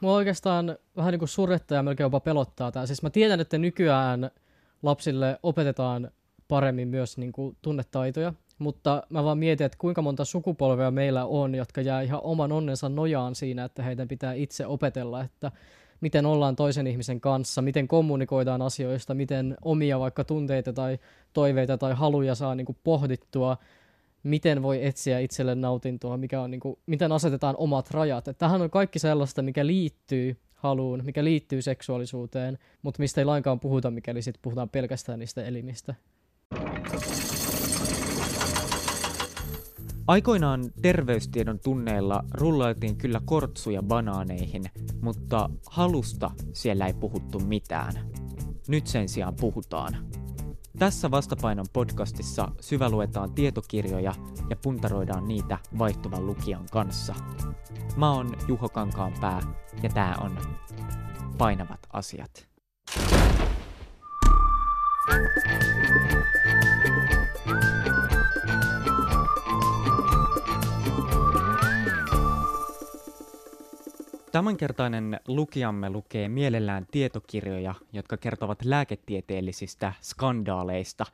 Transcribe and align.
mua 0.00 0.14
oikeastaan 0.14 0.76
vähän 0.96 1.12
niin 1.12 1.18
kuin 1.18 1.28
surrettaa 1.28 1.76
ja 1.76 1.82
melkein 1.82 2.04
jopa 2.04 2.20
pelottaa 2.20 2.72
tämä. 2.72 2.86
Siis 2.86 3.02
mä 3.02 3.10
tiedän, 3.10 3.40
että 3.40 3.58
nykyään 3.58 4.30
lapsille 4.82 5.38
opetetaan 5.42 6.10
paremmin 6.48 6.88
myös 6.88 7.18
niin 7.18 7.32
kuin 7.32 7.56
tunnetaitoja, 7.62 8.34
mutta 8.58 9.02
mä 9.08 9.24
vaan 9.24 9.38
mietin, 9.38 9.64
että 9.64 9.78
kuinka 9.78 10.02
monta 10.02 10.24
sukupolvea 10.24 10.90
meillä 10.90 11.24
on, 11.24 11.54
jotka 11.54 11.80
jää 11.80 12.02
ihan 12.02 12.20
oman 12.22 12.52
onnensa 12.52 12.88
nojaan 12.88 13.34
siinä, 13.34 13.64
että 13.64 13.82
heidän 13.82 14.08
pitää 14.08 14.32
itse 14.32 14.66
opetella, 14.66 15.22
että 15.22 15.52
miten 16.00 16.26
ollaan 16.26 16.56
toisen 16.56 16.86
ihmisen 16.86 17.20
kanssa, 17.20 17.62
miten 17.62 17.88
kommunikoidaan 17.88 18.62
asioista, 18.62 19.14
miten 19.14 19.56
omia 19.64 20.00
vaikka 20.00 20.24
tunteita 20.24 20.72
tai 20.72 20.98
toiveita 21.32 21.78
tai 21.78 21.94
haluja 21.94 22.34
saa 22.34 22.54
niin 22.54 22.66
kuin 22.66 22.78
pohdittua, 22.84 23.56
miten 24.22 24.62
voi 24.62 24.86
etsiä 24.86 25.18
itselle 25.18 25.54
nautintoa, 25.54 26.16
mikä 26.16 26.40
on, 26.40 26.50
niin 26.50 26.60
kuin, 26.60 26.78
miten 26.86 27.12
asetetaan 27.12 27.54
omat 27.58 27.90
rajat. 27.90 28.28
Että 28.28 28.38
tähän 28.38 28.62
on 28.62 28.70
kaikki 28.70 28.98
sellaista, 28.98 29.42
mikä 29.42 29.66
liittyy 29.66 30.36
haluun, 30.54 31.04
mikä 31.04 31.24
liittyy 31.24 31.62
seksuaalisuuteen, 31.62 32.58
mutta 32.82 33.02
mistä 33.02 33.20
ei 33.20 33.24
lainkaan 33.24 33.60
puhuta, 33.60 33.90
mikäli 33.90 34.22
sitten 34.22 34.42
puhutaan 34.42 34.68
pelkästään 34.68 35.18
niistä 35.18 35.44
elimistä. 35.44 35.94
Aikoinaan 40.06 40.64
terveystiedon 40.82 41.58
tunneilla 41.58 42.24
rullailtiin 42.34 42.96
kyllä 42.96 43.20
kortsuja 43.24 43.82
banaaneihin, 43.82 44.64
mutta 45.02 45.50
halusta 45.66 46.30
siellä 46.52 46.86
ei 46.86 46.94
puhuttu 46.94 47.40
mitään. 47.40 47.92
Nyt 48.68 48.86
sen 48.86 49.08
sijaan 49.08 49.34
puhutaan. 49.40 49.96
Tässä 50.80 51.10
Vastapainon 51.10 51.66
podcastissa 51.72 52.48
syväluetaan 52.60 53.32
tietokirjoja 53.32 54.14
ja 54.50 54.56
puntaroidaan 54.56 55.28
niitä 55.28 55.58
vaihtuvan 55.78 56.26
lukijan 56.26 56.66
kanssa. 56.72 57.14
Mä 57.96 58.12
oon 58.12 58.36
Juho 58.48 58.68
Kankaanpää 58.68 59.40
ja 59.82 59.88
tää 59.88 60.16
on 60.20 60.38
Painavat 61.38 61.80
asiat. 61.92 62.48
Tämänkertainen 74.32 75.20
lukijamme 75.28 75.90
lukee 75.90 76.28
mielellään 76.28 76.86
tietokirjoja, 76.90 77.74
jotka 77.92 78.16
kertovat 78.16 78.64
lääketieteellisistä 78.64 79.92
skandaaleista. 80.00 81.06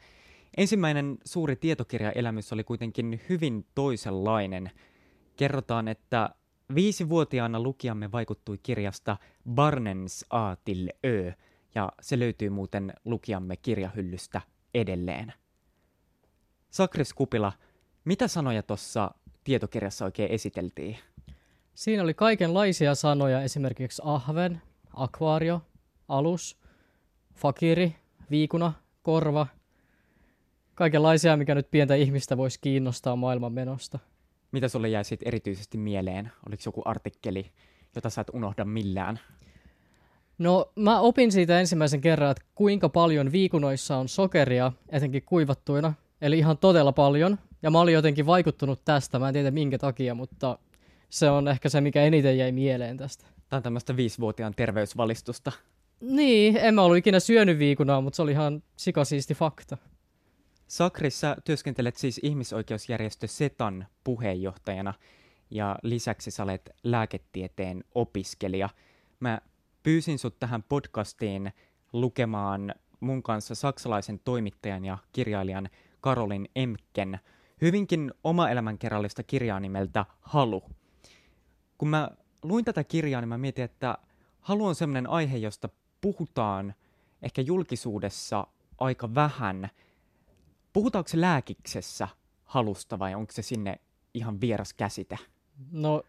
Ensimmäinen 0.56 1.18
suuri 1.24 1.56
tietokirjaelämys 1.56 2.52
oli 2.52 2.64
kuitenkin 2.64 3.20
hyvin 3.28 3.66
toisenlainen. 3.74 4.70
Kerrotaan, 5.36 5.88
että 5.88 6.30
viisivuotiaana 6.74 7.60
lukijamme 7.60 8.12
vaikuttui 8.12 8.58
kirjasta 8.62 9.16
Barnens 9.50 10.24
A 10.30 10.56
till 10.64 10.88
Ö, 11.06 11.32
ja 11.74 11.92
se 12.00 12.18
löytyy 12.18 12.50
muuten 12.50 12.92
lukijamme 13.04 13.56
kirjahyllystä 13.56 14.40
edelleen. 14.74 15.32
Sakris 16.70 17.14
Kupila, 17.14 17.52
mitä 18.04 18.28
sanoja 18.28 18.62
tuossa 18.62 19.10
tietokirjassa 19.44 20.04
oikein 20.04 20.30
esiteltiin? 20.30 20.98
Siinä 21.76 22.02
oli 22.02 22.14
kaikenlaisia 22.14 22.94
sanoja, 22.94 23.42
esimerkiksi 23.42 24.02
ahven, 24.04 24.62
akvaario, 24.94 25.62
alus, 26.08 26.58
fakiri, 27.34 27.96
viikuna, 28.30 28.72
korva. 29.02 29.46
Kaikenlaisia, 30.74 31.36
mikä 31.36 31.54
nyt 31.54 31.70
pientä 31.70 31.94
ihmistä 31.94 32.36
voisi 32.36 32.58
kiinnostaa 32.60 33.16
maailman 33.16 33.52
menosta. 33.52 33.98
Mitä 34.52 34.68
sulle 34.68 34.88
jäi 34.88 35.04
siitä 35.04 35.24
erityisesti 35.28 35.78
mieleen? 35.78 36.32
Oliko 36.48 36.62
joku 36.66 36.82
artikkeli, 36.84 37.50
jota 37.94 38.10
sä 38.10 38.20
et 38.20 38.30
unohda 38.32 38.64
millään? 38.64 39.20
No 40.38 40.72
mä 40.76 41.00
opin 41.00 41.32
siitä 41.32 41.60
ensimmäisen 41.60 42.00
kerran, 42.00 42.30
että 42.30 42.44
kuinka 42.54 42.88
paljon 42.88 43.32
viikunoissa 43.32 43.96
on 43.96 44.08
sokeria, 44.08 44.72
etenkin 44.88 45.22
kuivattuina. 45.26 45.94
Eli 46.20 46.38
ihan 46.38 46.58
todella 46.58 46.92
paljon. 46.92 47.38
Ja 47.62 47.70
mä 47.70 47.80
olin 47.80 47.94
jotenkin 47.94 48.26
vaikuttunut 48.26 48.84
tästä, 48.84 49.18
mä 49.18 49.28
en 49.28 49.34
tiedä 49.34 49.50
minkä 49.50 49.78
takia, 49.78 50.14
mutta 50.14 50.58
se 51.08 51.30
on 51.30 51.48
ehkä 51.48 51.68
se, 51.68 51.80
mikä 51.80 52.02
eniten 52.02 52.38
jäi 52.38 52.52
mieleen 52.52 52.96
tästä. 52.96 53.24
Tämä 53.48 53.58
on 53.58 53.62
tämmöistä 53.62 53.96
viisivuotiaan 53.96 54.54
terveysvalistusta. 54.54 55.52
Niin, 56.00 56.56
en 56.56 56.74
mä 56.74 56.82
ollut 56.82 56.96
ikinä 56.96 57.20
syönyt 57.20 57.58
viikunaa, 57.58 58.00
mutta 58.00 58.16
se 58.16 58.22
oli 58.22 58.30
ihan 58.30 58.62
sikasiisti 58.76 59.34
fakta. 59.34 59.76
Sakris, 60.66 61.20
sä 61.20 61.36
työskentelet 61.44 61.96
siis 61.96 62.20
ihmisoikeusjärjestö 62.22 63.26
SETAN 63.26 63.86
puheenjohtajana 64.04 64.94
ja 65.50 65.76
lisäksi 65.82 66.30
sä 66.30 66.42
olet 66.42 66.70
lääketieteen 66.84 67.84
opiskelija. 67.94 68.68
Mä 69.20 69.40
pyysin 69.82 70.18
sut 70.18 70.38
tähän 70.38 70.62
podcastiin 70.62 71.52
lukemaan 71.92 72.74
mun 73.00 73.22
kanssa 73.22 73.54
saksalaisen 73.54 74.20
toimittajan 74.24 74.84
ja 74.84 74.98
kirjailijan 75.12 75.68
Karolin 76.00 76.48
Emken 76.56 77.18
hyvinkin 77.60 78.12
oma 78.24 78.50
elämänkerrallista 78.50 79.22
kirjaa 79.22 79.60
nimeltä 79.60 80.04
Halu– 80.20 80.62
kun 81.78 81.88
mä 81.88 82.10
luin 82.42 82.64
tätä 82.64 82.84
kirjaa, 82.84 83.20
niin 83.20 83.28
mä 83.28 83.38
mietin, 83.38 83.64
että 83.64 83.98
halu 84.40 84.66
on 84.66 84.74
sellainen 84.74 85.10
aihe, 85.10 85.36
josta 85.36 85.68
puhutaan 86.00 86.74
ehkä 87.22 87.42
julkisuudessa 87.42 88.46
aika 88.78 89.14
vähän. 89.14 89.68
Puhutaanko 90.72 91.08
se 91.08 91.20
lääkiksessä 91.20 92.08
halusta 92.44 92.98
vai 92.98 93.14
onko 93.14 93.32
se 93.32 93.42
sinne 93.42 93.80
ihan 94.14 94.40
vieras 94.40 94.72
käsite? 94.72 95.18
No, 95.72 96.02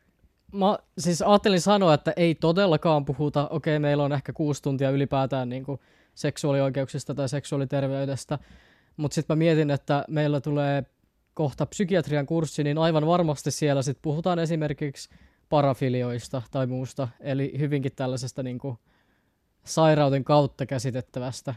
mä 0.54 0.78
siis 0.98 1.22
ajattelin 1.22 1.62
sanoa, 1.62 1.94
että 1.94 2.14
ei 2.16 2.36
todellakaan 2.36 3.06
puhuta. 3.06 3.48
Okei, 3.48 3.80
meillä 3.80 4.04
on 4.04 4.14
ehkä 4.14 4.34
kuusi 4.34 4.62
tuntia 4.62 4.90
ylipäätään 4.90 5.50
niin 5.50 5.64
kuin 5.64 5.80
seksuaalioikeuksista 6.16 7.16
tai 7.16 7.30
seksuaaliterveydestä, 7.30 8.40
mutta 8.98 9.16
sitten 9.16 9.38
mä 9.38 9.40
mietin, 9.40 9.72
että 9.72 10.06
meillä 10.08 10.42
tulee 10.42 10.86
kohta 11.34 11.66
psykiatrian 11.66 12.26
kurssi, 12.26 12.64
niin 12.64 12.78
aivan 12.78 13.08
varmasti 13.08 13.52
siellä 13.52 13.82
sitten 13.82 14.02
puhutaan 14.02 14.40
esimerkiksi 14.40 15.10
parafilioista 15.50 16.42
tai 16.52 16.68
muusta, 16.68 17.08
eli 17.20 17.54
hyvinkin 17.60 17.92
tällaisesta 17.96 18.44
niin 18.44 18.60
kuin 18.60 18.78
sairauden 19.64 20.24
kautta 20.24 20.66
käsitettävästä 20.66 21.56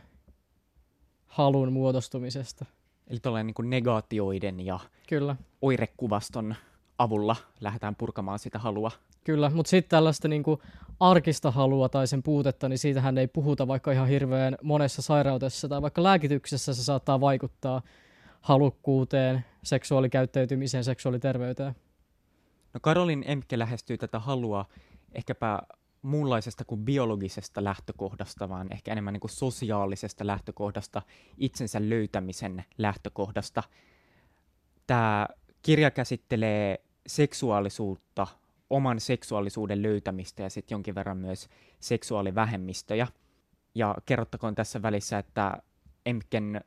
halun 1.27 1.73
muodostumisesta. 1.73 2.65
Eli 3.07 3.21
tällainen 3.21 3.47
niin 3.47 3.55
kuin 3.55 3.71
negaatioiden 3.71 4.61
ja 4.61 4.81
Kyllä. 5.09 5.37
oirekuvaston 5.63 6.55
avulla 6.99 7.37
lähdetään 7.61 7.97
purkamaan 7.97 8.39
sitä 8.39 8.59
halua. 8.59 8.91
Kyllä, 9.25 9.51
mutta 9.51 9.71
sitten 9.71 9.91
tällaista 9.91 10.29
niin 10.29 10.43
kuin 10.43 10.61
arkista 11.01 11.51
halua 11.51 11.89
tai 11.89 12.07
sen 12.07 12.23
puutetta, 12.23 12.69
niin 12.69 12.79
siitähän 12.79 13.19
ei 13.19 13.27
puhuta 13.27 13.69
vaikka 13.69 13.93
ihan 13.93 14.09
hirveän 14.09 14.57
monessa 14.63 15.03
sairaudessa 15.03 15.69
tai 15.69 15.83
vaikka 15.83 16.03
lääkityksessä 16.03 16.75
se 16.75 16.85
saattaa 16.85 17.21
vaikuttaa 17.21 17.83
halukkuuteen, 18.41 19.45
seksuaalikäyttäytymiseen, 19.63 20.85
seksuaaliterveyteen. 20.85 21.75
No 22.75 22.81
Karolin 22.83 23.25
Emke 23.27 23.59
lähestyy 23.59 23.99
tätä 23.99 24.19
halua 24.19 24.67
ehkäpä 25.13 25.59
muunlaisesta 26.03 26.65
kuin 26.65 26.85
biologisesta 26.85 27.65
lähtökohdasta, 27.65 28.49
vaan 28.49 28.73
ehkä 28.73 28.93
enemmän 28.93 29.13
niin 29.13 29.21
kuin 29.21 29.31
sosiaalisesta 29.31 30.27
lähtökohdasta, 30.27 31.03
itsensä 31.39 31.89
löytämisen 31.89 32.65
lähtökohdasta. 32.79 33.63
Tämä 34.87 35.27
kirja 35.63 35.91
käsittelee 35.91 36.85
seksuaalisuutta, 37.07 38.27
oman 38.71 39.01
seksuaalisuuden 39.01 39.83
löytämistä 39.83 40.43
ja 40.43 40.51
sitten 40.51 40.75
jonkin 40.75 40.95
verran 40.95 41.17
myös 41.17 41.49
seksuaalivähemmistöjä. 41.81 43.07
Ja 43.75 43.95
kerrottakoon 44.07 44.55
tässä 44.55 44.83
välissä, 44.83 45.19
että 45.19 45.63
Emken 46.07 46.61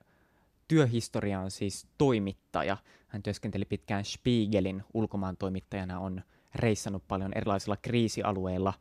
työhistoria 0.68 1.40
on 1.40 1.52
siis 1.52 1.88
toimittaja. 1.98 2.78
Hän 3.08 3.24
työskenteli 3.24 3.66
pitkään 3.66 4.06
Spiegelin 4.06 4.84
ulkomaan 4.94 5.38
toimittajana, 5.38 6.00
on 6.00 6.22
reissannut 6.56 7.08
paljon 7.08 7.32
erilaisilla 7.36 7.78
kriisialueilla 7.78 8.74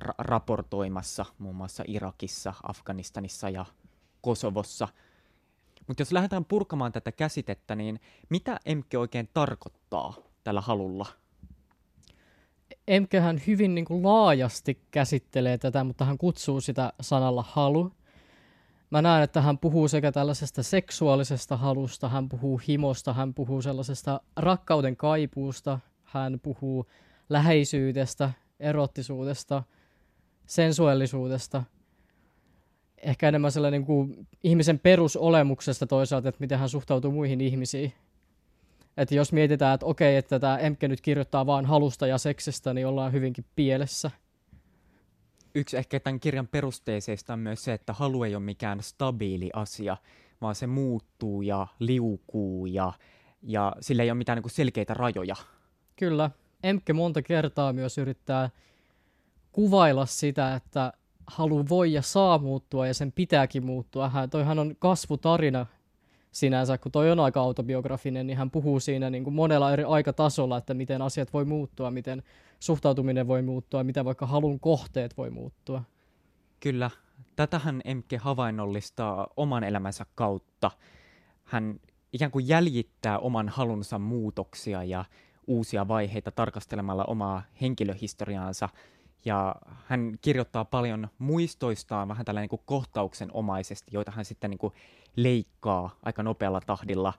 ra- 0.00 0.14
raportoimassa, 0.18 1.24
muun 1.38 1.56
muassa 1.56 1.84
Irakissa, 1.86 2.54
Afganistanissa 2.62 3.50
ja 3.50 3.64
Kosovossa. 4.20 4.88
Mutta 5.86 6.00
jos 6.00 6.12
lähdetään 6.12 6.44
purkamaan 6.44 6.92
tätä 6.92 7.12
käsitettä, 7.12 7.74
niin 7.74 8.00
mitä 8.28 8.60
Emke 8.66 8.98
oikein 8.98 9.28
tarkoittaa 9.34 10.14
tällä 10.44 10.60
halulla? 10.60 11.06
Emkehän 12.88 13.42
hyvin 13.46 13.74
niin 13.74 13.84
kuin 13.84 14.02
laajasti 14.02 14.82
käsittelee 14.90 15.58
tätä, 15.58 15.84
mutta 15.84 16.04
hän 16.04 16.18
kutsuu 16.18 16.60
sitä 16.60 16.92
sanalla 17.00 17.44
halu 17.48 17.92
mä 18.94 19.02
näen, 19.02 19.22
että 19.22 19.40
hän 19.40 19.58
puhuu 19.58 19.88
sekä 19.88 20.12
tällaisesta 20.12 20.62
seksuaalisesta 20.62 21.56
halusta, 21.56 22.08
hän 22.08 22.28
puhuu 22.28 22.60
himosta, 22.68 23.12
hän 23.12 23.34
puhuu 23.34 23.62
sellaisesta 23.62 24.20
rakkauden 24.36 24.96
kaipuusta, 24.96 25.78
hän 26.04 26.40
puhuu 26.40 26.86
läheisyydestä, 27.28 28.30
erottisuudesta, 28.60 29.62
sensuellisuudesta, 30.46 31.62
ehkä 33.02 33.28
enemmän 33.28 33.52
sellainen 33.52 33.80
niin 33.80 33.86
kuin 33.86 34.26
ihmisen 34.44 34.78
perusolemuksesta 34.78 35.86
toisaalta, 35.86 36.28
että 36.28 36.40
miten 36.40 36.58
hän 36.58 36.68
suhtautuu 36.68 37.12
muihin 37.12 37.40
ihmisiin. 37.40 37.92
Että 38.96 39.14
jos 39.14 39.32
mietitään, 39.32 39.74
että 39.74 39.86
okei, 39.86 40.16
että 40.16 40.40
tämä 40.40 40.58
Emke 40.58 40.88
nyt 40.88 41.00
kirjoittaa 41.00 41.46
vain 41.46 41.66
halusta 41.66 42.06
ja 42.06 42.18
seksistä, 42.18 42.74
niin 42.74 42.86
ollaan 42.86 43.12
hyvinkin 43.12 43.44
pielessä. 43.56 44.10
Yksi 45.54 45.76
ehkä 45.76 46.00
tämän 46.00 46.20
kirjan 46.20 46.48
perusteeseista 46.48 47.32
on 47.32 47.38
myös 47.38 47.64
se, 47.64 47.72
että 47.72 47.92
halu 47.92 48.24
ei 48.24 48.34
ole 48.34 48.44
mikään 48.44 48.82
stabiili 48.82 49.50
asia, 49.52 49.96
vaan 50.40 50.54
se 50.54 50.66
muuttuu 50.66 51.42
ja 51.42 51.66
liukuu 51.78 52.66
ja, 52.66 52.92
ja 53.42 53.72
sillä 53.80 54.02
ei 54.02 54.10
ole 54.10 54.18
mitään 54.18 54.38
niin 54.38 54.50
selkeitä 54.50 54.94
rajoja. 54.94 55.36
Kyllä. 55.96 56.30
Emke 56.62 56.92
monta 56.92 57.22
kertaa 57.22 57.72
myös 57.72 57.98
yrittää 57.98 58.50
kuvailla 59.52 60.06
sitä, 60.06 60.54
että 60.54 60.92
halu 61.26 61.68
voi 61.68 61.92
ja 61.92 62.02
saa 62.02 62.38
muuttua 62.38 62.86
ja 62.86 62.94
sen 62.94 63.12
pitääkin 63.12 63.66
muuttua. 63.66 64.08
Hän, 64.08 64.30
toihan 64.30 64.58
on 64.58 64.76
kasvutarina 64.78 65.66
sinänsä, 66.34 66.78
kun 66.78 66.92
toi 66.92 67.10
on 67.10 67.20
aika 67.20 67.40
autobiografinen, 67.40 68.26
niin 68.26 68.36
hän 68.36 68.50
puhuu 68.50 68.80
siinä 68.80 69.10
niin 69.10 69.24
kuin 69.24 69.34
monella 69.34 69.72
eri 69.72 69.84
aikatasolla, 69.84 70.56
että 70.56 70.74
miten 70.74 71.02
asiat 71.02 71.32
voi 71.32 71.44
muuttua, 71.44 71.90
miten 71.90 72.22
suhtautuminen 72.60 73.28
voi 73.28 73.42
muuttua, 73.42 73.84
miten 73.84 74.04
vaikka 74.04 74.26
halun 74.26 74.60
kohteet 74.60 75.16
voi 75.16 75.30
muuttua. 75.30 75.82
Kyllä, 76.60 76.90
tätähän 77.36 77.80
Emke 77.84 78.16
havainnollistaa 78.16 79.26
oman 79.36 79.64
elämänsä 79.64 80.06
kautta. 80.14 80.70
Hän 81.44 81.80
ikään 82.12 82.30
kuin 82.30 82.48
jäljittää 82.48 83.18
oman 83.18 83.48
halunsa 83.48 83.98
muutoksia 83.98 84.84
ja 84.84 85.04
uusia 85.46 85.88
vaiheita 85.88 86.30
tarkastelemalla 86.30 87.04
omaa 87.04 87.42
henkilöhistoriaansa– 87.60 88.68
ja 89.24 89.54
hän 89.86 90.18
kirjoittaa 90.20 90.64
paljon 90.64 91.08
muistoistaan 91.18 92.08
vähän 92.08 92.24
tällainen 92.24 92.48
niin 92.52 92.62
kohtauksen 92.64 93.30
omaisesti, 93.32 93.90
joita 93.92 94.10
hän 94.10 94.24
sitten 94.24 94.50
niin 94.50 94.58
kuin 94.58 94.72
leikkaa 95.16 95.96
aika 96.02 96.22
nopealla 96.22 96.60
tahdilla 96.60 97.12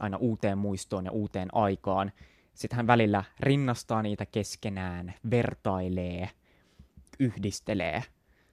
aina 0.00 0.16
uuteen 0.16 0.58
muistoon 0.58 1.04
ja 1.04 1.12
uuteen 1.12 1.48
aikaan. 1.52 2.12
Sitten 2.54 2.76
hän 2.76 2.86
välillä 2.86 3.24
rinnastaa 3.40 4.02
niitä 4.02 4.26
keskenään, 4.26 5.14
vertailee, 5.30 6.30
yhdistelee. 7.18 8.02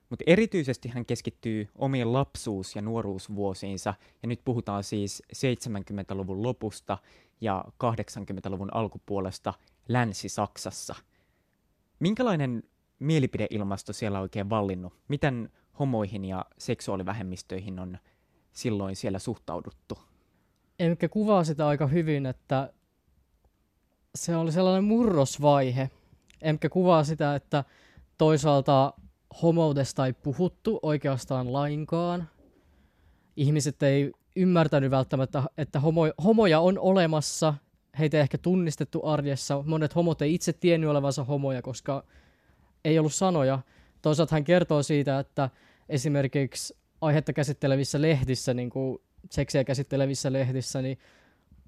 Mutta 0.09 0.23
erityisesti 0.27 0.89
hän 0.89 1.05
keskittyy 1.05 1.67
omiin 1.75 2.13
lapsuus- 2.13 2.75
ja 2.75 2.81
nuoruusvuosiinsa, 2.81 3.93
ja 4.21 4.27
nyt 4.27 4.41
puhutaan 4.45 4.83
siis 4.83 5.23
70-luvun 5.35 6.43
lopusta 6.43 6.97
ja 7.41 7.65
80-luvun 7.83 8.73
alkupuolesta 8.73 9.53
Länsi-Saksassa. 9.87 10.95
Minkälainen 11.99 12.63
mielipideilmasto 12.99 13.93
siellä 13.93 14.19
oikein 14.19 14.49
vallinnut? 14.49 14.93
Miten 15.07 15.49
homoihin 15.79 16.25
ja 16.25 16.45
seksuaalivähemmistöihin 16.57 17.79
on 17.79 17.97
silloin 18.51 18.95
siellä 18.95 19.19
suhtauduttu? 19.19 19.97
Emmekä 20.79 21.09
kuvaa 21.09 21.43
sitä 21.43 21.67
aika 21.67 21.87
hyvin, 21.87 22.25
että 22.25 22.73
se 24.15 24.35
oli 24.35 24.51
sellainen 24.51 24.83
murrosvaihe. 24.83 25.89
Emmekä 26.41 26.69
kuvaa 26.69 27.03
sitä, 27.03 27.35
että 27.35 27.63
toisaalta 28.17 28.93
homoudesta 29.41 30.05
ei 30.05 30.13
puhuttu 30.13 30.79
oikeastaan 30.81 31.53
lainkaan. 31.53 32.29
Ihmiset 33.35 33.83
ei 33.83 34.11
ymmärtänyt 34.35 34.91
välttämättä, 34.91 35.43
että 35.57 35.79
homo, 35.79 36.01
homoja 36.23 36.59
on 36.59 36.79
olemassa. 36.79 37.53
Heitä 37.99 38.17
ei 38.17 38.21
ehkä 38.21 38.37
tunnistettu 38.37 39.05
arjessa. 39.05 39.63
Monet 39.65 39.95
homot 39.95 40.21
ei 40.21 40.33
itse 40.33 40.53
tiennyt 40.53 40.89
olevansa 40.89 41.23
homoja, 41.23 41.61
koska 41.61 42.03
ei 42.85 42.99
ollut 42.99 43.13
sanoja. 43.13 43.59
Toisaalta 44.01 44.35
hän 44.35 44.43
kertoo 44.43 44.83
siitä, 44.83 45.19
että 45.19 45.49
esimerkiksi 45.89 46.77
aihetta 47.01 47.33
käsittelevissä 47.33 48.01
lehdissä, 48.01 48.53
niin 48.53 48.69
kuin 48.69 49.01
seksiä 49.31 49.63
käsittelevissä 49.63 50.33
lehdissä, 50.33 50.81
niin 50.81 50.97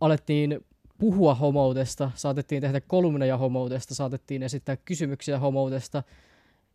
alettiin 0.02 0.66
puhua 0.98 1.36
homoudesta, 1.36 2.12
saatettiin 2.16 2.62
tehdä 2.62 2.82
kolumneja 2.82 3.38
homoudesta, 3.38 3.96
saatettiin 3.96 4.44
esittää 4.44 4.78
kysymyksiä 4.78 5.40
homoudesta. 5.40 6.04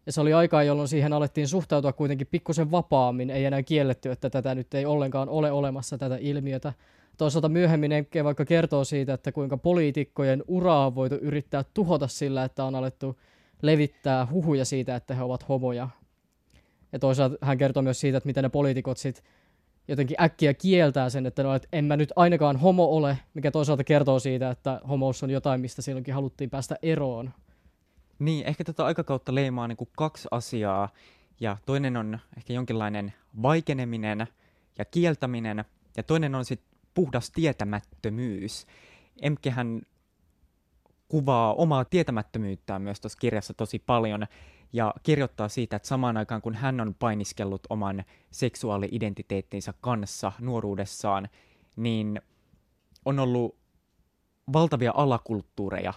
Ja 0.07 0.13
se 0.13 0.21
oli 0.21 0.33
aikaa, 0.33 0.63
jolloin 0.63 0.89
siihen 0.89 1.13
alettiin 1.13 1.49
suhtautua 1.49 1.93
kuitenkin 1.93 2.27
pikkusen 2.27 2.71
vapaammin, 2.71 3.31
ei 3.31 3.45
enää 3.45 3.63
kielletty, 3.63 4.11
että 4.11 4.31
tätä 4.31 4.55
nyt 4.55 4.75
ei 4.75 4.87
ollenkaan 4.87 5.29
ole 5.29 5.53
olemassa, 5.53 5.99
tätä 5.99 6.17
ilmiötä. 6.21 6.73
Toisaalta 7.17 7.49
myöhemmin 7.49 7.93
Enke 7.93 8.25
vaikka 8.25 8.45
kertoo 8.45 8.85
siitä, 8.85 9.15
että 9.15 9.33
kuinka 9.33 9.57
poliitikkojen 9.57 10.45
uraa 10.49 10.87
on 10.87 10.95
voitu 10.95 11.15
yrittää 11.15 11.65
tuhota 11.75 12.09
sillä, 12.09 12.45
että 12.45 12.65
on 12.65 12.75
alettu 12.75 13.19
levittää 13.63 14.27
huhuja 14.31 14.65
siitä, 14.65 14.97
että 14.97 15.15
he 15.15 15.23
ovat 15.23 15.49
homoja. 15.49 15.89
Ja 16.93 16.99
toisaalta 16.99 17.37
hän 17.41 17.59
kertoo 17.59 17.83
myös 17.83 18.01
siitä, 18.01 18.19
että 18.19 18.27
miten 18.27 18.43
ne 18.43 18.49
poliitikot 18.49 18.99
sitten 18.99 19.25
jotenkin 19.89 20.17
äkkiä 20.21 20.55
kieltää 20.55 21.11
sen, 21.11 21.27
että, 21.27 21.43
no, 21.43 21.55
että 21.55 21.69
en 21.73 21.85
mä 21.85 21.97
nyt 21.97 22.13
ainakaan 22.17 22.57
homo 22.57 22.85
ole, 22.85 23.19
mikä 23.35 23.51
toisaalta 23.51 23.85
kertoo 23.85 24.19
siitä, 24.19 24.51
että 24.51 24.81
homous 24.89 25.23
on 25.23 25.31
jotain, 25.31 25.61
mistä 25.61 25.83
silloinkin 25.83 26.15
haluttiin 26.15 26.51
päästä 26.51 26.77
eroon. 26.83 27.31
Niin, 28.19 28.47
ehkä 28.47 28.65
tätä 28.65 28.85
aikakautta 28.85 29.35
leimaa 29.35 29.69
niin 29.69 29.77
kuin 29.77 29.91
kaksi 29.97 30.29
asiaa, 30.31 30.89
ja 31.41 31.57
toinen 31.67 31.97
on 31.97 32.19
ehkä 32.37 32.53
jonkinlainen 32.53 33.13
vaikeneminen 33.43 34.27
ja 34.79 34.85
kieltäminen, 34.85 35.65
ja 35.97 36.03
toinen 36.03 36.35
on 36.35 36.45
sitten 36.45 36.79
puhdas 36.95 37.31
tietämättömyys. 37.31 38.67
Emkehän 39.23 39.83
kuvaa 41.09 41.55
omaa 41.55 41.85
tietämättömyyttään 41.85 42.83
myös 42.83 43.01
tuossa 43.01 43.19
kirjassa 43.19 43.55
tosi 43.55 43.79
paljon 43.79 44.27
ja 44.73 44.95
kirjoittaa 45.03 45.49
siitä, 45.49 45.77
että 45.77 45.89
samaan 45.89 46.17
aikaan 46.17 46.43
kun 46.43 46.55
hän 46.55 46.81
on 46.81 46.95
painiskellut 46.95 47.67
oman 47.71 48.05
seksuaali-identiteettinsä 48.31 49.75
kanssa 49.81 50.33
nuoruudessaan, 50.41 51.29
niin 51.77 52.21
on 53.05 53.19
ollut 53.19 53.57
valtavia 54.53 54.93
alakulttuureja, 54.95 55.93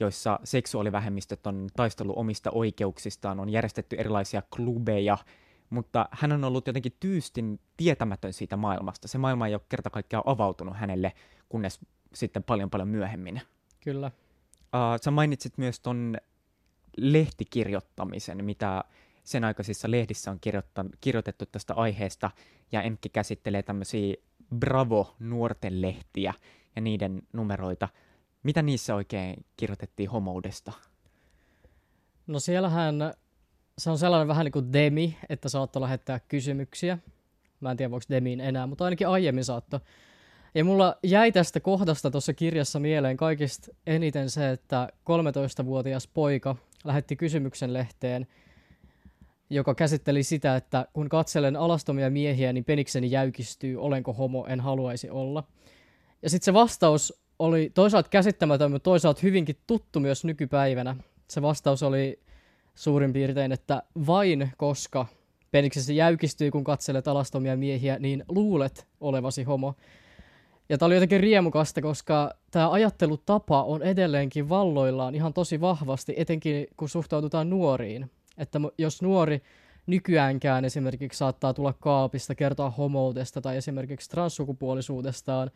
joissa 0.00 0.40
seksuaalivähemmistöt 0.44 1.46
on 1.46 1.68
taistellut 1.76 2.16
omista 2.16 2.50
oikeuksistaan, 2.50 3.40
on 3.40 3.48
järjestetty 3.48 3.96
erilaisia 3.96 4.42
klubeja, 4.56 5.18
mutta 5.70 6.08
hän 6.10 6.32
on 6.32 6.44
ollut 6.44 6.66
jotenkin 6.66 6.96
tyystin 7.00 7.60
tietämätön 7.76 8.32
siitä 8.32 8.56
maailmasta. 8.56 9.08
Se 9.08 9.18
maailma 9.18 9.46
ei 9.46 9.54
ole 9.54 9.62
kerta 9.68 9.90
kaikkiaan 9.90 10.24
avautunut 10.26 10.76
hänelle, 10.76 11.12
kunnes 11.48 11.80
sitten 12.14 12.42
paljon 12.42 12.70
paljon 12.70 12.88
myöhemmin. 12.88 13.40
Kyllä. 13.80 14.10
Uh, 14.74 15.00
sä 15.02 15.10
mainitsit 15.10 15.58
myös 15.58 15.80
ton 15.80 16.16
lehtikirjoittamisen, 16.96 18.44
mitä 18.44 18.84
sen 19.24 19.44
aikaisissa 19.44 19.90
lehdissä 19.90 20.30
on 20.30 20.38
kirjoitettu 21.00 21.46
tästä 21.46 21.74
aiheesta, 21.74 22.30
ja 22.72 22.82
Emkki 22.82 23.08
käsittelee 23.08 23.62
tämmöisiä 23.62 24.14
Bravo-nuorten 24.58 25.82
lehtiä 25.82 26.34
ja 26.76 26.82
niiden 26.82 27.22
numeroita. 27.32 27.88
Mitä 28.42 28.62
niissä 28.62 28.94
oikein 28.94 29.44
kirjoitettiin 29.56 30.10
homoudesta? 30.10 30.72
No 32.26 32.40
siellähän 32.40 32.94
se 33.78 33.90
on 33.90 33.98
sellainen 33.98 34.28
vähän 34.28 34.44
niin 34.44 34.52
kuin 34.52 34.72
demi, 34.72 35.18
että 35.28 35.48
saattoi 35.48 35.82
lähettää 35.82 36.20
kysymyksiä. 36.20 36.98
Mä 37.60 37.70
en 37.70 37.76
tiedä, 37.76 37.90
voiko 37.90 38.04
demiin 38.10 38.40
enää, 38.40 38.66
mutta 38.66 38.84
ainakin 38.84 39.08
aiemmin 39.08 39.44
saattoi. 39.44 39.80
Ja 40.54 40.64
mulla 40.64 40.96
jäi 41.02 41.32
tästä 41.32 41.60
kohdasta 41.60 42.10
tuossa 42.10 42.34
kirjassa 42.34 42.80
mieleen 42.80 43.16
kaikista 43.16 43.74
eniten 43.86 44.30
se, 44.30 44.50
että 44.50 44.88
13-vuotias 45.62 46.06
poika 46.06 46.56
lähetti 46.84 47.16
kysymyksen 47.16 47.72
lehteen, 47.72 48.26
joka 49.50 49.74
käsitteli 49.74 50.22
sitä, 50.22 50.56
että 50.56 50.86
kun 50.92 51.08
katselen 51.08 51.56
alastomia 51.56 52.10
miehiä, 52.10 52.52
niin 52.52 52.64
penikseni 52.64 53.10
jäykistyy, 53.10 53.80
olenko 53.80 54.12
homo, 54.12 54.46
en 54.48 54.60
haluaisi 54.60 55.10
olla. 55.10 55.44
Ja 56.22 56.30
sitten 56.30 56.44
se 56.44 56.54
vastaus 56.54 57.24
oli 57.38 57.70
toisaalta 57.74 58.08
käsittämätön, 58.08 58.70
mutta 58.70 58.84
toisaalta 58.84 59.20
hyvinkin 59.22 59.56
tuttu 59.66 60.00
myös 60.00 60.24
nykypäivänä. 60.24 60.96
Se 61.28 61.42
vastaus 61.42 61.82
oli 61.82 62.22
suurin 62.74 63.12
piirtein, 63.12 63.52
että 63.52 63.82
vain 64.06 64.52
koska 64.56 65.06
peniksesi 65.50 65.96
jäykistyy, 65.96 66.50
kun 66.50 66.64
katselet 66.64 67.08
alastomia 67.08 67.56
miehiä, 67.56 67.98
niin 67.98 68.24
luulet 68.28 68.86
olevasi 69.00 69.42
homo. 69.42 69.74
Ja 70.68 70.78
tämä 70.78 70.86
oli 70.86 70.94
jotenkin 70.94 71.20
riemukasta, 71.20 71.82
koska 71.82 72.30
tämä 72.50 72.70
ajattelutapa 72.70 73.62
on 73.62 73.82
edelleenkin 73.82 74.48
valloillaan 74.48 75.14
ihan 75.14 75.32
tosi 75.32 75.60
vahvasti, 75.60 76.14
etenkin 76.16 76.66
kun 76.76 76.88
suhtaudutaan 76.88 77.50
nuoriin. 77.50 78.10
Että 78.38 78.60
jos 78.78 79.02
nuori 79.02 79.42
nykyäänkään 79.86 80.64
esimerkiksi 80.64 81.18
saattaa 81.18 81.54
tulla 81.54 81.72
kaapista, 81.72 82.34
kertoa 82.34 82.70
homoudesta 82.70 83.40
tai 83.40 83.56
esimerkiksi 83.56 84.10
transsukupuolisuudestaan, 84.10 85.50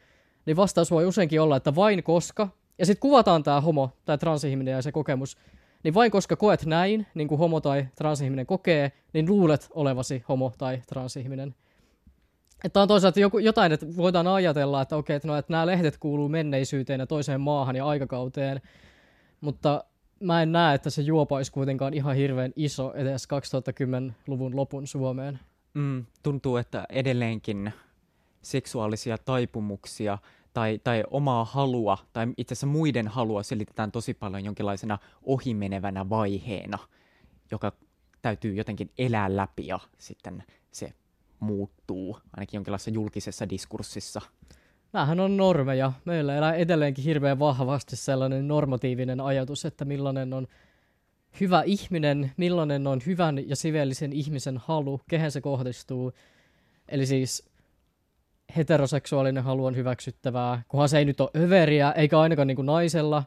niin 0.46 0.56
vastaus 0.56 0.90
voi 0.90 1.06
useinkin 1.06 1.40
olla, 1.40 1.56
että 1.56 1.74
vain 1.74 2.02
koska, 2.02 2.48
ja 2.78 2.86
sitten 2.86 3.00
kuvataan 3.00 3.42
tämä 3.42 3.60
homo 3.60 3.90
tai 4.04 4.18
transihminen 4.18 4.72
ja 4.72 4.82
se 4.82 4.92
kokemus, 4.92 5.36
niin 5.84 5.94
vain 5.94 6.10
koska 6.10 6.36
koet 6.36 6.66
näin, 6.66 7.06
niin 7.14 7.28
kuin 7.28 7.38
homo 7.38 7.60
tai 7.60 7.86
transihminen 7.94 8.46
kokee, 8.46 8.92
niin 9.12 9.28
luulet 9.28 9.68
olevasi 9.70 10.24
homo 10.28 10.52
tai 10.58 10.82
transihminen. 10.86 11.54
Että 12.64 12.80
on 12.80 12.88
toisaalta 12.88 13.20
joku, 13.20 13.38
jotain, 13.38 13.72
että 13.72 13.86
voidaan 13.96 14.26
ajatella, 14.26 14.82
että 14.82 14.96
okei, 14.96 15.16
että, 15.16 15.28
no, 15.28 15.36
että 15.36 15.52
nämä 15.52 15.66
lehdet 15.66 15.98
kuuluu 15.98 16.28
menneisyyteen 16.28 17.00
ja 17.00 17.06
toiseen 17.06 17.40
maahan 17.40 17.76
ja 17.76 17.86
aikakauteen, 17.86 18.60
mutta 19.40 19.84
mä 20.20 20.42
en 20.42 20.52
näe, 20.52 20.74
että 20.74 20.90
se 20.90 21.02
juopa 21.02 21.36
olisi 21.36 21.52
kuitenkaan 21.52 21.94
ihan 21.94 22.16
hirveän 22.16 22.52
iso 22.56 22.92
edes 22.94 23.28
2010-luvun 23.28 24.56
lopun 24.56 24.86
Suomeen. 24.86 25.38
Mm, 25.74 26.04
tuntuu, 26.22 26.56
että 26.56 26.86
edelleenkin 26.90 27.72
seksuaalisia 28.42 29.18
taipumuksia 29.18 30.18
tai, 30.54 30.80
tai 30.84 31.04
omaa 31.10 31.44
halua, 31.44 31.98
tai 32.12 32.26
itse 32.36 32.52
asiassa 32.52 32.66
muiden 32.66 33.08
halua 33.08 33.42
selitetään 33.42 33.92
tosi 33.92 34.14
paljon 34.14 34.44
jonkinlaisena 34.44 34.98
ohimenevänä 35.22 36.08
vaiheena, 36.08 36.78
joka 37.50 37.72
täytyy 38.22 38.54
jotenkin 38.54 38.90
elää 38.98 39.36
läpi 39.36 39.66
ja 39.66 39.80
sitten 39.98 40.44
se 40.70 40.92
muuttuu, 41.40 42.18
ainakin 42.36 42.58
jonkinlaisessa 42.58 42.90
julkisessa 42.90 43.50
diskurssissa. 43.50 44.20
Nämähän 44.92 45.20
on 45.20 45.36
normeja. 45.36 45.92
Meillä 46.04 46.36
elää 46.36 46.54
edelleenkin 46.54 47.04
hirveän 47.04 47.38
vahvasti 47.38 47.96
sellainen 47.96 48.48
normatiivinen 48.48 49.20
ajatus, 49.20 49.64
että 49.64 49.84
millainen 49.84 50.32
on 50.32 50.46
hyvä 51.40 51.62
ihminen, 51.62 52.32
millainen 52.36 52.86
on 52.86 53.00
hyvän 53.06 53.48
ja 53.48 53.56
siveellisen 53.56 54.12
ihmisen 54.12 54.58
halu, 54.58 55.00
kehen 55.10 55.30
se 55.30 55.40
kohdistuu. 55.40 56.12
Eli 56.88 57.06
siis 57.06 57.48
heteroseksuaalinen 58.56 59.42
halu 59.42 59.64
on 59.64 59.76
hyväksyttävää, 59.76 60.62
kunhan 60.68 60.88
se 60.88 60.98
ei 60.98 61.04
nyt 61.04 61.20
ole 61.20 61.30
överiä, 61.36 61.92
eikä 61.92 62.20
ainakaan 62.20 62.48
niin 62.48 62.56
kuin 62.56 62.66
naisella, 62.66 63.24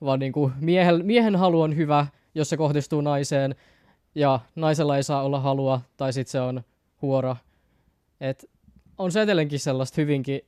vaan 0.00 0.18
niin 0.18 0.32
kuin 0.32 0.52
miehen, 0.60 1.06
miehen 1.06 1.36
halu 1.36 1.60
on 1.60 1.76
hyvä, 1.76 2.06
jos 2.34 2.48
se 2.48 2.56
kohdistuu 2.56 3.00
naiseen, 3.00 3.54
ja 4.14 4.40
naisella 4.54 4.96
ei 4.96 5.02
saa 5.02 5.22
olla 5.22 5.40
halua, 5.40 5.80
tai 5.96 6.12
sitten 6.12 6.32
se 6.32 6.40
on 6.40 6.62
huora. 7.04 7.36
Et 8.20 8.50
on 8.98 9.12
se 9.12 9.22
edelleenkin 9.22 9.60
sellaista 9.60 10.00
hyvinkin 10.00 10.40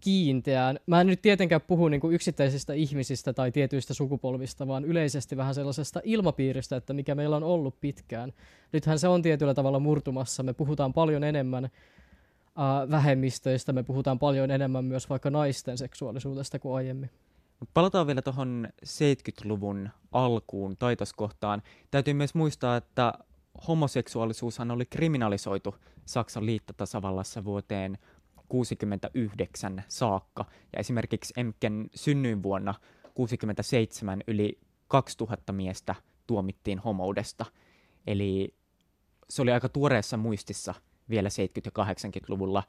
kiinteään. 0.00 0.78
Mä 0.86 1.00
en 1.00 1.06
nyt 1.06 1.22
tietenkään 1.22 1.60
puhu 1.60 1.88
niin 1.88 2.00
kuin 2.00 2.14
yksittäisistä 2.14 2.72
ihmisistä 2.72 3.32
tai 3.32 3.52
tietyistä 3.52 3.94
sukupolvista, 3.94 4.66
vaan 4.66 4.84
yleisesti 4.84 5.36
vähän 5.36 5.54
sellaisesta 5.54 6.00
ilmapiiristä, 6.04 6.76
että 6.76 6.92
mikä 6.92 7.14
meillä 7.14 7.36
on 7.36 7.42
ollut 7.42 7.80
pitkään. 7.80 8.32
Nythän 8.72 8.98
se 8.98 9.08
on 9.08 9.22
tietyllä 9.22 9.54
tavalla 9.54 9.78
murtumassa. 9.78 10.42
Me 10.42 10.52
puhutaan 10.52 10.92
paljon 10.92 11.24
enemmän 11.24 11.64
uh, 11.64 12.90
vähemmistöistä, 12.90 13.72
me 13.72 13.82
puhutaan 13.82 14.18
paljon 14.18 14.50
enemmän 14.50 14.84
myös 14.84 15.10
vaikka 15.10 15.30
naisten 15.30 15.78
seksuaalisuudesta 15.78 16.58
kuin 16.58 16.76
aiemmin. 16.76 17.10
Palataan 17.74 18.06
vielä 18.06 18.22
tuohon 18.22 18.68
70-luvun 18.86 19.90
alkuun 20.12 20.76
taitoskohtaan. 20.76 21.62
Täytyy 21.90 22.14
myös 22.14 22.34
muistaa, 22.34 22.76
että 22.76 23.12
homoseksuaalisuushan 23.68 24.70
oli 24.70 24.86
kriminalisoitu 24.86 25.74
Saksan 26.04 26.46
liittotasavallassa 26.46 27.44
vuoteen 27.44 27.98
1969 28.34 29.84
saakka. 29.88 30.44
Ja 30.72 30.80
esimerkiksi 30.80 31.34
Emken 31.36 31.90
synnyinvuonna 31.94 32.74
67 33.14 34.22
yli 34.26 34.58
2000 34.88 35.52
miestä 35.52 35.94
tuomittiin 36.26 36.78
homoudesta. 36.78 37.44
Eli 38.06 38.54
se 39.28 39.42
oli 39.42 39.52
aika 39.52 39.68
tuoreessa 39.68 40.16
muistissa 40.16 40.74
vielä 41.10 41.28
70- 41.28 41.32
ja 41.64 41.84
80-luvulla 41.84 42.62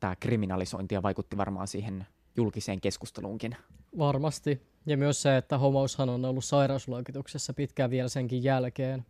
tämä 0.00 0.16
kriminalisointi 0.16 0.94
ja 0.94 1.02
vaikutti 1.02 1.36
varmaan 1.36 1.68
siihen 1.68 2.06
julkiseen 2.36 2.80
keskusteluunkin. 2.80 3.56
Varmasti. 3.98 4.62
Ja 4.86 4.96
myös 4.96 5.22
se, 5.22 5.36
että 5.36 5.58
homoushan 5.58 6.08
on 6.08 6.24
ollut 6.24 6.44
sairausluokituksessa 6.44 7.54
pitkään 7.54 7.90
vielä 7.90 8.08
senkin 8.08 8.42
jälkeen, 8.42 9.06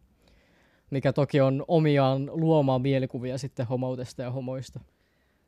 mikä 0.92 1.12
toki 1.12 1.40
on 1.40 1.64
omiaan 1.68 2.30
luomaan 2.32 2.82
mielikuvia 2.82 3.38
sitten 3.38 3.66
homoudesta 3.66 4.22
ja 4.22 4.30
homoista. 4.30 4.80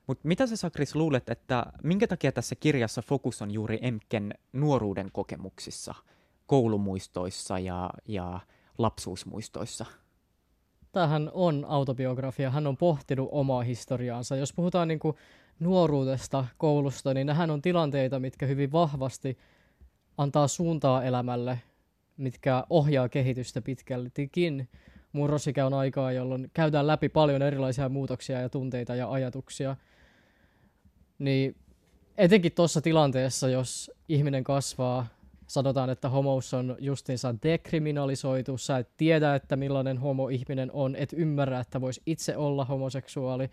Mutta 0.06 0.28
mitä 0.28 0.46
sä 0.46 0.56
Sakris 0.56 0.96
luulet, 0.96 1.28
että 1.28 1.66
minkä 1.82 2.06
takia 2.06 2.32
tässä 2.32 2.54
kirjassa 2.54 3.02
fokus 3.02 3.42
on 3.42 3.50
juuri 3.50 3.78
Emken 3.82 4.34
nuoruuden 4.52 5.10
kokemuksissa, 5.12 5.94
koulumuistoissa 6.46 7.58
ja, 7.58 7.90
ja 8.08 8.40
lapsuusmuistoissa? 8.78 9.86
Tämähän 10.92 11.30
on 11.34 11.64
autobiografia. 11.68 12.50
Hän 12.50 12.66
on 12.66 12.76
pohtinut 12.76 13.28
omaa 13.32 13.62
historiaansa. 13.62 14.36
Jos 14.36 14.52
puhutaan 14.52 14.88
niin 14.88 14.98
kuin 14.98 15.16
nuoruudesta, 15.60 16.44
koulusta, 16.58 17.14
niin 17.14 17.26
nähän 17.26 17.50
on 17.50 17.62
tilanteita, 17.62 18.20
mitkä 18.20 18.46
hyvin 18.46 18.72
vahvasti 18.72 19.38
antaa 20.18 20.48
suuntaa 20.48 21.04
elämälle, 21.04 21.60
mitkä 22.16 22.64
ohjaa 22.70 23.08
kehitystä 23.08 23.62
pitkältikin. 23.62 24.68
Murrosikä 25.14 25.66
on 25.66 25.74
aikaa, 25.74 26.12
jolloin 26.12 26.50
käydään 26.54 26.86
läpi 26.86 27.08
paljon 27.08 27.42
erilaisia 27.42 27.88
muutoksia 27.88 28.40
ja 28.40 28.48
tunteita 28.48 28.94
ja 28.94 29.10
ajatuksia– 29.10 29.76
niin 31.18 31.56
etenkin 32.18 32.52
tuossa 32.52 32.80
tilanteessa, 32.80 33.48
jos 33.48 33.90
ihminen 34.08 34.44
kasvaa, 34.44 35.06
sanotaan, 35.46 35.90
että 35.90 36.08
homous 36.08 36.54
on 36.54 36.76
justiinsa 36.78 37.34
dekriminalisoitu, 37.42 38.58
sä 38.58 38.78
et 38.78 38.88
tiedä, 38.96 39.34
että 39.34 39.56
millainen 39.56 39.98
homo-ihminen 39.98 40.70
on, 40.72 40.96
et 40.96 41.12
ymmärrä, 41.12 41.60
että 41.60 41.80
voisi 41.80 42.02
itse 42.06 42.36
olla 42.36 42.64
homoseksuaali, 42.64 43.50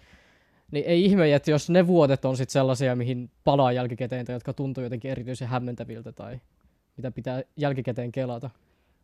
niin 0.71 0.85
ei 0.85 1.05
ihme, 1.05 1.33
että 1.33 1.51
jos 1.51 1.69
ne 1.69 1.87
vuodet 1.87 2.25
on 2.25 2.37
sitten 2.37 2.53
sellaisia, 2.53 2.95
mihin 2.95 3.29
palaa 3.43 3.71
jälkikäteen 3.71 4.25
tai 4.25 4.35
jotka 4.35 4.53
tuntuu 4.53 4.83
jotenkin 4.83 5.11
erityisen 5.11 5.47
hämmentäviltä 5.47 6.11
tai 6.11 6.39
mitä 6.97 7.11
pitää 7.11 7.43
jälkikäteen 7.57 8.11
kelata. 8.11 8.49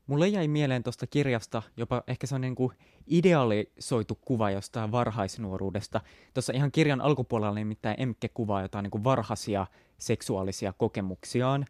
Mulle 0.07 0.27
jäi 0.27 0.47
mieleen 0.47 0.83
tuosta 0.83 1.07
kirjasta 1.07 1.63
jopa 1.77 2.03
ehkä 2.07 2.27
se 2.27 2.35
on 2.35 2.41
niin 2.41 2.55
kuin 2.55 2.71
idealisoitu 3.07 4.15
kuva 4.15 4.51
jostain 4.51 4.91
varhaisnuoruudesta. 4.91 6.01
Tuossa 6.33 6.53
ihan 6.53 6.71
kirjan 6.71 7.01
alkupuolella 7.01 7.55
nimittäin 7.55 8.01
Emke 8.01 8.27
kuvaa 8.27 8.61
jotain 8.61 8.83
niin 8.83 8.91
kuin 8.91 9.03
varhaisia 9.03 9.67
seksuaalisia 9.97 10.73
kokemuksiaan. 10.73 11.65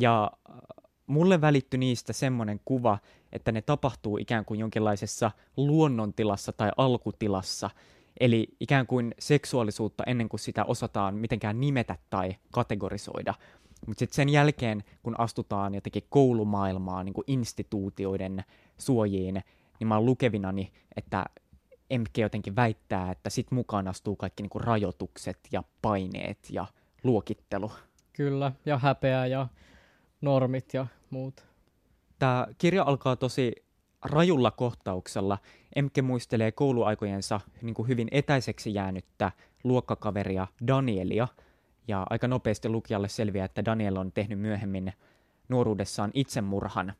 Ja 0.00 0.30
äh, 0.50 0.56
mulle 1.06 1.40
välittyi 1.40 1.78
niistä 1.78 2.12
semmoinen 2.12 2.60
kuva, 2.64 2.98
että 3.32 3.52
ne 3.52 3.62
tapahtuu 3.62 4.18
ikään 4.18 4.44
kuin 4.44 4.60
jonkinlaisessa 4.60 5.30
luonnontilassa 5.56 6.52
tai 6.52 6.70
alkutilassa. 6.76 7.70
Eli 8.20 8.48
ikään 8.60 8.86
kuin 8.86 9.14
seksuaalisuutta 9.18 10.04
ennen 10.06 10.28
kuin 10.28 10.40
sitä 10.40 10.64
osataan 10.64 11.14
mitenkään 11.14 11.60
nimetä 11.60 11.96
tai 12.10 12.36
kategorisoida– 12.50 13.34
mutta 13.86 13.98
sitten 13.98 14.16
sen 14.16 14.28
jälkeen, 14.28 14.84
kun 15.02 15.20
astutaan 15.20 15.74
jotenkin 15.74 16.02
koulumaailmaan 16.08 17.06
niin 17.06 17.14
instituutioiden 17.26 18.44
suojiin, 18.78 19.42
niin 19.80 19.88
mä 19.88 19.94
oon 19.94 20.06
lukevinani, 20.06 20.72
että 20.96 21.24
MK 21.98 22.18
jotenkin 22.18 22.56
väittää, 22.56 23.10
että 23.10 23.30
sit 23.30 23.50
mukaan 23.50 23.88
astuu 23.88 24.16
kaikki 24.16 24.42
niin 24.42 24.60
rajoitukset 24.60 25.38
ja 25.52 25.62
paineet 25.82 26.38
ja 26.50 26.66
luokittelu. 27.04 27.72
Kyllä, 28.12 28.52
ja 28.66 28.78
häpeä 28.78 29.26
ja 29.26 29.46
normit 30.20 30.74
ja 30.74 30.86
muut. 31.10 31.44
Tämä 32.18 32.46
kirja 32.58 32.84
alkaa 32.84 33.16
tosi 33.16 33.52
rajulla 34.04 34.50
kohtauksella. 34.50 35.38
Emke 35.76 36.02
muistelee 36.02 36.52
kouluaikojensa 36.52 37.40
niin 37.62 37.74
kuin 37.74 37.88
hyvin 37.88 38.08
etäiseksi 38.10 38.74
jäänyttä 38.74 39.32
luokkakaveria 39.64 40.46
Danielia– 40.66 41.28
ja 41.88 42.06
aika 42.10 42.28
nopeasti 42.28 42.68
lukijalle 42.68 43.08
selviää, 43.08 43.44
että 43.44 43.64
Daniel 43.64 43.96
on 43.96 44.12
tehnyt 44.12 44.38
myöhemmin 44.38 44.92
nuoruudessaan 45.48 46.10
itsemurhan. 46.14 46.92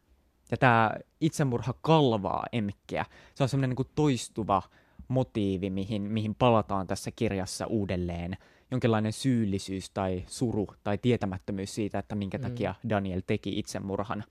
Ja 0.50 0.56
tämä 0.56 0.90
itsemurha 1.20 1.74
kalvaa 1.80 2.46
Emkkeä. 2.52 3.04
Se 3.34 3.42
on 3.42 3.48
semmoinen 3.48 3.76
niin 3.78 3.88
toistuva 3.94 4.62
motiivi, 5.08 5.70
mihin, 5.70 6.02
mihin 6.02 6.34
palataan 6.34 6.86
tässä 6.86 7.10
kirjassa 7.10 7.66
uudelleen. 7.66 8.36
Jonkinlainen 8.70 9.12
syyllisyys 9.12 9.90
tai 9.90 10.24
suru 10.26 10.66
tai 10.84 10.98
tietämättömyys 10.98 11.74
siitä, 11.74 11.98
että 11.98 12.14
minkä 12.14 12.38
mm. 12.38 12.42
takia 12.42 12.74
Daniel 12.88 13.20
teki 13.26 13.58
itsemurhan. 13.58 14.24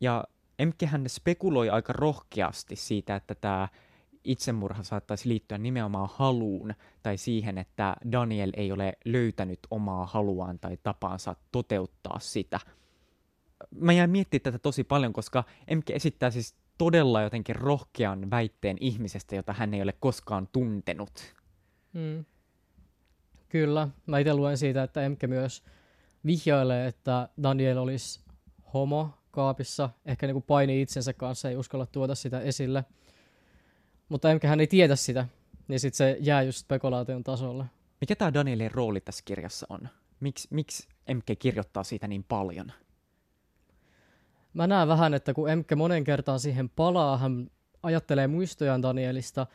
Ja 0.00 0.24
Emkehän 0.58 1.04
spekuloi 1.08 1.70
aika 1.70 1.92
rohkeasti 1.92 2.76
siitä, 2.76 3.16
että 3.16 3.34
tämä 3.34 3.68
itsemurha 4.24 4.82
saattaisi 4.82 5.28
liittyä 5.28 5.58
nimenomaan 5.58 6.08
haluun 6.12 6.74
tai 7.02 7.16
siihen, 7.16 7.58
että 7.58 7.96
Daniel 8.12 8.52
ei 8.56 8.72
ole 8.72 8.92
löytänyt 9.04 9.58
omaa 9.70 10.06
haluaan 10.06 10.58
tai 10.58 10.78
tapaansa 10.82 11.36
toteuttaa 11.52 12.18
sitä. 12.18 12.60
Mä 13.74 13.92
jäin 13.92 14.10
miettimään 14.10 14.42
tätä 14.42 14.58
tosi 14.58 14.84
paljon, 14.84 15.12
koska 15.12 15.44
Emke 15.68 15.94
esittää 15.94 16.30
siis 16.30 16.54
todella 16.78 17.22
jotenkin 17.22 17.56
rohkean 17.56 18.30
väitteen 18.30 18.76
ihmisestä, 18.80 19.36
jota 19.36 19.52
hän 19.52 19.74
ei 19.74 19.82
ole 19.82 19.94
koskaan 20.00 20.48
tuntenut. 20.52 21.34
Hmm. 21.94 22.24
Kyllä, 23.48 23.88
mä 24.06 24.18
itse 24.18 24.34
luen 24.34 24.58
siitä, 24.58 24.82
että 24.82 25.02
Emke 25.02 25.26
myös 25.26 25.62
vihjailee, 26.26 26.86
että 26.86 27.28
Daniel 27.42 27.78
olisi 27.78 28.20
homo 28.74 29.10
kaapissa, 29.30 29.90
ehkä 30.06 30.26
niin 30.26 30.34
kuin 30.34 30.44
paini 30.46 30.82
itsensä 30.82 31.12
kanssa, 31.12 31.48
ei 31.48 31.56
uskalla 31.56 31.86
tuoda 31.86 32.14
sitä 32.14 32.40
esille– 32.40 32.84
mutta 34.10 34.30
emmekä 34.30 34.48
hän 34.48 34.60
ei 34.60 34.66
tiedä 34.66 34.96
sitä, 34.96 35.26
niin 35.68 35.80
sitten 35.80 35.96
se 35.96 36.16
jää 36.20 36.42
just 36.42 36.58
spekulaation 36.58 37.24
tasolle. 37.24 37.64
Mikä 38.00 38.16
tämä 38.16 38.34
Danielin 38.34 38.70
rooli 38.70 39.00
tässä 39.00 39.22
kirjassa 39.24 39.66
on? 39.70 39.88
Miks, 40.20 40.48
miksi 40.50 40.88
Emke 41.06 41.36
kirjoittaa 41.36 41.84
siitä 41.84 42.08
niin 42.08 42.24
paljon? 42.24 42.72
Mä 44.54 44.66
näen 44.66 44.88
vähän, 44.88 45.14
että 45.14 45.34
kun 45.34 45.50
Emke 45.50 45.74
monen 45.74 46.04
kertaan 46.04 46.40
siihen 46.40 46.68
palaa, 46.68 47.18
hän 47.18 47.50
ajattelee 47.82 48.26
muistojaan 48.26 48.82
Danielista, 48.82 49.46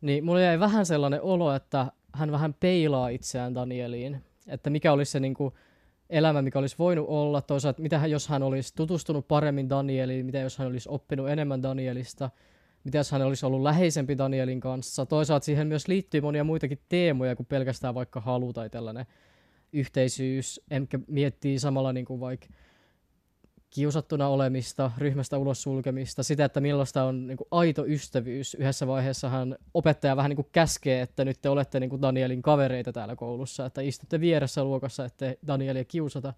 niin 0.00 0.24
mulla 0.24 0.40
jäi 0.40 0.60
vähän 0.60 0.86
sellainen 0.86 1.22
olo, 1.22 1.54
että 1.54 1.86
hän 2.12 2.32
vähän 2.32 2.54
peilaa 2.54 3.08
itseään 3.08 3.54
Danieliin. 3.54 4.24
Että 4.46 4.70
mikä 4.70 4.92
olisi 4.92 5.12
se 5.12 5.20
niin 5.20 5.34
kuin, 5.34 5.54
elämä, 6.10 6.42
mikä 6.42 6.58
olisi 6.58 6.78
voinut 6.78 7.06
olla. 7.08 7.42
Toisaalta, 7.42 7.82
mitä 7.82 8.06
jos 8.06 8.28
hän 8.28 8.42
olisi 8.42 8.74
tutustunut 8.74 9.28
paremmin 9.28 9.70
Danieliin, 9.70 10.26
mitä 10.26 10.38
jos 10.38 10.58
hän 10.58 10.68
olisi 10.68 10.88
oppinut 10.88 11.28
enemmän 11.28 11.62
Danielista– 11.62 12.30
mitä 12.86 12.98
hän 13.12 13.22
olisi 13.22 13.46
ollut 13.46 13.62
läheisempi 13.62 14.18
Danielin 14.18 14.60
kanssa. 14.60 15.06
Toisaalta 15.06 15.44
siihen 15.44 15.66
myös 15.66 15.88
liittyy 15.88 16.20
monia 16.20 16.44
muitakin 16.44 16.78
teemoja 16.88 17.36
kuin 17.36 17.46
pelkästään 17.46 17.94
vaikka 17.94 18.20
halu 18.20 18.52
tai 18.52 18.70
tällainen 18.70 19.06
yhteisyys. 19.72 20.60
Enkä 20.70 20.98
miettii 21.06 21.58
samalla 21.58 21.92
niin 21.92 22.06
kuin 22.06 22.20
vaikka 22.20 22.46
kiusattuna 23.70 24.28
olemista, 24.28 24.90
ryhmästä 24.98 25.38
ulos 25.38 25.62
sulkemista, 25.62 26.22
sitä, 26.22 26.44
että 26.44 26.60
millaista 26.60 27.04
on 27.04 27.26
niin 27.26 27.36
kuin 27.36 27.48
aito 27.50 27.86
ystävyys. 27.86 28.54
Yhdessä 28.54 28.86
vaiheessa 28.86 29.28
hän 29.28 29.56
opettaja 29.74 30.16
vähän 30.16 30.28
niin 30.28 30.36
kuin 30.36 30.48
käskee, 30.52 31.00
että 31.00 31.24
nyt 31.24 31.42
te 31.42 31.48
olette 31.48 31.80
niin 31.80 31.90
kuin 31.90 32.02
Danielin 32.02 32.42
kavereita 32.42 32.92
täällä 32.92 33.16
koulussa, 33.16 33.66
että 33.66 33.80
istutte 33.80 34.20
vieressä 34.20 34.64
luokassa, 34.64 35.04
että 35.04 35.34
Danielia 35.46 35.84
kiusata. 35.84 36.34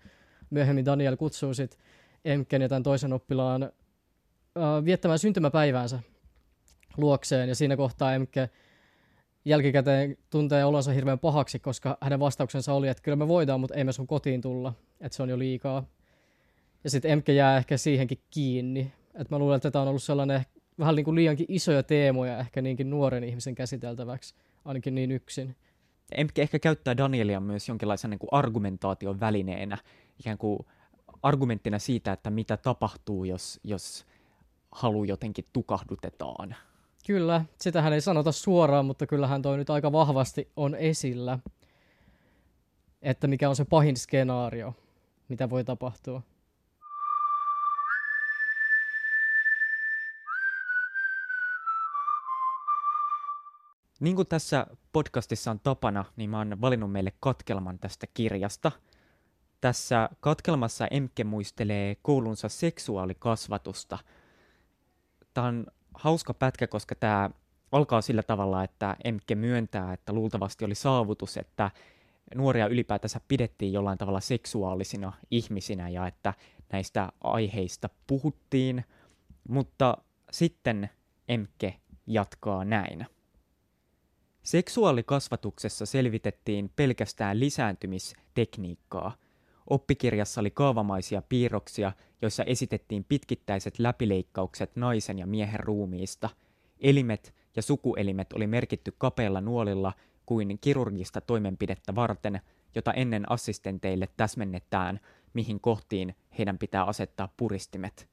Myöhemmin 0.50 0.84
Daniel 0.84 1.16
kutsuu 1.16 1.54
sitten 1.54 1.80
Emken 2.24 2.62
ja 2.62 2.68
tämän 2.68 2.82
toisen 2.82 3.12
oppilaan 3.12 3.62
äh, 3.62 4.84
viettämään 4.84 5.18
syntymäpäiväänsä 5.18 6.00
luokseen, 6.98 7.48
ja 7.48 7.54
siinä 7.54 7.76
kohtaa 7.76 8.14
Emke 8.14 8.50
jälkikäteen 9.44 10.16
tuntee 10.30 10.64
olonsa 10.64 10.92
hirveän 10.92 11.18
pahaksi, 11.18 11.58
koska 11.58 11.98
hänen 12.00 12.20
vastauksensa 12.20 12.72
oli, 12.72 12.88
että 12.88 13.02
kyllä 13.02 13.16
me 13.16 13.28
voidaan, 13.28 13.60
mutta 13.60 13.74
ei 13.74 13.84
me 13.84 13.92
sun 13.92 14.06
kotiin 14.06 14.40
tulla, 14.40 14.72
että 15.00 15.16
se 15.16 15.22
on 15.22 15.28
jo 15.28 15.38
liikaa. 15.38 15.84
Ja 16.84 16.90
sitten 16.90 17.10
Emke 17.10 17.32
jää 17.32 17.56
ehkä 17.56 17.76
siihenkin 17.76 18.18
kiinni. 18.30 18.92
Et 19.14 19.30
mä 19.30 19.38
luulen, 19.38 19.56
että 19.56 19.70
tämä 19.70 19.82
on 19.82 19.88
ollut 19.88 20.02
sellainen 20.02 20.42
vähän 20.78 20.94
niin 20.94 21.04
kuin 21.04 21.14
liiankin 21.14 21.46
isoja 21.48 21.82
teemoja 21.82 22.38
ehkä 22.38 22.62
niinkin 22.62 22.90
nuoren 22.90 23.24
ihmisen 23.24 23.54
käsiteltäväksi, 23.54 24.34
ainakin 24.64 24.94
niin 24.94 25.10
yksin. 25.12 25.56
Emke 26.12 26.42
ehkä 26.42 26.58
käyttää 26.58 26.96
Danielia 26.96 27.40
myös 27.40 27.68
jonkinlaisen 27.68 28.10
niin 28.10 28.18
kuin 28.18 28.28
argumentaation 28.32 29.20
välineenä, 29.20 29.78
ikään 30.18 30.38
kuin 30.38 30.58
argumenttina 31.22 31.78
siitä, 31.78 32.12
että 32.12 32.30
mitä 32.30 32.56
tapahtuu, 32.56 33.24
jos, 33.24 33.60
jos 33.64 34.06
halu 34.72 35.04
jotenkin 35.04 35.44
tukahdutetaan. 35.52 36.56
Kyllä, 37.08 37.44
sitähän 37.60 37.92
ei 37.92 38.00
sanota 38.00 38.32
suoraan, 38.32 38.86
mutta 38.86 39.06
kyllähän 39.06 39.42
toi 39.42 39.56
nyt 39.56 39.70
aika 39.70 39.92
vahvasti 39.92 40.52
on 40.56 40.74
esillä, 40.74 41.38
että 43.02 43.26
mikä 43.26 43.48
on 43.48 43.56
se 43.56 43.64
pahin 43.64 43.96
skenaario, 43.96 44.74
mitä 45.28 45.50
voi 45.50 45.64
tapahtua. 45.64 46.22
Niin 54.00 54.16
kuin 54.16 54.28
tässä 54.28 54.66
podcastissa 54.92 55.50
on 55.50 55.60
tapana, 55.60 56.04
niin 56.16 56.30
mä 56.30 56.38
oon 56.38 56.60
valinnut 56.60 56.92
meille 56.92 57.12
katkelman 57.20 57.78
tästä 57.78 58.06
kirjasta. 58.14 58.72
Tässä 59.60 60.08
katkelmassa 60.20 60.86
Emke 60.86 61.24
muistelee 61.24 61.96
koulunsa 62.02 62.48
seksuaalikasvatusta. 62.48 63.98
Tämä 65.34 65.46
on 65.46 65.66
hauska 65.98 66.34
pätkä, 66.34 66.66
koska 66.66 66.94
tämä 66.94 67.30
alkaa 67.72 68.00
sillä 68.00 68.22
tavalla, 68.22 68.64
että 68.64 68.96
Emke 69.04 69.34
myöntää, 69.34 69.92
että 69.92 70.12
luultavasti 70.12 70.64
oli 70.64 70.74
saavutus, 70.74 71.36
että 71.36 71.70
nuoria 72.34 72.66
ylipäätänsä 72.66 73.20
pidettiin 73.28 73.72
jollain 73.72 73.98
tavalla 73.98 74.20
seksuaalisina 74.20 75.12
ihmisinä 75.30 75.88
ja 75.88 76.06
että 76.06 76.34
näistä 76.72 77.12
aiheista 77.20 77.88
puhuttiin, 78.06 78.84
mutta 79.48 79.96
sitten 80.30 80.90
Emke 81.28 81.74
jatkaa 82.06 82.64
näin. 82.64 83.06
Seksuaalikasvatuksessa 84.42 85.86
selvitettiin 85.86 86.70
pelkästään 86.76 87.40
lisääntymistekniikkaa. 87.40 89.16
Oppikirjassa 89.70 90.40
oli 90.40 90.50
kaavamaisia 90.50 91.22
piirroksia, 91.22 91.92
joissa 92.22 92.44
esitettiin 92.44 93.04
pitkittäiset 93.04 93.78
läpileikkaukset 93.78 94.76
naisen 94.76 95.18
ja 95.18 95.26
miehen 95.26 95.60
ruumiista. 95.60 96.28
Elimet 96.80 97.34
ja 97.56 97.62
sukuelimet 97.62 98.32
oli 98.32 98.46
merkitty 98.46 98.94
kapeilla 98.98 99.40
nuolilla 99.40 99.92
kuin 100.26 100.58
kirurgista 100.60 101.20
toimenpidettä 101.20 101.94
varten, 101.94 102.40
jota 102.74 102.92
ennen 102.92 103.32
assistenteille 103.32 104.08
täsmennetään, 104.16 105.00
mihin 105.34 105.60
kohtiin 105.60 106.14
heidän 106.38 106.58
pitää 106.58 106.84
asettaa 106.84 107.28
puristimet. 107.36 108.08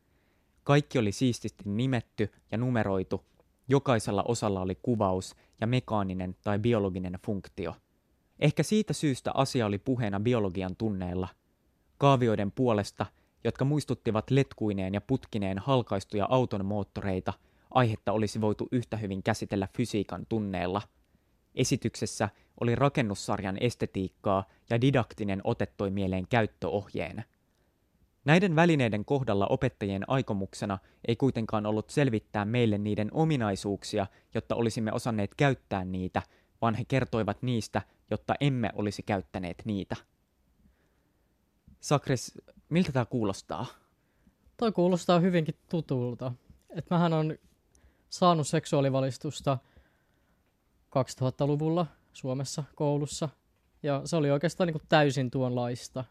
Kaikki 0.64 1.00
oli 1.00 1.12
siististi 1.12 1.64
nimetty 1.66 2.32
ja 2.52 2.58
numeroitu, 2.58 3.26
Jokaisella 3.68 4.24
osalla 4.28 4.62
oli 4.62 4.76
kuvaus 4.76 5.36
ja 5.62 5.68
mekaaninen 5.68 6.36
tai 6.44 6.60
biologinen 6.60 7.20
funktio. 7.26 7.76
Ehkä 8.40 8.64
siitä 8.64 8.94
syystä 8.94 9.32
asia 9.34 9.66
oli 9.66 9.78
puheena 9.78 10.20
biologian 10.20 10.76
tunneilla. 10.76 11.28
Kaavioiden 11.98 12.52
puolesta, 12.52 13.06
jotka 13.44 13.66
muistuttivat 13.66 14.32
letkuineen 14.32 14.94
ja 14.94 15.02
putkineen 15.02 15.60
halkaistuja 15.60 16.28
auton 16.30 16.66
moottoreita, 16.66 17.34
aihetta 17.72 18.12
olisi 18.12 18.42
voitu 18.42 18.68
yhtä 18.72 18.98
hyvin 18.98 19.24
käsitellä 19.24 19.68
fysiikan 19.78 20.26
tunneilla. 20.30 20.82
Esityksessä 21.56 22.30
oli 22.62 22.76
rakennussarjan 22.76 23.58
estetiikkaa 23.62 24.44
ja 24.70 24.82
didaktinen 24.82 25.42
ote 25.44 25.66
toi 25.66 25.92
mieleen 25.92 26.28
käyttöohjeen– 26.28 27.24
Näiden 28.26 28.56
välineiden 28.56 29.06
kohdalla 29.06 29.48
opettajien 29.48 30.04
aikomuksena 30.08 30.78
ei 31.08 31.16
kuitenkaan 31.16 31.66
ollut 31.66 31.90
selvittää 31.90 32.46
meille 32.46 32.78
niiden 32.78 33.10
ominaisuuksia, 33.12 34.08
jotta 34.34 34.56
olisimme 34.56 34.92
osanneet 34.92 35.36
käyttää 35.36 35.86
niitä, 35.86 36.22
vaan 36.62 36.76
he 36.76 36.86
kertoivat 36.88 37.42
niistä, 37.42 37.82
jotta 38.12 38.36
emme 38.40 38.70
olisi 38.76 39.04
käyttäneet 39.04 39.62
niitä. 39.66 39.96
Sakris, 41.80 42.32
miltä 42.70 42.92
tämä 42.92 43.06
kuulostaa? 43.06 43.66
Toi 44.58 44.72
kuulostaa 44.72 45.20
hyvinkin 45.20 45.56
tutulta. 45.70 46.32
Et 46.70 46.90
mähän 46.90 47.14
on 47.14 47.38
saanut 48.10 48.48
seksuaalivalistusta 48.48 49.58
2000-luvulla 50.90 51.86
Suomessa 52.14 52.64
koulussa. 52.76 53.30
Ja 53.84 54.02
se 54.06 54.16
oli 54.16 54.32
oikeastaan 54.32 54.68
niin 54.68 54.82
täysin 54.90 55.32
tuonlaista 55.32 56.04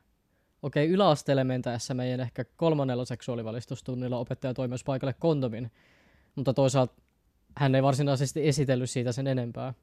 okei, 0.63 0.89
yläasteelle 0.89 1.45
mentäessä 1.45 1.95
meidän 1.95 2.21
ehkä 2.21 2.45
kolmannella 2.57 3.05
seksuaalivalistustunnilla 3.05 4.19
opettaja 4.19 4.55
toi 4.55 4.69
myös 4.69 4.85
paikalle 4.85 5.15
kondomin, 5.19 5.73
mutta 6.35 6.55
toisaalta 6.55 6.95
hän 7.57 7.75
ei 7.75 7.83
varsinaisesti 7.83 8.49
esitellyt 8.49 8.91
siitä 8.91 9.13
sen 9.13 9.27
enempää. 9.27 9.75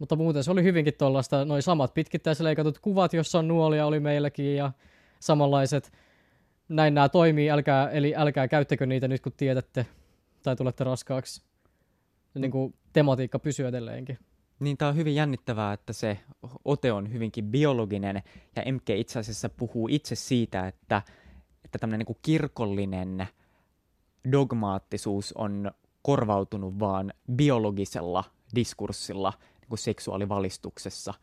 Mutta 0.00 0.16
muuten 0.16 0.44
se 0.44 0.50
oli 0.50 0.62
hyvinkin 0.62 0.94
tuollaista, 0.98 1.44
noin 1.44 1.62
samat 1.62 1.94
pitkittäisleikatut 1.94 2.78
kuvat, 2.78 3.12
jossa 3.12 3.38
on 3.38 3.48
nuolia 3.48 3.86
oli 3.86 4.00
meilläkin 4.00 4.56
ja 4.56 4.72
samanlaiset, 5.20 5.92
näin 6.68 6.94
nämä 6.94 7.08
toimii, 7.08 7.50
älkää, 7.50 7.90
eli 7.90 8.14
älkää 8.16 8.48
käyttäkö 8.48 8.86
niitä 8.86 9.08
nyt 9.08 9.20
kun 9.20 9.32
tiedätte 9.36 9.86
tai 10.42 10.56
tulette 10.56 10.84
raskaaksi. 10.84 11.42
Niin 12.34 12.50
kuin 12.50 12.74
tematiikka 12.92 13.38
pysyy 13.38 13.66
edelleenkin. 13.66 14.18
Niin 14.60 14.76
tämä 14.76 14.88
on 14.88 14.96
hyvin 14.96 15.14
jännittävää, 15.14 15.72
että 15.72 15.92
se 15.92 16.18
ote 16.64 16.92
on 16.92 17.12
hyvinkin 17.12 17.44
biologinen, 17.44 18.22
ja 18.56 18.72
MK 18.72 18.90
itse 18.90 19.18
asiassa 19.18 19.48
puhuu 19.48 19.88
itse 19.90 20.14
siitä, 20.14 20.68
että, 20.68 21.02
että 21.64 21.78
tämmöinen 21.78 22.06
niin 22.08 22.18
kirkollinen 22.22 23.26
dogmaattisuus 24.32 25.32
on 25.32 25.70
korvautunut 26.02 26.78
vaan 26.78 27.12
biologisella 27.32 28.24
diskurssilla 28.54 29.32
niin 29.60 29.68
kuin 29.68 29.78
seksuaalivalistuksessa. 29.78 31.14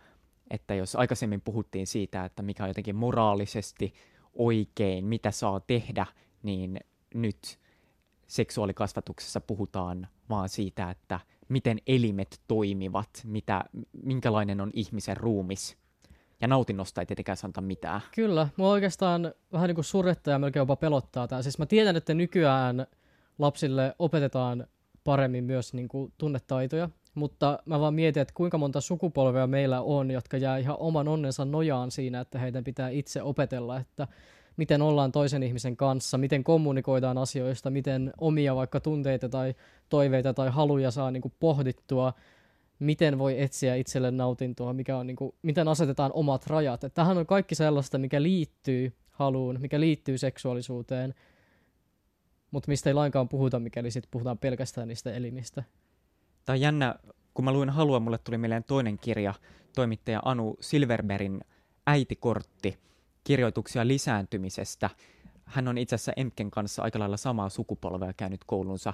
Että 0.53 0.75
jos 0.75 0.95
aikaisemmin 0.95 1.41
puhuttiin 1.41 1.87
siitä, 1.87 2.25
että 2.25 2.43
mikä 2.43 2.63
on 2.63 2.69
jotenkin 2.69 2.95
moraalisesti 2.95 3.93
oikein, 4.33 5.05
mitä 5.05 5.31
saa 5.31 5.59
tehdä, 5.59 6.05
niin 6.43 6.79
nyt 7.13 7.59
seksuaalikasvatuksessa 8.27 9.41
puhutaan 9.41 10.07
vaan 10.29 10.49
siitä, 10.49 10.89
että 10.89 11.19
miten 11.49 11.77
elimet 11.87 12.41
toimivat, 12.47 13.09
mitä, 13.23 13.63
minkälainen 14.03 14.61
on 14.61 14.71
ihmisen 14.73 15.17
ruumis. 15.17 15.77
Ja 16.41 16.47
nautinnosta 16.47 17.01
ei 17.01 17.05
tietenkään 17.05 17.37
sanota 17.37 17.61
mitään. 17.61 18.01
Kyllä, 18.15 18.47
mua 18.57 18.69
oikeastaan 18.69 19.33
vähän 19.53 19.67
niin 19.67 19.75
kuin 19.75 19.85
surrettaa 19.85 20.31
ja 20.31 20.39
melkein 20.39 20.61
jopa 20.61 20.75
pelottaa 20.75 21.27
tämä. 21.27 21.41
Siis 21.41 21.59
mä 21.59 21.65
tiedän, 21.65 21.95
että 21.95 22.13
nykyään 22.13 22.87
lapsille 23.39 23.95
opetetaan 23.99 24.67
paremmin 25.03 25.43
myös 25.43 25.73
niin 25.73 25.87
kuin 25.87 26.13
tunnetaitoja, 26.17 26.89
mutta 27.15 27.59
mä 27.65 27.79
vaan 27.79 27.93
mietin, 27.93 28.21
että 28.21 28.33
kuinka 28.33 28.57
monta 28.57 28.81
sukupolvea 28.81 29.47
meillä 29.47 29.81
on, 29.81 30.11
jotka 30.11 30.37
jää 30.37 30.57
ihan 30.57 30.77
oman 30.79 31.07
onnensa 31.07 31.45
nojaan 31.45 31.91
siinä, 31.91 32.19
että 32.19 32.39
heidän 32.39 32.63
pitää 32.63 32.89
itse 32.89 33.21
opetella, 33.21 33.77
että 33.77 34.07
miten 34.57 34.81
ollaan 34.81 35.11
toisen 35.11 35.43
ihmisen 35.43 35.77
kanssa, 35.77 36.17
miten 36.17 36.43
kommunikoidaan 36.43 37.17
asioista, 37.17 37.69
miten 37.69 38.13
omia 38.17 38.55
vaikka 38.55 38.79
tunteita 38.79 39.29
tai 39.29 39.55
toiveita 39.89 40.33
tai 40.33 40.49
haluja 40.49 40.91
saa 40.91 41.11
niin 41.11 41.21
kuin 41.21 41.33
pohdittua, 41.39 42.13
miten 42.79 43.19
voi 43.19 43.41
etsiä 43.41 43.75
itselle 43.75 44.11
nautintoa, 44.11 44.73
mikä 44.73 44.97
on, 44.97 45.07
niin 45.07 45.15
kuin, 45.15 45.35
miten 45.41 45.67
asetetaan 45.67 46.11
omat 46.13 46.47
rajat. 46.47 46.83
Että 46.83 46.95
tähän 46.95 47.17
on 47.17 47.25
kaikki 47.25 47.55
sellaista, 47.55 47.97
mikä 47.97 48.21
liittyy 48.21 48.93
haluun, 49.11 49.57
mikä 49.61 49.79
liittyy 49.79 50.17
seksuaalisuuteen, 50.17 51.13
mutta 52.51 52.69
mistä 52.71 52.89
ei 52.89 52.93
lainkaan 52.93 53.29
puhuta, 53.29 53.59
mikäli 53.59 53.91
sitten 53.91 54.11
puhutaan 54.11 54.37
pelkästään 54.37 54.87
niistä 54.87 55.13
elimistä. 55.13 55.63
Tämä 56.45 56.53
on 56.53 56.61
jännä, 56.61 56.95
kun 57.33 57.45
mä 57.45 57.51
luin 57.51 57.69
Halua, 57.69 57.99
mulle 57.99 58.17
tuli 58.17 58.37
mieleen 58.37 58.63
toinen 58.63 58.97
kirja, 58.97 59.33
toimittaja 59.75 60.21
Anu 60.25 60.57
Silverbergin 60.59 61.41
Äitikortti, 61.87 62.77
kirjoituksia 63.23 63.87
lisääntymisestä. 63.87 64.89
Hän 65.45 65.67
on 65.67 65.77
itse 65.77 65.95
asiassa 65.95 66.13
Emken 66.15 66.51
kanssa 66.51 66.83
aika 66.83 66.99
lailla 66.99 67.17
samaa 67.17 67.49
sukupolvea 67.49 68.13
käynyt 68.13 68.43
koulunsa 68.45 68.93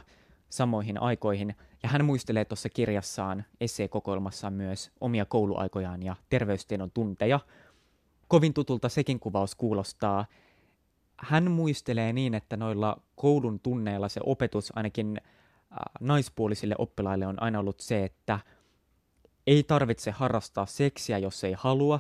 samoihin 0.50 1.02
aikoihin, 1.02 1.56
ja 1.84 1.90
hän 1.90 2.06
muistelee 2.06 2.46
tuossa 2.46 2.70
kirjassaan, 2.70 3.46
esseekokoelmassaan 3.62 4.54
myös 4.54 4.92
omia 5.02 5.26
kouluaikojaan 5.26 6.04
ja 6.04 6.16
terveystiedon 6.30 6.92
tunteja. 6.92 7.40
Kovin 8.28 8.54
tutulta 8.54 8.90
sekin 8.90 9.20
kuvaus 9.20 9.56
kuulostaa. 9.56 10.26
hän 11.18 11.52
muistelee 11.52 12.14
niin, 12.14 12.34
että 12.34 12.58
noilla 12.58 13.02
koulun 13.16 13.60
tunneilla 13.60 14.10
se 14.10 14.22
opetus 14.26 14.74
ainakin 14.76 15.22
naispuolisille 16.00 16.76
oppilaille 16.78 17.28
on 17.28 17.42
aina 17.44 17.60
ollut 17.60 17.80
se, 17.80 18.04
että 18.04 18.40
ei 19.48 19.64
tarvitse 19.64 20.12
harrastaa 20.12 20.66
seksiä, 20.66 21.18
jos 21.18 21.44
ei 21.44 21.54
halua, 21.58 22.00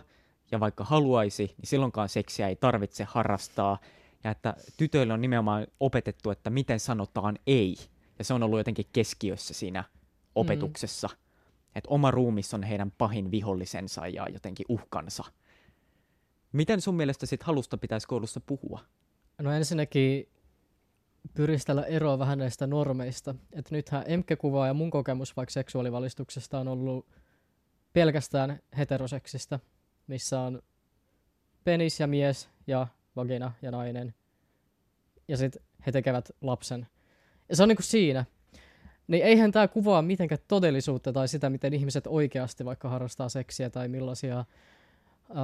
ja 0.52 0.60
vaikka 0.60 0.84
haluaisi, 0.84 1.44
niin 1.58 1.68
silloinkaan 1.68 2.10
seksiä 2.10 2.48
ei 2.48 2.56
tarvitse 2.56 3.04
harrastaa, 3.04 3.78
ja 4.24 4.32
että 4.32 4.54
tytöille 4.78 5.14
on 5.14 5.22
nimenomaan 5.22 5.68
opetettu, 5.80 6.32
että 6.32 6.50
miten 6.50 6.80
sanotaan 6.80 7.40
ei, 7.48 7.78
ja 8.20 8.26
se 8.26 8.34
on 8.34 8.44
ollut 8.44 8.60
jotenkin 8.60 8.86
keskiössä 8.94 9.54
siinä 9.54 9.84
opetuksessa, 10.36 11.08
mm. 11.08 11.18
että 11.76 11.90
oma 11.90 12.12
ruumis 12.12 12.54
on 12.54 12.64
heidän 12.64 12.92
pahin 12.92 13.32
vihollisensa 13.32 14.08
ja 14.08 14.28
jotenkin 14.34 14.66
uhkansa. 14.70 15.24
Miten 16.52 16.82
sun 16.82 16.96
mielestä 16.96 17.26
sit 17.26 17.44
halusta 17.44 17.78
pitäisi 17.78 18.08
koulussa 18.08 18.40
puhua? 18.40 18.80
No 19.42 19.52
ensinnäkin 19.52 20.28
pyristellä 21.34 21.84
eroa 21.84 22.20
vähän 22.20 22.40
näistä 22.40 22.68
normeista. 22.68 23.36
Että 23.54 23.76
nythän 23.76 24.04
Emke-kuvaa 24.08 24.68
ja 24.68 24.74
mun 24.74 24.90
kokemus 24.90 25.38
vaikka 25.38 25.52
seksuaalivalistuksesta 25.52 26.60
on 26.60 26.68
ollut 26.68 27.06
pelkästään 27.94 28.60
heteroseksistä, 28.78 29.60
missä 30.08 30.40
on 30.40 30.62
penis 31.64 32.00
ja 32.00 32.08
mies 32.08 32.50
ja 32.68 32.88
vagina 33.16 33.52
ja 33.62 33.72
nainen. 33.72 34.14
Ja 35.28 35.38
sitten 35.38 35.62
he 35.86 35.92
tekevät 35.92 36.30
lapsen. 36.42 36.88
Ja 37.50 37.56
se 37.56 37.64
on 37.64 37.70
niinku 37.70 37.84
siinä. 37.84 38.26
Niin 39.08 39.24
eihän 39.26 39.52
tämä 39.52 39.68
kuvaa 39.68 40.02
mitenkään 40.02 40.42
todellisuutta 40.48 41.14
tai 41.14 41.28
sitä, 41.28 41.50
miten 41.50 41.74
ihmiset 41.74 42.08
oikeasti 42.08 42.66
vaikka 42.66 42.90
harrastaa 42.90 43.30
seksiä 43.30 43.70
tai 43.70 43.88
millaisia 43.88 44.40
äh, 44.40 44.46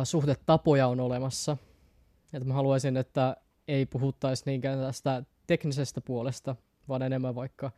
suhdetapoja 0.04 0.88
on 0.88 1.00
olemassa. 1.00 1.58
Että 2.34 2.48
mä 2.48 2.54
haluaisin, 2.54 2.98
että 2.98 3.38
ei 3.68 3.86
puhuttaisi 3.86 4.44
niinkään 4.46 4.80
tästä 4.80 5.24
teknisestä 5.48 6.02
puolesta, 6.02 6.56
vaan 6.88 7.02
enemmän 7.02 7.36
vaikka 7.36 7.72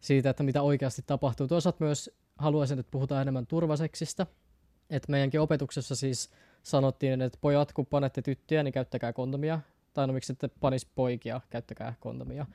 siitä, 0.00 0.30
että 0.30 0.42
mitä 0.42 0.62
oikeasti 0.62 1.02
tapahtuu. 1.06 1.48
Toisaalta 1.48 1.84
myös 1.84 2.10
haluaisin, 2.36 2.78
että 2.78 2.90
puhutaan 2.90 3.22
enemmän 3.22 3.46
turvaseksistä. 3.46 4.26
Että 4.90 5.10
meidänkin 5.10 5.40
opetuksessa 5.40 5.96
siis 5.96 6.30
sanottiin, 6.62 7.22
että 7.22 7.38
pojat, 7.40 7.72
kun 7.72 7.86
panette 7.86 8.22
tyttöjä, 8.22 8.62
niin 8.62 8.72
käyttäkää 8.72 9.12
kondomia. 9.12 9.60
Tai 9.92 10.06
no 10.06 10.12
miksi 10.12 10.32
ette 10.32 10.48
panis 10.60 10.86
poikia, 10.86 11.40
käyttäkää 11.50 11.94
kondomia. 12.00 12.46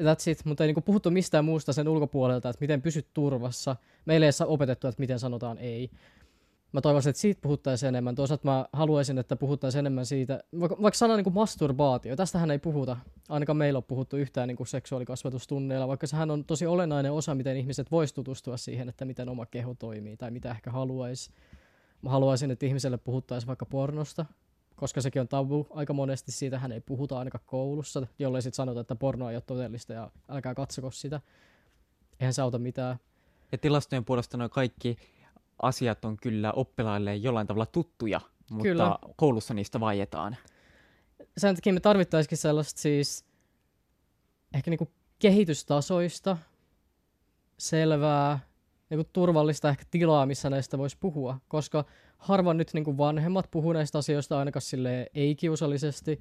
That's 0.00 0.30
it, 0.30 0.44
mutta 0.44 0.64
ei 0.64 0.68
niinku 0.68 0.80
puhuttu 0.80 1.10
mistään 1.10 1.44
muusta 1.44 1.72
sen 1.72 1.88
ulkopuolelta, 1.88 2.48
että 2.48 2.60
miten 2.60 2.82
pysyt 2.82 3.06
turvassa. 3.14 3.76
Meille 4.04 4.26
ei 4.26 4.32
saa 4.32 4.46
opetettu, 4.46 4.88
että 4.88 5.00
miten 5.00 5.18
sanotaan 5.18 5.58
ei 5.58 5.90
mä 6.72 6.80
toivoisin, 6.80 7.10
että 7.10 7.20
siitä 7.20 7.40
puhuttaisiin 7.40 7.88
enemmän. 7.88 8.14
Toisaalta 8.14 8.48
mä 8.48 8.66
haluaisin, 8.72 9.18
että 9.18 9.36
puhuttaisiin 9.36 9.78
enemmän 9.78 10.06
siitä, 10.06 10.44
vaikka, 10.60 10.76
vaikka 10.82 10.98
sana 10.98 11.16
niin 11.16 11.24
kuin 11.24 11.34
masturbaatio, 11.34 12.16
tästähän 12.16 12.50
ei 12.50 12.58
puhuta, 12.58 12.96
ainakaan 13.28 13.56
meillä 13.56 13.76
on 13.76 13.84
puhuttu 13.84 14.16
yhtään 14.16 14.48
niin 14.48 14.56
kuin 14.56 14.66
seksuaalikasvatustunneilla, 14.66 15.88
vaikka 15.88 16.06
sehän 16.06 16.30
on 16.30 16.44
tosi 16.44 16.66
olennainen 16.66 17.12
osa, 17.12 17.34
miten 17.34 17.56
ihmiset 17.56 17.90
vois 17.90 18.12
tutustua 18.12 18.56
siihen, 18.56 18.88
että 18.88 19.04
miten 19.04 19.28
oma 19.28 19.46
keho 19.46 19.74
toimii 19.74 20.16
tai 20.16 20.30
mitä 20.30 20.50
ehkä 20.50 20.70
haluaisi. 20.70 21.30
Mä 22.02 22.10
haluaisin, 22.10 22.50
että 22.50 22.66
ihmiselle 22.66 22.96
puhuttaisiin 22.96 23.48
vaikka 23.48 23.66
pornosta, 23.66 24.26
koska 24.76 25.00
sekin 25.00 25.20
on 25.20 25.28
tabu. 25.28 25.66
Aika 25.70 25.92
monesti 25.92 26.32
siitä 26.32 26.58
hän 26.58 26.72
ei 26.72 26.80
puhuta 26.80 27.18
ainakaan 27.18 27.44
koulussa, 27.46 28.06
jollei 28.18 28.42
sitten 28.42 28.56
sanota, 28.56 28.80
että 28.80 28.94
porno 28.94 29.30
ei 29.30 29.36
ole 29.36 29.42
todellista 29.46 29.92
ja 29.92 30.10
älkää 30.28 30.54
katsoko 30.54 30.90
sitä. 30.90 31.20
Eihän 32.20 32.34
se 32.34 32.42
auta 32.42 32.58
mitään. 32.58 32.96
Ja 33.52 33.58
tilastojen 33.58 34.04
puolesta 34.04 34.36
noin 34.36 34.50
kaikki 34.50 34.96
asiat 35.62 36.04
on 36.04 36.16
kyllä 36.16 36.52
oppilaille 36.52 37.16
jollain 37.16 37.46
tavalla 37.46 37.66
tuttuja, 37.66 38.20
mutta 38.50 38.62
kyllä. 38.62 38.98
koulussa 39.16 39.54
niistä 39.54 39.80
vaietaan. 39.80 40.36
Sen 41.36 41.54
takia 41.54 41.72
me 41.72 41.80
tarvittaisikin 41.80 42.38
sellaista 42.38 42.80
siis 42.80 43.24
ehkä 44.54 44.70
niinku 44.70 44.88
kehitystasoista, 45.18 46.36
selvää, 47.58 48.38
niinku 48.90 49.10
turvallista 49.12 49.68
ehkä 49.68 49.84
tilaa, 49.90 50.26
missä 50.26 50.50
näistä 50.50 50.78
voisi 50.78 50.96
puhua, 51.00 51.38
koska 51.48 51.84
harvoin 52.18 52.56
nyt 52.56 52.70
niinku 52.74 52.98
vanhemmat 52.98 53.50
puhuu 53.50 53.72
näistä 53.72 53.98
asioista 53.98 54.38
ainakaan 54.38 54.62
sille 54.62 55.06
ei-kiusallisesti. 55.14 56.20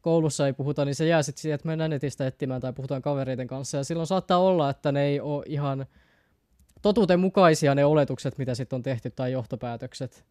Koulussa 0.00 0.46
ei 0.46 0.52
puhuta, 0.52 0.84
niin 0.84 0.94
se 0.94 1.06
jää 1.06 1.22
sitten 1.22 1.42
siihen, 1.42 1.54
että 1.54 1.68
mennään 1.68 1.90
netistä 1.90 2.26
etsimään 2.26 2.60
tai 2.60 2.72
puhutaan 2.72 3.02
kavereiden 3.02 3.46
kanssa. 3.46 3.76
Ja 3.76 3.84
silloin 3.84 4.06
saattaa 4.06 4.38
olla, 4.38 4.70
että 4.70 4.92
ne 4.92 5.02
ei 5.04 5.20
ole 5.20 5.44
ihan 5.46 5.86
totuuden 6.86 7.20
mukaisia 7.20 7.74
ne 7.74 7.84
oletukset, 7.84 8.38
mitä 8.38 8.54
sitten 8.54 8.76
on 8.76 8.82
tehty, 8.82 9.10
tai 9.10 9.32
johtopäätökset. 9.32 10.24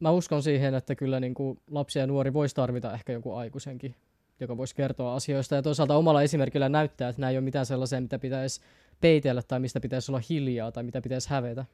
Mä 0.00 0.10
uskon 0.10 0.42
siihen, 0.42 0.74
että 0.74 0.94
kyllä 0.94 1.20
niin 1.20 1.34
kuin 1.34 1.58
lapsi 1.70 1.98
ja 1.98 2.06
nuori 2.06 2.32
voisi 2.32 2.54
tarvita 2.54 2.92
ehkä 2.92 3.12
joku 3.12 3.34
aikuisenkin, 3.34 3.94
joka 4.40 4.56
voisi 4.56 4.74
kertoa 4.74 5.14
asioista, 5.14 5.54
ja 5.54 5.62
toisaalta 5.62 5.96
omalla 5.96 6.22
esimerkillä 6.22 6.68
näyttää, 6.68 7.08
että 7.08 7.20
nämä 7.20 7.30
ei 7.30 7.36
ole 7.36 7.44
mitään 7.44 7.66
sellaisia, 7.66 8.00
mitä 8.00 8.18
pitäisi 8.18 8.60
peitellä, 9.00 9.42
tai 9.42 9.60
mistä 9.60 9.80
pitäisi 9.80 10.10
olla 10.10 10.22
hiljaa, 10.30 10.72
tai 10.72 10.82
mitä 10.82 11.00
pitäisi 11.00 11.30
hävetä. 11.30 11.64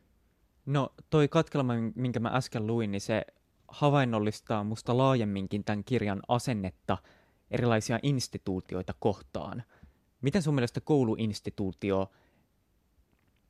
No, 0.67 0.93
toi 1.11 1.29
katkelma, 1.29 1.75
minkä 1.95 2.21
mä 2.21 2.29
äsken 2.29 2.67
luin, 2.67 2.91
niin 2.91 3.01
se 3.01 3.23
havainnollistaa 3.69 4.65
musta 4.65 4.97
laajemminkin 4.97 5.65
tämän 5.65 5.85
kirjan 5.85 6.21
asennetta 6.29 6.99
erilaisia 7.51 7.99
instituutioita 8.03 8.95
kohtaan. 8.99 9.63
Miten 10.21 10.43
sun 10.43 10.55
mielestä 10.55 10.81
kouluinstituutio 10.81 12.11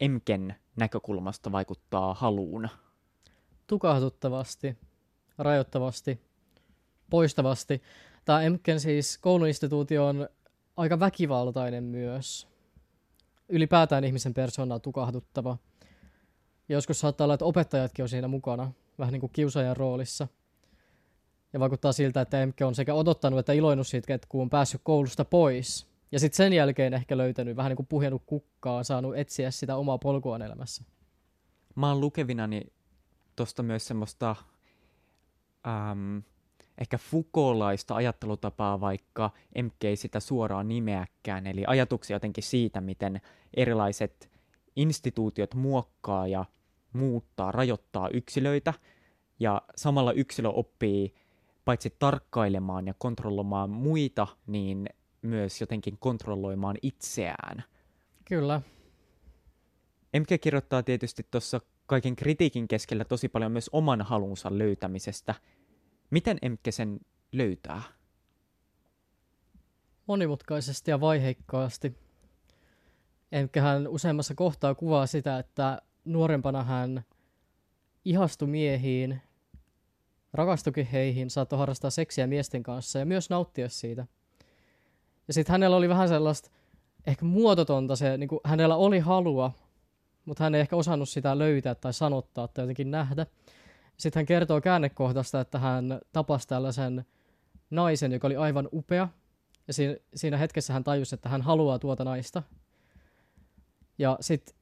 Emken 0.00 0.54
näkökulmasta 0.76 1.52
vaikuttaa 1.52 2.14
haluun? 2.14 2.68
Tukahduttavasti, 3.66 4.76
rajoittavasti, 5.38 6.20
poistavasti. 7.10 7.82
Tämä 8.24 8.42
Emken 8.42 8.80
siis 8.80 9.18
kouluinstituutio 9.18 10.06
on 10.06 10.28
aika 10.76 11.00
väkivaltainen 11.00 11.84
myös. 11.84 12.48
Ylipäätään 13.48 14.04
ihmisen 14.04 14.34
persoona 14.34 14.74
on 14.74 14.80
tukahduttava. 14.80 15.58
Joskus 16.68 17.00
saattaa 17.00 17.24
olla, 17.24 17.34
että 17.34 17.44
opettajatkin 17.44 18.02
on 18.02 18.08
siinä 18.08 18.28
mukana, 18.28 18.72
vähän 18.98 19.12
niin 19.12 19.20
kuin 19.20 19.32
kiusaajan 19.32 19.76
roolissa. 19.76 20.28
Ja 21.52 21.60
vaikuttaa 21.60 21.92
siltä, 21.92 22.20
että 22.20 22.42
Emke 22.42 22.64
on 22.64 22.74
sekä 22.74 22.94
odottanut 22.94 23.38
että 23.38 23.52
iloinut 23.52 23.86
siitä, 23.86 24.14
että 24.14 24.26
kun 24.30 24.42
on 24.42 24.50
päässyt 24.50 24.80
koulusta 24.84 25.24
pois– 25.24 25.86
ja 26.12 26.20
sitten 26.20 26.36
sen 26.36 26.52
jälkeen 26.52 26.94
ehkä 26.94 27.16
löytänyt, 27.16 27.56
vähän 27.56 27.70
niin 27.70 27.76
kuin 27.76 27.86
puhjennut 27.86 28.22
kukkaa, 28.26 28.84
saanut 28.84 29.16
etsiä 29.16 29.50
sitä 29.50 29.76
omaa 29.76 29.98
polkuaan 29.98 30.42
elämässä. 30.42 30.84
Mä 31.74 31.88
oon 31.88 32.00
lukevinani 32.00 32.62
tuosta 33.36 33.62
myös 33.62 33.86
semmoista 33.86 34.36
äm, 35.66 36.22
ehkä 36.78 36.98
fukolaista 36.98 37.94
ajattelutapaa, 37.94 38.80
vaikka 38.80 39.30
MK 39.62 39.84
ei 39.84 39.96
sitä 39.96 40.20
suoraan 40.20 40.68
nimeäkään, 40.68 41.46
eli 41.46 41.64
ajatuksia 41.66 42.14
jotenkin 42.16 42.44
siitä, 42.44 42.80
miten 42.80 43.20
erilaiset 43.54 44.30
instituutiot 44.76 45.54
muokkaa 45.54 46.26
ja 46.26 46.44
muuttaa, 46.92 47.52
rajoittaa 47.52 48.08
yksilöitä, 48.08 48.74
ja 49.40 49.62
samalla 49.76 50.12
yksilö 50.12 50.48
oppii 50.48 51.14
paitsi 51.64 51.96
tarkkailemaan 51.98 52.86
ja 52.86 52.94
kontrolloimaan 52.98 53.70
muita, 53.70 54.26
niin 54.46 54.86
myös 55.26 55.60
jotenkin 55.60 55.98
kontrolloimaan 55.98 56.76
itseään. 56.82 57.64
Kyllä. 58.24 58.60
MK 60.20 60.40
kirjoittaa 60.40 60.82
tietysti 60.82 61.26
tuossa 61.30 61.60
kaiken 61.86 62.16
kritiikin 62.16 62.68
keskellä 62.68 63.04
tosi 63.04 63.28
paljon 63.28 63.52
myös 63.52 63.70
oman 63.72 64.02
halunsa 64.02 64.58
löytämisestä. 64.58 65.34
Miten 66.10 66.38
MK 66.48 66.60
sen 66.70 67.00
löytää? 67.32 67.82
Monimutkaisesti 70.06 70.90
ja 70.90 71.00
vaiheikkaasti. 71.00 71.94
hän 73.60 73.88
useammassa 73.88 74.34
kohtaa 74.34 74.74
kuvaa 74.74 75.06
sitä, 75.06 75.38
että 75.38 75.82
nuorempana 76.04 76.62
hän 76.62 77.04
ihastui 78.04 78.48
miehiin, 78.48 79.22
rakastukin 80.32 80.86
heihin, 80.86 81.30
saattoi 81.30 81.58
harrastaa 81.58 81.90
seksiä 81.90 82.26
miesten 82.26 82.62
kanssa 82.62 82.98
ja 82.98 83.06
myös 83.06 83.30
nauttia 83.30 83.68
siitä– 83.68 84.06
ja 85.28 85.34
sitten 85.34 85.52
hänellä 85.52 85.76
oli 85.76 85.88
vähän 85.88 86.08
sellaista 86.08 86.50
ehkä 87.06 87.24
muototonta 87.24 87.96
se, 87.96 88.16
niin 88.16 88.28
kuin 88.28 88.40
hänellä 88.44 88.76
oli 88.76 88.98
halua, 88.98 89.52
mutta 90.24 90.44
hän 90.44 90.54
ei 90.54 90.60
ehkä 90.60 90.76
osannut 90.76 91.08
sitä 91.08 91.38
löytää 91.38 91.74
tai 91.74 91.92
sanottaa 91.92 92.48
tai 92.48 92.62
jotenkin 92.62 92.90
nähdä. 92.90 93.26
Sitten 93.96 94.20
hän 94.20 94.26
kertoo 94.26 94.60
käännekohdasta, 94.60 95.40
että 95.40 95.58
hän 95.58 96.00
tapasi 96.12 96.48
tällaisen 96.48 97.04
naisen, 97.70 98.12
joka 98.12 98.26
oli 98.26 98.36
aivan 98.36 98.68
upea. 98.72 99.08
Ja 99.66 99.72
siinä, 99.72 99.96
siinä 100.14 100.36
hetkessä 100.36 100.72
hän 100.72 100.84
tajusi, 100.84 101.14
että 101.14 101.28
hän 101.28 101.42
haluaa 101.42 101.78
tuota 101.78 102.04
naista. 102.04 102.42
Ja 103.98 104.18
sitten 104.20 104.56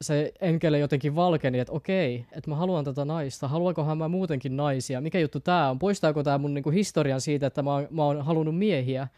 se 0.00 0.32
enkele 0.40 0.78
jotenkin 0.78 1.16
valkeni, 1.16 1.58
että 1.58 1.72
okei, 1.72 2.26
että 2.32 2.50
mä 2.50 2.56
haluan 2.56 2.84
tätä 2.84 3.04
naista, 3.04 3.48
haluankohan 3.48 3.98
mä 3.98 4.08
muutenkin 4.08 4.56
naisia, 4.56 5.00
mikä 5.00 5.18
juttu 5.18 5.40
tää 5.40 5.70
on, 5.70 5.78
poistaako 5.78 6.22
tää 6.22 6.38
mun 6.38 6.54
niinku 6.54 6.70
historian 6.70 7.20
siitä, 7.20 7.46
että 7.46 7.62
mä 7.62 7.74
oon, 7.74 7.86
mä 7.90 8.04
oon 8.04 8.24
halunnut 8.24 8.58
miehiä, 8.58 9.08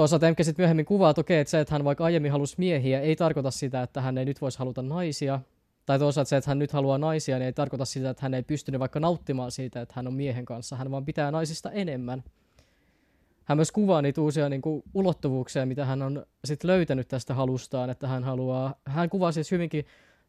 Toisaalta 0.00 0.28
Emke 0.28 0.44
sitten 0.44 0.62
myöhemmin 0.62 0.86
kuvaa, 0.86 1.10
että 1.10 1.20
okei, 1.20 1.40
että 1.40 1.50
se, 1.50 1.60
että 1.60 1.74
hän 1.74 1.84
vaikka 1.84 2.04
aiemmin 2.04 2.32
halusi 2.32 2.54
miehiä, 2.58 3.00
ei 3.00 3.16
tarkoita 3.16 3.50
sitä, 3.50 3.82
että 3.82 4.00
hän 4.00 4.18
ei 4.18 4.24
nyt 4.24 4.40
voisi 4.40 4.58
haluta 4.58 4.82
naisia. 4.82 5.40
Tai 5.86 5.98
toisaalta 5.98 6.28
se, 6.28 6.36
että 6.36 6.50
hän 6.50 6.58
nyt 6.58 6.72
haluaa 6.72 6.98
naisia, 6.98 7.38
niin 7.38 7.46
ei 7.46 7.52
tarkoita 7.52 7.84
sitä, 7.84 8.10
että 8.10 8.22
hän 8.22 8.34
ei 8.34 8.42
pystynyt 8.42 8.78
vaikka 8.78 9.00
nauttimaan 9.00 9.50
siitä, 9.50 9.80
että 9.80 9.92
hän 9.96 10.06
on 10.06 10.14
miehen 10.14 10.44
kanssa. 10.44 10.76
Hän 10.76 10.90
vaan 10.90 11.04
pitää 11.04 11.30
naisista 11.30 11.70
enemmän. 11.70 12.24
Hän 13.44 13.58
myös 13.58 13.72
kuvaa 13.72 14.02
niitä 14.02 14.20
uusia 14.20 14.48
niin 14.48 14.62
kuin, 14.62 14.82
ulottuvuuksia, 14.94 15.66
mitä 15.66 15.84
hän 15.84 16.02
on 16.02 16.26
sit 16.44 16.64
löytänyt 16.64 17.08
tästä 17.08 17.34
halustaan, 17.34 17.90
että 17.90 18.08
hän 18.08 18.24
haluaa, 18.24 18.74
hän 18.84 19.10
kuvaa 19.10 19.32
siis 19.32 19.50
hyvinkin 19.50 19.84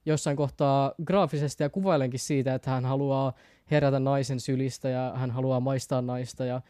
jossain 0.05 0.37
kohtaa 0.37 0.93
graafisesti 1.05 1.63
ja 1.63 1.69
kuvailenkin 1.69 2.19
siitä, 2.19 2.55
että 2.55 2.71
hän 2.71 2.85
haluaa 2.85 3.33
herätä 3.71 3.99
naisen 3.99 4.39
sylistä 4.39 4.89
ja 4.89 5.13
hän 5.15 5.31
haluaa 5.31 5.59
maistaa 5.59 6.01
naista 6.01 6.45
ja 6.45 6.61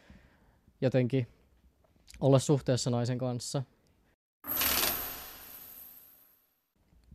jotenkin 0.81 1.27
olla 2.19 2.39
suhteessa 2.39 2.89
naisen 2.89 3.17
kanssa. 3.17 3.63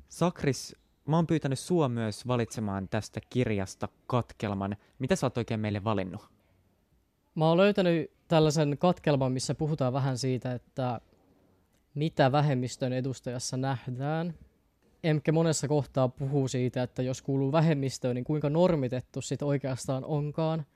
Sakris, 0.09 0.77
mä 1.07 1.17
oon 1.17 1.27
pyytänyt 1.27 1.59
sua 1.59 1.89
myös 1.89 2.27
valitsemaan 2.27 2.89
tästä 2.89 3.21
kirjasta 3.31 3.89
katkelman. 4.07 4.77
Mitä 4.99 5.17
sä 5.17 5.27
oot 5.27 5.39
oikein 5.39 5.61
meille 5.61 5.85
valinnut? 5.85 6.21
Mä 7.35 7.49
oon 7.49 7.57
löytänyt 7.57 8.11
tällaisen 8.29 8.79
katkelman, 8.79 9.33
missä 9.33 9.55
puhutaan 9.55 9.93
vähän 9.93 10.19
siitä, 10.19 10.53
että 10.53 11.01
mitä 11.95 12.33
vähemmistön 12.33 12.93
edustajassa 12.93 13.57
nähdään. 13.57 14.35
Emke 15.05 15.33
monessa 15.33 15.69
kohtaa 15.69 16.09
puhuu 16.09 16.49
siitä, 16.49 16.83
että 16.83 17.03
jos 17.03 17.23
kuuluu 17.23 17.53
vähemmistöön, 17.53 18.15
niin 18.15 18.25
kuinka 18.25 18.51
normitettu 18.51 19.21
sit 19.21 19.43
oikeastaan 19.43 20.05
onkaan. 20.05 20.67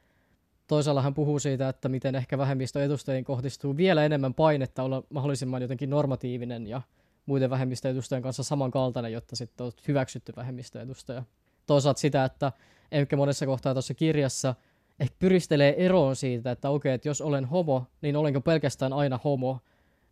Toisaalla 0.71 1.03
hän 1.03 1.15
puhuu 1.15 1.39
siitä, 1.39 1.69
että 1.69 1.89
miten 1.89 2.15
ehkä 2.15 2.39
vähemmistön 2.39 2.83
edustajiin 2.83 3.25
kohdistuu 3.25 3.77
vielä 3.77 4.05
enemmän 4.05 4.35
painetta 4.35 4.83
olla 4.83 5.03
mahdollisimman 5.11 5.63
jotenkin 5.63 5.91
normatiivinen 5.91 6.67
ja 6.67 6.83
muiden 7.27 7.51
vähemmistöedustajien 7.51 8.23
kanssa 8.23 8.43
samankaltainen, 8.43 9.13
jotta 9.13 9.37
sitten 9.37 9.65
olet 9.65 9.89
hyväksytty 9.89 10.33
vähemmistöedustaja. 10.37 11.23
Toisaalta 11.67 12.01
sitä, 12.01 12.25
että 12.25 12.53
Emke 12.93 13.17
monessa 13.17 13.47
kohtaa 13.47 13.75
tuossa 13.75 13.95
kirjassa– 13.95 14.55
ehkä 15.01 15.17
pyristelee 15.19 15.85
eroon 15.85 16.17
siitä, 16.17 16.51
että 16.51 16.71
okei, 16.71 16.93
että 16.93 17.09
jos 17.09 17.21
olen 17.21 17.45
homo, 17.45 17.87
niin 18.03 18.17
olenko 18.17 18.41
pelkästään 18.41 18.93
aina 18.93 19.21
homo? 19.25 19.59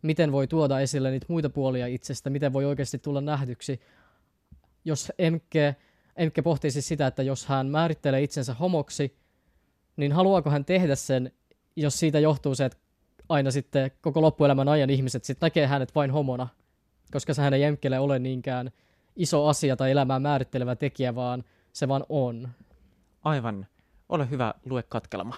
Miten 0.01 0.31
voi 0.31 0.47
tuoda 0.47 0.79
esille 0.79 1.11
niitä 1.11 1.25
muita 1.29 1.49
puolia 1.49 1.87
itsestä? 1.87 2.29
Miten 2.29 2.53
voi 2.53 2.65
oikeasti 2.65 2.99
tulla 2.99 3.21
nähdyksi? 3.21 3.79
Jos 4.85 5.11
Emke, 5.19 5.75
Emke 6.15 6.41
pohtii 6.41 6.71
siis 6.71 6.87
sitä, 6.87 7.07
että 7.07 7.23
jos 7.23 7.45
hän 7.45 7.67
määrittelee 7.67 8.21
itsensä 8.21 8.53
homoksi, 8.53 9.18
niin 9.99 10.11
haluaako 10.11 10.49
hän 10.49 10.65
tehdä 10.65 10.95
sen, 10.95 11.31
jos 11.75 11.99
siitä 11.99 12.19
johtuu 12.19 12.55
se, 12.55 12.65
että 12.65 12.77
aina 13.29 13.51
sitten 13.51 13.91
koko 14.01 14.21
loppuelämän 14.21 14.67
ajan 14.67 14.89
ihmiset 14.89 15.23
sitten 15.23 15.47
näkee 15.47 15.67
hänet 15.67 15.95
vain 15.95 16.11
homona, 16.11 16.47
koska 17.11 17.33
sehän 17.33 17.53
ei 17.53 17.63
Emkelle 17.63 17.99
ole 17.99 18.19
niinkään 18.19 18.71
iso 19.15 19.47
asia 19.47 19.75
tai 19.75 19.91
elämää 19.91 20.19
määrittelevä 20.19 20.75
tekijä, 20.75 21.15
vaan 21.15 21.43
se 21.73 21.87
vaan 21.87 22.05
on. 22.09 22.49
Aivan. 23.23 23.67
Ole 24.09 24.29
hyvä, 24.29 24.53
lue 24.65 24.83
katkelma. 24.83 25.35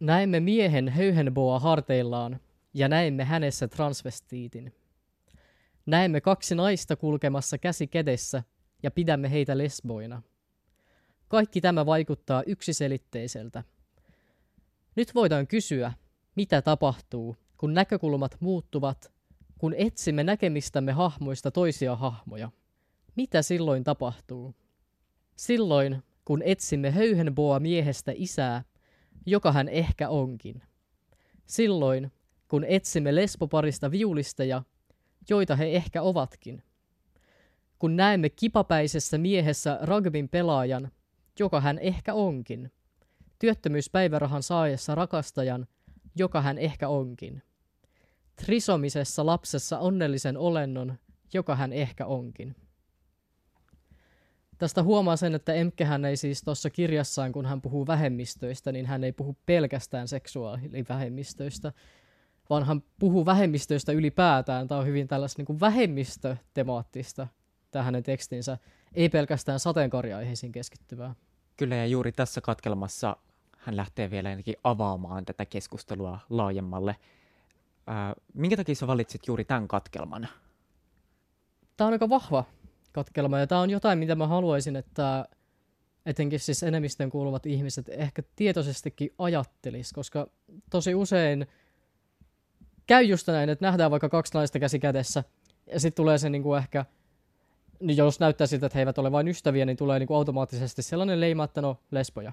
Näemme 0.00 0.40
miehen 0.40 0.88
höyhenboa 0.88 1.58
harteillaan 1.58 2.40
ja 2.74 2.88
näemme 2.88 3.24
hänessä 3.24 3.68
transvestiitin. 3.68 4.74
Näemme 5.86 6.20
kaksi 6.20 6.54
naista 6.54 6.96
kulkemassa 6.96 7.58
käsi 7.58 7.86
kädessä 7.86 8.42
ja 8.82 8.90
pidämme 8.90 9.30
heitä 9.30 9.58
lesboina. 9.58 10.22
Kaikki 11.28 11.60
tämä 11.60 11.86
vaikuttaa 11.86 12.42
yksiselitteiseltä. 12.46 13.64
Nyt 14.96 15.14
voidaan 15.14 15.46
kysyä, 15.46 15.92
mitä 16.36 16.62
tapahtuu, 16.62 17.36
kun 17.56 17.74
näkökulmat 17.74 18.36
muuttuvat, 18.40 19.12
kun 19.58 19.74
etsimme 19.76 20.24
näkemistämme 20.24 20.92
hahmoista 20.92 21.50
toisia 21.50 21.96
hahmoja. 21.96 22.50
Mitä 23.16 23.42
silloin 23.42 23.84
tapahtuu? 23.84 24.54
Silloin 25.36 26.02
kun 26.24 26.42
etsimme 26.44 26.90
höyhenboa 26.90 27.60
miehestä 27.60 28.12
isää, 28.14 28.64
joka 29.26 29.52
hän 29.52 29.68
ehkä 29.68 30.08
onkin. 30.08 30.62
Silloin, 31.46 32.12
kun 32.48 32.64
etsimme 32.64 33.14
lesboparista 33.14 33.90
viulisteja, 33.90 34.62
joita 35.30 35.56
he 35.56 35.66
ehkä 35.66 36.02
ovatkin. 36.02 36.62
Kun 37.78 37.96
näemme 37.96 38.28
kipapäisessä 38.28 39.18
miehessä 39.18 39.78
rugbyn 39.82 40.28
pelaajan, 40.28 40.90
joka 41.38 41.60
hän 41.60 41.78
ehkä 41.78 42.14
onkin. 42.14 42.72
Työttömyyspäivärahan 43.38 44.42
saajassa 44.42 44.94
rakastajan, 44.94 45.66
joka 46.16 46.42
hän 46.42 46.58
ehkä 46.58 46.88
onkin. 46.88 47.42
Trisomisessa 48.36 49.26
lapsessa 49.26 49.78
onnellisen 49.78 50.36
olennon, 50.36 50.98
joka 51.34 51.56
hän 51.56 51.72
ehkä 51.72 52.06
onkin. 52.06 52.56
Tästä 54.58 54.82
huomaa 54.82 55.16
sen, 55.16 55.34
että 55.34 55.54
Emkehän 55.54 56.04
ei 56.04 56.16
siis 56.16 56.42
tuossa 56.42 56.70
kirjassaan, 56.70 57.32
kun 57.32 57.46
hän 57.46 57.62
puhuu 57.62 57.86
vähemmistöistä, 57.86 58.72
niin 58.72 58.86
hän 58.86 59.04
ei 59.04 59.12
puhu 59.12 59.36
pelkästään 59.46 60.08
seksuaalivähemmistöistä, 60.08 61.72
vaan 62.50 62.64
hän 62.64 62.82
puhuu 62.98 63.26
vähemmistöistä 63.26 63.92
ylipäätään. 63.92 64.68
Tämä 64.68 64.80
on 64.80 64.86
hyvin 64.86 65.08
tällaista 65.08 65.40
niin 65.40 65.46
kuin 65.46 65.60
vähemmistötemaattista, 65.60 67.26
tämä 67.70 67.82
hänen 67.82 68.02
tekstinsä, 68.02 68.58
ei 68.94 69.08
pelkästään 69.08 69.60
sateenkaariaiheisiin 69.60 70.52
keskittyvää. 70.52 71.14
Kyllä, 71.56 71.76
ja 71.76 71.86
juuri 71.86 72.12
tässä 72.12 72.40
katkelmassa 72.40 73.16
hän 73.58 73.76
lähtee 73.76 74.10
vielä 74.10 74.30
jotenkin 74.30 74.56
avaamaan 74.64 75.24
tätä 75.24 75.46
keskustelua 75.46 76.18
laajemmalle. 76.30 76.96
Ää, 77.86 78.14
minkä 78.34 78.56
takia 78.56 78.74
sä 78.74 78.86
valitsit 78.86 79.26
juuri 79.26 79.44
tämän 79.44 79.68
katkelman? 79.68 80.28
Tämä 81.76 81.86
on 81.86 81.92
aika 81.92 82.08
vahva 82.08 82.44
katkelma. 82.92 83.38
Ja 83.38 83.46
tämä 83.46 83.60
on 83.60 83.70
jotain, 83.70 83.98
mitä 83.98 84.14
mä 84.14 84.26
haluaisin, 84.26 84.76
että 84.76 85.28
etenkin 86.06 86.40
siis 86.40 86.62
enemmistön 86.62 87.10
kuuluvat 87.10 87.46
ihmiset 87.46 87.88
ehkä 87.88 88.22
tietoisestikin 88.36 89.10
ajattelis, 89.18 89.92
koska 89.92 90.26
tosi 90.70 90.94
usein 90.94 91.46
käy 92.86 93.02
just 93.02 93.26
näin, 93.26 93.50
että 93.50 93.66
nähdään 93.66 93.90
vaikka 93.90 94.08
kaksi 94.08 94.34
naista 94.34 94.58
käsi 94.58 94.78
kädessä, 94.78 95.24
ja 95.66 95.80
sitten 95.80 95.96
tulee 96.02 96.18
se 96.18 96.30
niinku 96.30 96.54
ehkä, 96.54 96.84
niin 97.80 97.96
jos 97.96 98.20
näyttää 98.20 98.46
siltä, 98.46 98.66
että 98.66 98.78
he 98.78 98.82
eivät 98.82 98.98
ole 98.98 99.12
vain 99.12 99.28
ystäviä, 99.28 99.64
niin 99.64 99.76
tulee 99.76 99.98
niinku 99.98 100.14
automaattisesti 100.14 100.82
sellainen 100.82 101.20
leima, 101.20 101.44
että 101.44 101.60
no, 101.60 101.76
lesboja. 101.90 102.32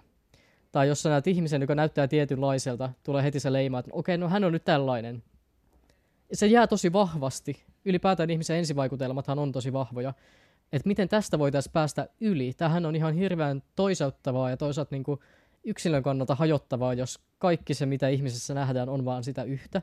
Tai 0.71 0.87
jos 0.87 1.03
sä 1.03 1.09
näet 1.09 1.27
ihmisen, 1.27 1.61
joka 1.61 1.75
näyttää 1.75 2.07
tietynlaiselta, 2.07 2.89
tulee 3.03 3.23
heti 3.23 3.39
se 3.39 3.53
leima, 3.53 3.79
että 3.79 3.91
okei, 3.93 4.15
okay, 4.15 4.21
no 4.21 4.29
hän 4.29 4.43
on 4.43 4.51
nyt 4.51 4.65
tällainen. 4.65 5.23
Se 6.33 6.47
jää 6.47 6.67
tosi 6.67 6.93
vahvasti. 6.93 7.63
Ylipäätään 7.85 8.29
ihmisen 8.29 8.57
ensivaikutelmathan 8.57 9.39
on 9.39 9.51
tosi 9.51 9.73
vahvoja 9.73 10.13
että 10.71 10.87
miten 10.87 11.09
tästä 11.09 11.39
voitaisiin 11.39 11.73
päästä 11.73 12.09
yli. 12.21 12.53
Tähän 12.53 12.85
on 12.85 12.95
ihan 12.95 13.13
hirveän 13.13 13.63
toisauttavaa 13.75 14.49
ja 14.49 14.57
toisaalta 14.57 14.95
niin 14.95 15.03
kuin 15.03 15.19
yksilön 15.63 16.03
kannalta 16.03 16.35
hajottavaa, 16.35 16.93
jos 16.93 17.19
kaikki 17.37 17.73
se, 17.73 17.85
mitä 17.85 18.07
ihmisessä 18.07 18.53
nähdään, 18.53 18.89
on 18.89 19.05
vaan 19.05 19.23
sitä 19.23 19.43
yhtä. 19.43 19.81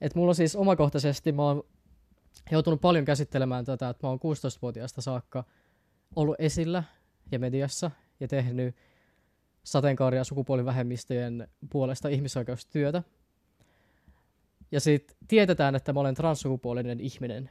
Et 0.00 0.14
mulla 0.14 0.34
siis 0.34 0.56
omakohtaisesti, 0.56 1.32
mä 1.32 1.42
oon 1.42 1.62
joutunut 2.50 2.80
paljon 2.80 3.04
käsittelemään 3.04 3.64
tätä, 3.64 3.88
että 3.88 4.06
mä 4.06 4.10
oon 4.10 4.18
16-vuotiaasta 4.18 5.00
saakka 5.00 5.44
ollut 6.16 6.36
esillä 6.38 6.84
ja 7.32 7.38
mediassa 7.38 7.90
ja 8.20 8.28
tehnyt 8.28 8.76
sateenkaari- 9.64 10.16
ja 10.16 10.24
sukupuolivähemmistöjen 10.24 11.48
puolesta 11.70 12.08
ihmisoikeustyötä. 12.08 13.02
Ja 14.72 14.80
sitten 14.80 15.16
tiedetään, 15.28 15.74
että 15.74 15.92
mä 15.92 16.00
olen 16.00 16.14
transsukupuolinen 16.14 17.00
ihminen 17.00 17.50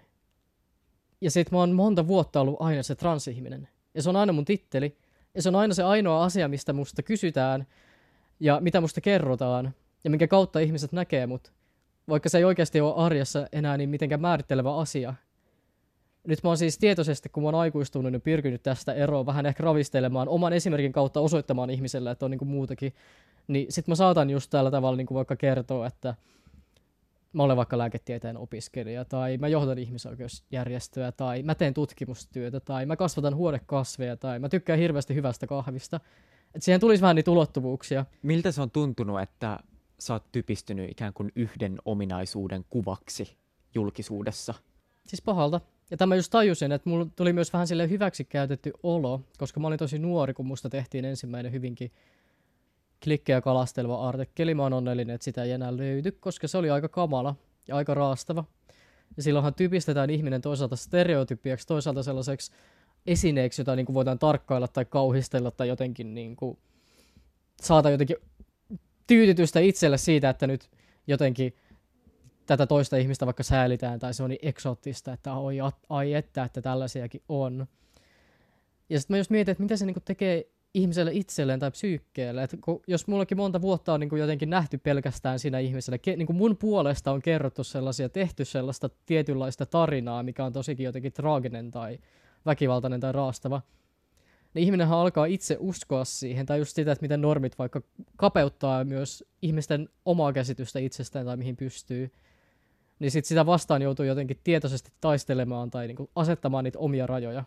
ja 1.21 1.31
sit 1.31 1.51
mä 1.51 1.57
oon 1.57 1.71
monta 1.71 2.07
vuotta 2.07 2.41
ollut 2.41 2.61
aina 2.61 2.83
se 2.83 2.95
transihminen. 2.95 3.67
Ja 3.93 4.01
se 4.01 4.09
on 4.09 4.15
aina 4.15 4.33
mun 4.33 4.45
titteli. 4.45 4.97
Ja 5.35 5.41
se 5.41 5.49
on 5.49 5.55
aina 5.55 5.73
se 5.73 5.83
ainoa 5.83 6.23
asia, 6.23 6.47
mistä 6.47 6.73
musta 6.73 7.03
kysytään 7.03 7.67
ja 8.39 8.59
mitä 8.61 8.81
musta 8.81 9.01
kerrotaan 9.01 9.73
ja 10.03 10.09
minkä 10.09 10.27
kautta 10.27 10.59
ihmiset 10.59 10.91
näkee 10.91 11.27
mut. 11.27 11.53
Vaikka 12.07 12.29
se 12.29 12.37
ei 12.37 12.43
oikeasti 12.43 12.81
ole 12.81 12.93
arjessa 12.97 13.47
enää 13.51 13.77
niin 13.77 13.89
mitenkään 13.89 14.21
määrittelevä 14.21 14.77
asia. 14.77 15.13
Nyt 16.27 16.43
mä 16.43 16.49
oon 16.49 16.57
siis 16.57 16.77
tietoisesti, 16.77 17.29
kun 17.29 17.43
mä 17.43 17.47
oon 17.47 17.55
aikuistunut, 17.55 18.11
niin 18.11 18.21
pyrkinyt 18.21 18.63
tästä 18.63 18.93
eroon 18.93 19.25
vähän 19.25 19.45
ehkä 19.45 19.63
ravistelemaan 19.63 20.29
oman 20.29 20.53
esimerkin 20.53 20.91
kautta 20.91 21.19
osoittamaan 21.19 21.69
ihmiselle, 21.69 22.11
että 22.11 22.25
on 22.25 22.31
niin 22.31 22.39
kuin 22.39 22.49
muutakin. 22.49 22.93
Niin 23.47 23.65
sit 23.69 23.87
mä 23.87 23.95
saatan 23.95 24.29
just 24.29 24.49
tällä 24.49 24.71
tavalla 24.71 24.97
niin 24.97 25.07
kuin 25.07 25.15
vaikka 25.15 25.35
kertoa, 25.35 25.87
että 25.87 26.15
mä 27.33 27.43
olen 27.43 27.57
vaikka 27.57 27.77
lääketieteen 27.77 28.37
opiskelija, 28.37 29.05
tai 29.05 29.37
mä 29.37 29.47
johdan 29.47 29.77
ihmisoikeusjärjestöä, 29.77 31.11
tai 31.11 31.43
mä 31.43 31.55
teen 31.55 31.73
tutkimustyötä, 31.73 32.59
tai 32.59 32.85
mä 32.85 32.95
kasvatan 32.95 33.35
huonekasveja, 33.35 34.17
tai 34.17 34.39
mä 34.39 34.49
tykkään 34.49 34.79
hirveästi 34.79 35.15
hyvästä 35.15 35.47
kahvista. 35.47 35.99
Et 36.55 36.63
siihen 36.63 36.79
tulisi 36.79 37.01
vähän 37.01 37.15
niitä 37.15 37.31
ulottuvuuksia. 37.31 38.05
Miltä 38.23 38.51
se 38.51 38.61
on 38.61 38.71
tuntunut, 38.71 39.21
että 39.21 39.59
sä 39.99 40.13
oot 40.13 40.31
typistynyt 40.31 40.91
ikään 40.91 41.13
kuin 41.13 41.31
yhden 41.35 41.77
ominaisuuden 41.85 42.65
kuvaksi 42.69 43.37
julkisuudessa? 43.75 44.53
Siis 45.07 45.21
pahalta. 45.21 45.61
Ja 45.91 45.97
tämä 45.97 46.15
just 46.15 46.31
tajusin, 46.31 46.71
että 46.71 46.89
mulla 46.89 47.05
tuli 47.15 47.33
myös 47.33 47.53
vähän 47.53 47.67
sille 47.67 47.89
hyväksi 47.89 48.25
käytetty 48.25 48.71
olo, 48.83 49.21
koska 49.37 49.59
mä 49.59 49.67
olin 49.67 49.79
tosi 49.79 49.99
nuori, 49.99 50.33
kun 50.33 50.45
musta 50.45 50.69
tehtiin 50.69 51.05
ensimmäinen 51.05 51.51
hyvinkin 51.51 51.91
klikkejä 53.03 53.41
kalasteleva 53.41 54.07
artikkeli. 54.07 54.53
Mä 54.53 54.63
oon 54.63 54.73
onnellinen, 54.73 55.15
että 55.15 55.25
sitä 55.25 55.43
ei 55.43 55.51
enää 55.51 55.77
löydy, 55.77 56.11
koska 56.11 56.47
se 56.47 56.57
oli 56.57 56.69
aika 56.69 56.89
kamala 56.89 57.35
ja 57.67 57.75
aika 57.75 57.93
raastava. 57.93 58.43
Ja 59.17 59.23
silloinhan 59.23 59.53
typistetään 59.53 60.09
ihminen 60.09 60.41
toisaalta 60.41 60.75
stereotypiaksi, 60.75 61.67
toisaalta 61.67 62.03
sellaiseksi 62.03 62.51
esineeksi, 63.05 63.61
jota 63.61 63.75
niin 63.75 63.85
kuin 63.85 63.93
voidaan 63.93 64.19
tarkkailla 64.19 64.67
tai 64.67 64.85
kauhistella 64.85 65.51
tai 65.51 65.67
jotenkin 65.67 66.13
niin 66.15 66.35
kuin 66.35 66.57
saada 67.61 67.89
jotenkin 67.89 68.17
tyydytystä 69.07 69.59
itselle 69.59 69.97
siitä, 69.97 70.29
että 70.29 70.47
nyt 70.47 70.69
jotenkin 71.07 71.55
tätä 72.45 72.67
toista 72.67 72.97
ihmistä 72.97 73.25
vaikka 73.25 73.43
säälitään 73.43 73.99
tai 73.99 74.13
se 74.13 74.23
on 74.23 74.29
niin 74.29 74.47
eksoottista, 74.47 75.13
että 75.13 75.33
oi, 75.33 75.57
ai 75.89 76.13
että, 76.13 76.43
että 76.43 76.61
tällaisiakin 76.61 77.21
on. 77.29 77.67
Ja 78.89 78.99
sitten 78.99 79.13
mä 79.13 79.17
just 79.17 79.29
mietin, 79.29 79.51
että 79.51 79.63
mitä 79.63 79.77
se 79.77 79.85
niinku 79.85 79.99
tekee 80.05 80.45
ihmiselle 80.73 81.11
itselleen 81.13 81.59
tai 81.59 81.71
psyykkeelle. 81.71 82.43
Et 82.43 82.57
kun, 82.61 82.81
jos 82.87 83.07
mullakin 83.07 83.37
monta 83.37 83.61
vuotta 83.61 83.93
on 83.93 83.99
niinku 83.99 84.15
jotenkin 84.15 84.49
nähty 84.49 84.77
pelkästään 84.77 85.39
siinä 85.39 85.59
ihmisellä, 85.59 85.97
ke, 85.97 86.15
niinku 86.15 86.33
mun 86.33 86.57
puolesta 86.57 87.11
on 87.11 87.21
kerrottu 87.21 87.63
sellaisia, 87.63 88.09
tehty 88.09 88.45
sellaista 88.45 88.89
tietynlaista 89.05 89.65
tarinaa, 89.65 90.23
mikä 90.23 90.45
on 90.45 90.53
tosikin 90.53 90.83
jotenkin 90.83 91.13
traaginen 91.13 91.71
tai 91.71 91.99
väkivaltainen 92.45 92.99
tai 92.99 93.11
raastava, 93.11 93.61
niin 94.55 94.63
ihminenhän 94.63 94.97
alkaa 94.97 95.25
itse 95.25 95.57
uskoa 95.59 96.05
siihen, 96.05 96.45
tai 96.45 96.59
just 96.59 96.75
sitä, 96.75 96.91
että 96.91 97.01
miten 97.01 97.21
normit 97.21 97.59
vaikka 97.59 97.81
kapeuttaa 98.17 98.83
myös 98.83 99.23
ihmisten 99.41 99.89
omaa 100.05 100.33
käsitystä 100.33 100.79
itsestään 100.79 101.25
tai 101.25 101.37
mihin 101.37 101.55
pystyy, 101.55 102.11
niin 102.99 103.11
sit 103.11 103.25
sitä 103.25 103.45
vastaan 103.45 103.81
joutuu 103.81 104.05
jotenkin 104.05 104.39
tietoisesti 104.43 104.91
taistelemaan 105.01 105.71
tai 105.71 105.87
niinku 105.87 106.09
asettamaan 106.15 106.63
niitä 106.63 106.79
omia 106.79 107.07
rajoja. 107.07 107.43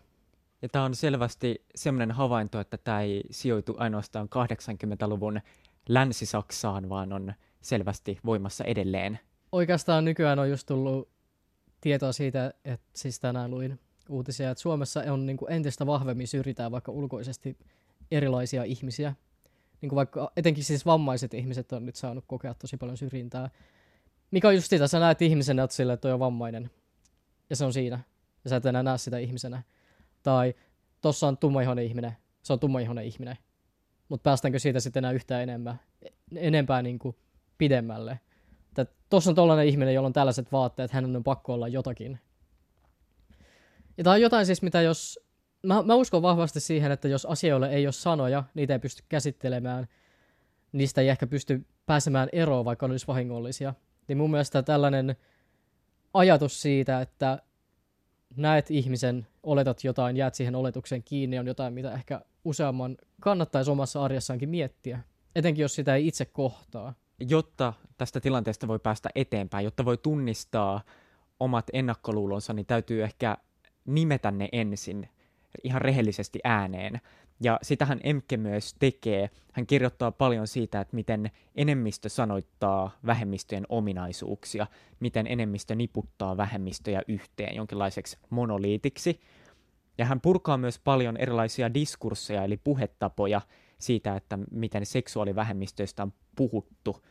Ja 0.61 0.69
tämä 0.69 0.85
on 0.85 0.95
selvästi 0.95 1.65
sellainen 1.75 2.11
havainto, 2.11 2.59
että 2.59 2.77
tämä 2.77 3.01
ei 3.01 3.23
sijoitu 3.31 3.75
ainoastaan 3.77 4.29
80-luvun 4.35 5.41
Länsi-Saksaan, 5.89 6.89
vaan 6.89 7.13
on 7.13 7.33
selvästi 7.61 8.19
voimassa 8.25 8.63
edelleen. 8.63 9.19
Oikeastaan 9.51 10.05
nykyään 10.05 10.39
on 10.39 10.49
just 10.49 10.67
tullut 10.67 11.09
tietoa 11.81 12.11
siitä, 12.11 12.53
että 12.65 12.87
siis 12.95 13.19
tänään 13.19 13.51
luin 13.51 13.79
uutisia, 14.09 14.51
että 14.51 14.61
Suomessa 14.61 15.03
on 15.11 15.25
niin 15.25 15.37
kuin 15.37 15.51
entistä 15.51 15.85
vahvemmin 15.85 16.27
syrjitään 16.27 16.71
vaikka 16.71 16.91
ulkoisesti 16.91 17.57
erilaisia 18.11 18.63
ihmisiä. 18.63 19.13
Niin 19.81 19.89
kuin 19.89 19.95
vaikka 19.97 20.31
etenkin 20.37 20.63
siis 20.63 20.85
vammaiset 20.85 21.33
ihmiset 21.33 21.71
on 21.71 21.85
nyt 21.85 21.95
saanut 21.95 22.23
kokea 22.27 22.53
tosi 22.53 22.77
paljon 22.77 22.97
syrjintää. 22.97 23.49
Mikä 24.31 24.47
on 24.47 24.55
just 24.55 24.69
sitä, 24.69 24.87
sä 24.87 24.99
näet 24.99 25.21
ihmisen, 25.21 25.59
että 25.59 25.75
sille, 25.75 25.93
että 25.93 26.01
toi 26.01 26.11
on 26.11 26.19
vammainen. 26.19 26.71
Ja 27.49 27.55
se 27.55 27.65
on 27.65 27.73
siinä. 27.73 27.99
Ja 28.43 28.49
sä 28.49 28.55
et 28.55 28.65
enää 28.65 28.83
näe 28.83 28.97
sitä 28.97 29.17
ihmisenä. 29.17 29.63
Tai 30.23 30.53
tossa 31.01 31.27
on 31.27 31.37
tummaihoinen 31.37 31.85
ihminen. 31.85 32.17
Se 32.43 32.53
on 32.53 32.59
tummaihoinen 32.59 33.05
ihminen. 33.05 33.37
Mutta 34.09 34.23
päästäänkö 34.23 34.59
siitä 34.59 34.79
sitten 34.79 35.01
enää 35.01 35.11
yhtään 35.11 35.43
enemmän, 35.43 35.79
enempää 36.35 36.81
niin 36.81 36.99
kuin 36.99 37.15
pidemmälle? 37.57 38.19
Tuossa 39.09 39.31
on 39.31 39.35
tollainen 39.35 39.67
ihminen, 39.67 39.93
jolla 39.93 40.07
on 40.07 40.13
tällaiset 40.13 40.51
vaatteet, 40.51 40.91
hänen 40.91 41.15
on 41.15 41.23
pakko 41.23 41.53
olla 41.53 41.67
jotakin. 41.67 42.19
Ja 43.99 44.03
tämä 44.03 44.13
on 44.13 44.21
jotain 44.21 44.45
siis, 44.45 44.61
mitä 44.61 44.81
jos... 44.81 45.19
Mä, 45.63 45.81
mä 45.81 45.95
uskon 45.95 46.21
vahvasti 46.21 46.59
siihen, 46.59 46.91
että 46.91 47.07
jos 47.07 47.25
asioille 47.25 47.69
ei 47.69 47.85
ole 47.85 47.91
sanoja, 47.91 48.43
niitä 48.53 48.73
ei 48.73 48.79
pysty 48.79 49.03
käsittelemään, 49.09 49.87
niistä 50.71 51.01
ei 51.01 51.09
ehkä 51.09 51.27
pysty 51.27 51.65
pääsemään 51.85 52.29
eroon, 52.31 52.65
vaikka 52.65 52.87
ne 52.87 52.93
olisi 52.93 53.07
vahingollisia. 53.07 53.73
Niin 54.07 54.17
mun 54.17 54.31
mielestä 54.31 54.63
tällainen 54.63 55.15
ajatus 56.13 56.61
siitä, 56.61 57.01
että 57.01 57.39
näet 58.35 58.71
ihmisen, 58.71 59.27
oletat 59.43 59.83
jotain, 59.83 60.17
jäät 60.17 60.35
siihen 60.35 60.55
oletukseen 60.55 61.03
kiinni, 61.03 61.39
on 61.39 61.47
jotain, 61.47 61.73
mitä 61.73 61.93
ehkä 61.93 62.21
useamman 62.43 62.97
kannattaisi 63.21 63.71
omassa 63.71 64.03
arjessaankin 64.03 64.49
miettiä. 64.49 64.99
Etenkin 65.35 65.61
jos 65.61 65.75
sitä 65.75 65.95
ei 65.95 66.07
itse 66.07 66.25
kohtaa. 66.25 66.93
Jotta 67.19 67.73
tästä 67.97 68.19
tilanteesta 68.19 68.67
voi 68.67 68.79
päästä 68.79 69.09
eteenpäin, 69.15 69.63
jotta 69.63 69.85
voi 69.85 69.97
tunnistaa 69.97 70.81
omat 71.39 71.65
ennakkoluulonsa, 71.73 72.53
niin 72.53 72.65
täytyy 72.65 73.03
ehkä 73.03 73.37
nimetä 73.85 74.31
ne 74.31 74.49
ensin 74.51 75.09
ihan 75.63 75.81
rehellisesti 75.81 76.39
ääneen. 76.43 77.01
Ja 77.41 77.59
sitähän 77.61 77.99
Emke 78.03 78.37
myös 78.37 78.75
tekee. 78.79 79.29
Hän 79.53 79.65
kirjoittaa 79.65 80.11
paljon 80.11 80.47
siitä, 80.47 80.81
että 80.81 80.95
miten 80.95 81.31
enemmistö 81.55 82.09
sanoittaa 82.09 82.91
vähemmistöjen 83.05 83.65
ominaisuuksia, 83.69 84.67
miten 84.99 85.27
enemmistö 85.27 85.75
niputtaa 85.75 86.37
vähemmistöjä 86.37 87.01
yhteen 87.07 87.55
jonkinlaiseksi 87.55 88.17
monoliitiksi. 88.29 89.19
Ja 89.97 90.05
hän 90.05 90.21
purkaa 90.21 90.57
myös 90.57 90.79
paljon 90.79 91.17
erilaisia 91.17 91.73
diskursseja, 91.73 92.43
eli 92.43 92.57
puhetapoja 92.57 93.41
siitä, 93.77 94.15
että 94.15 94.39
miten 94.51 94.85
seksuaalivähemmistöistä 94.85 96.03
on 96.03 96.13
puhuttu. 96.35 97.05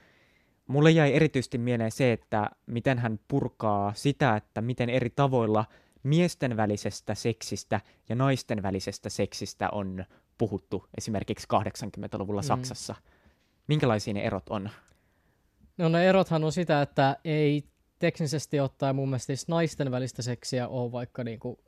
Mulle 0.67 0.91
jäi 0.91 1.15
erityisesti 1.15 1.59
mieleen 1.59 1.93
se, 1.93 2.13
että 2.13 2.51
miten 2.67 2.99
hän 2.99 3.21
purkaa 3.29 3.93
sitä, 3.95 4.37
että 4.37 4.61
miten 4.61 4.91
eri 4.91 5.11
tavoilla– 5.11 5.65
miesten 6.09 6.57
välisestä 6.57 7.15
seksistä 7.15 7.81
ja 8.09 8.15
naisten 8.15 8.63
välisestä 8.63 9.09
seksistä 9.09 9.69
on 9.71 10.05
puhuttu 10.39 10.85
esimerkiksi 10.99 11.47
80-luvulla 11.55 12.41
mm. 12.41 12.47
Saksassa. 12.47 12.95
Minkälaisia 13.67 14.15
ne 14.15 14.25
erot 14.25 14.49
on? 14.49 14.71
No 15.79 15.89
ne 15.89 16.09
erothan 16.09 16.45
on 16.45 16.53
sitä, 16.53 16.83
että 16.83 17.17
ei 17.25 17.65
teknisesti 17.99 18.61
ottaen 18.61 18.97
mun 18.97 19.09
mielestä 19.09 19.33
naisten 19.49 19.91
välistä 19.91 20.23
seksiä 20.23 20.69
ole 20.69 20.93
vaikka 20.93 21.25
niinku 21.25 21.59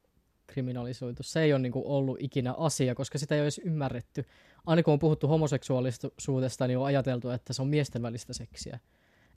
kriminalisoitu. 0.46 1.22
Se 1.22 1.42
ei 1.42 1.52
ole 1.52 1.62
niinku 1.62 1.82
ollut 1.86 2.16
ikinä 2.20 2.52
asia, 2.52 2.94
koska 2.94 3.18
sitä 3.18 3.34
ei 3.34 3.40
ole 3.40 3.44
edes 3.44 3.60
ymmärretty. 3.64 4.24
Aina 4.66 4.82
kun 4.82 4.92
on 4.92 4.98
puhuttu 4.98 5.28
homoseksuaalisuudesta, 5.28 6.66
niin 6.66 6.78
on 6.78 6.86
ajateltu, 6.86 7.30
että 7.30 7.52
se 7.52 7.62
on 7.62 7.68
miesten 7.68 8.02
välistä 8.02 8.32
seksiä. 8.32 8.78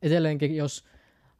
Edelleenkin, 0.02 0.56
jos 0.56 0.84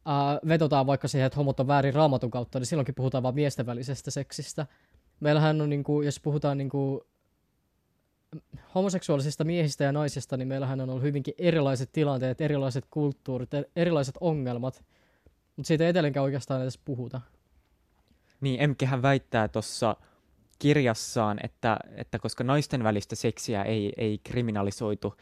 äh, 0.08 0.40
vetotaan 0.48 0.88
vaikka 0.88 1.08
siihen, 1.08 1.26
että 1.26 1.38
homot 1.38 1.60
on 1.60 1.68
väärin 1.68 1.94
raamatun 1.94 2.32
kautta, 2.32 2.60
niin 2.60 2.68
silloinkin 2.68 2.96
puhutaan 2.96 3.24
vain 3.24 3.36
miesten 3.36 3.66
välisestä 3.66 4.12
seksistä. 4.12 4.68
Meillähän 5.20 5.62
on, 5.62 5.70
niin 5.70 5.84
kuin, 5.84 6.06
jos 6.06 6.20
puhutaan 6.20 6.58
niin 6.58 6.70
kuin, 6.70 7.02
homoseksuaalisista 8.76 9.44
miehistä 9.44 9.84
ja 9.84 9.92
naisista, 9.92 10.38
niin 10.38 10.48
meillähän 10.48 10.82
on 10.82 10.90
ollut 10.90 11.04
hyvinkin 11.04 11.34
erilaiset 11.38 11.90
tilanteet, 11.92 12.42
erilaiset 12.42 12.86
kulttuurit, 12.90 13.50
erilaiset 13.76 14.16
ongelmat, 14.20 14.84
mutta 15.56 15.68
siitä 15.68 15.84
ei 15.84 15.90
edelleenkään 15.90 16.24
oikeastaan 16.24 16.62
edes 16.62 16.78
puhuta. 16.78 17.22
Niin, 18.42 18.62
Emkehän 18.62 19.02
väittää 19.02 19.48
tuossa 19.48 19.96
kirjassaan, 20.60 21.40
että, 21.44 21.78
että 21.96 22.20
koska 22.20 22.44
naisten 22.44 22.84
välistä 22.84 23.16
seksiä 23.16 23.64
ei, 23.64 23.94
ei 23.98 24.20
kriminalisoitu 24.24 25.14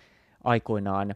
aikoinaan, 0.43 1.15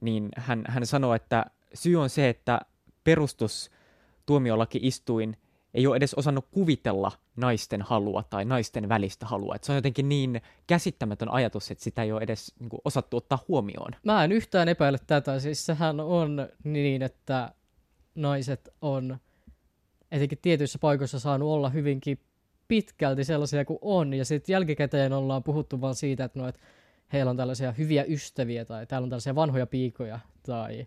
niin 0.00 0.28
hän, 0.36 0.64
hän 0.68 0.86
sanoo, 0.86 1.14
että 1.14 1.44
syy 1.74 1.96
on 1.96 2.10
se, 2.10 2.28
että 2.28 2.60
perustustuomiolaki-istuin 3.04 5.36
ei 5.74 5.86
ole 5.86 5.96
edes 5.96 6.14
osannut 6.14 6.46
kuvitella 6.50 7.12
naisten 7.36 7.82
halua 7.82 8.24
tai 8.30 8.44
naisten 8.44 8.88
välistä 8.88 9.26
halua. 9.26 9.54
Et 9.54 9.64
se 9.64 9.72
on 9.72 9.76
jotenkin 9.76 10.08
niin 10.08 10.42
käsittämätön 10.66 11.28
ajatus, 11.28 11.70
että 11.70 11.84
sitä 11.84 12.02
ei 12.02 12.12
ole 12.12 12.22
edes 12.22 12.54
niin 12.58 12.68
kuin, 12.68 12.80
osattu 12.84 13.16
ottaa 13.16 13.44
huomioon. 13.48 13.92
Mä 14.04 14.24
en 14.24 14.32
yhtään 14.32 14.68
epäile 14.68 14.98
tätä. 15.06 15.40
Siis 15.40 15.66
sehän 15.66 16.00
on 16.00 16.48
niin, 16.64 17.02
että 17.02 17.52
naiset 18.14 18.68
on 18.80 19.18
etenkin 20.12 20.38
tietyissä 20.42 20.78
paikoissa 20.78 21.18
saanut 21.18 21.48
olla 21.48 21.68
hyvinkin 21.68 22.18
pitkälti 22.68 23.24
sellaisia 23.24 23.64
kuin 23.64 23.78
on. 23.82 24.14
Ja 24.14 24.24
sitten 24.24 24.52
jälkikäteen 24.52 25.12
ollaan 25.12 25.42
puhuttu 25.42 25.80
vaan 25.80 25.94
siitä, 25.94 26.24
että, 26.24 26.38
no, 26.38 26.48
että 26.48 26.60
heillä 27.12 27.30
on 27.30 27.36
tällaisia 27.36 27.72
hyviä 27.72 28.04
ystäviä 28.04 28.64
tai 28.64 28.86
täällä 28.86 29.04
on 29.04 29.10
tällaisia 29.10 29.34
vanhoja 29.34 29.66
piikoja 29.66 30.18
tai 30.42 30.86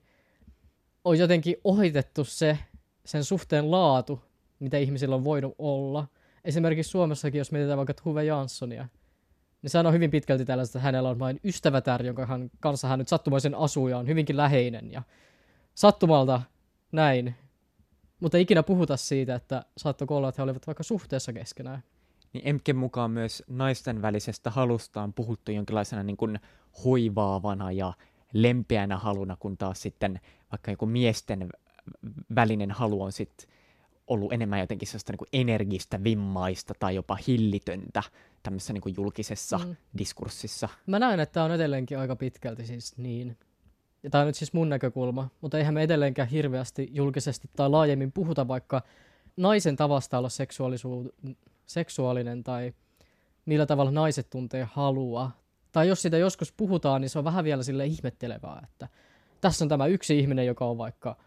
on 1.06 1.18
jotenkin 1.18 1.56
ohitettu 1.64 2.24
se, 2.24 2.60
sen 3.06 3.24
suhteen 3.24 3.72
laatu, 3.72 4.22
mitä 4.60 4.78
ihmisillä 4.78 5.16
on 5.16 5.24
voinut 5.24 5.56
olla. 5.60 6.08
Esimerkiksi 6.46 6.90
Suomessakin, 6.90 7.40
jos 7.40 7.52
mietitään 7.52 7.78
vaikka 7.78 7.94
Huve 8.06 8.24
Janssonia, 8.24 8.88
niin 9.62 9.70
sehän 9.70 9.86
on 9.86 9.94
hyvin 9.94 10.12
pitkälti 10.12 10.46
tällaista, 10.46 10.78
että 10.78 10.86
hänellä 10.86 11.10
on 11.10 11.20
vain 11.20 11.40
ystävätär, 11.44 12.06
jonka 12.06 12.26
hän, 12.26 12.52
kanssa 12.60 12.88
hän 12.88 13.00
nyt 13.00 13.08
sattumoisen 13.08 13.56
asuu 13.56 13.88
ja 13.88 13.98
on 13.98 14.08
hyvinkin 14.08 14.38
läheinen. 14.38 14.92
Ja 14.92 15.04
sattumalta 15.76 16.42
näin. 16.92 17.36
Mutta 18.20 18.38
ikinä 18.38 18.64
puhuta 18.64 18.98
siitä, 18.98 19.36
että 19.36 19.66
saattoiko 19.78 20.18
olla, 20.18 20.30
että 20.30 20.42
he 20.42 20.44
olivat 20.44 20.68
vaikka 20.68 20.84
suhteessa 20.84 21.34
keskenään. 21.34 21.84
Niin 22.34 22.48
Emken 22.48 22.76
mukaan 22.76 23.12
myös 23.12 23.44
naisten 23.48 24.02
välisestä 24.02 24.50
halusta 24.50 25.02
on 25.02 25.14
puhuttu 25.14 25.52
jonkinlaisena 25.52 26.04
niin 26.04 26.18
kuin 26.18 26.40
hoivaavana 26.86 27.72
ja 27.72 27.94
lempeänä 28.36 28.98
haluna, 28.98 29.38
kun 29.40 29.58
taas 29.58 29.82
sitten 29.82 30.20
vaikka 30.52 30.72
joku 30.72 30.86
miesten 30.86 31.50
välinen 32.36 32.72
halu 32.72 33.02
on 33.02 33.12
sitten 33.12 33.50
ollut 34.08 34.34
enemmän 34.34 34.60
jotenkin 34.60 34.88
sellaista 34.88 35.12
niin 35.12 35.18
kuin 35.18 35.30
energistä, 35.34 36.04
vimmaista 36.04 36.74
tai 36.80 36.96
jopa 36.96 37.18
hillitöntä 37.28 38.04
tämmöisessä 38.44 38.74
niin 38.74 38.82
kuin 38.82 38.96
julkisessa 38.98 39.58
mm. 39.58 39.76
diskurssissa. 39.98 40.70
Mä 40.88 41.00
näen, 41.00 41.20
että 41.20 41.34
tämä 41.34 41.46
on 41.46 41.52
edelleenkin 41.52 42.00
aika 42.00 42.16
pitkälti 42.16 42.66
siis 42.66 42.98
niin. 42.98 43.38
Ja 44.04 44.10
tämä 44.10 44.22
on 44.22 44.28
nyt 44.28 44.36
siis 44.36 44.54
mun 44.54 44.70
näkökulma, 44.70 45.30
mutta 45.42 45.58
eihän 45.58 45.74
me 45.74 45.84
edelleenkään 45.84 46.28
hirveästi 46.28 46.90
julkisesti 46.92 47.50
tai 47.56 47.70
laajemmin 47.70 48.12
puhuta 48.12 48.48
vaikka 48.48 48.82
naisen 49.38 49.76
tavasta 49.76 50.18
olla 50.18 50.30
seksuaalinen 51.66 52.44
tai 52.44 52.74
millä 53.46 53.66
tavalla 53.66 53.92
naiset 53.92 54.30
tuntee 54.30 54.68
halua 54.72 55.32
tai 55.76 55.88
jos 55.88 56.02
siitä 56.02 56.18
joskus 56.18 56.52
puhutaan, 56.52 57.02
niin 57.02 57.10
se 57.10 57.20
on 57.20 57.26
vähän 57.26 57.44
vielä 57.44 57.64
sille 57.64 57.86
ihmettelevää, 57.86 58.62
että 58.64 58.88
tässä 59.42 59.66
on 59.66 59.70
tämä 59.70 59.86
yksi 59.86 60.20
ihminen, 60.20 60.46
joka 60.46 60.66
on 60.66 60.78
vaikka 60.78 61.18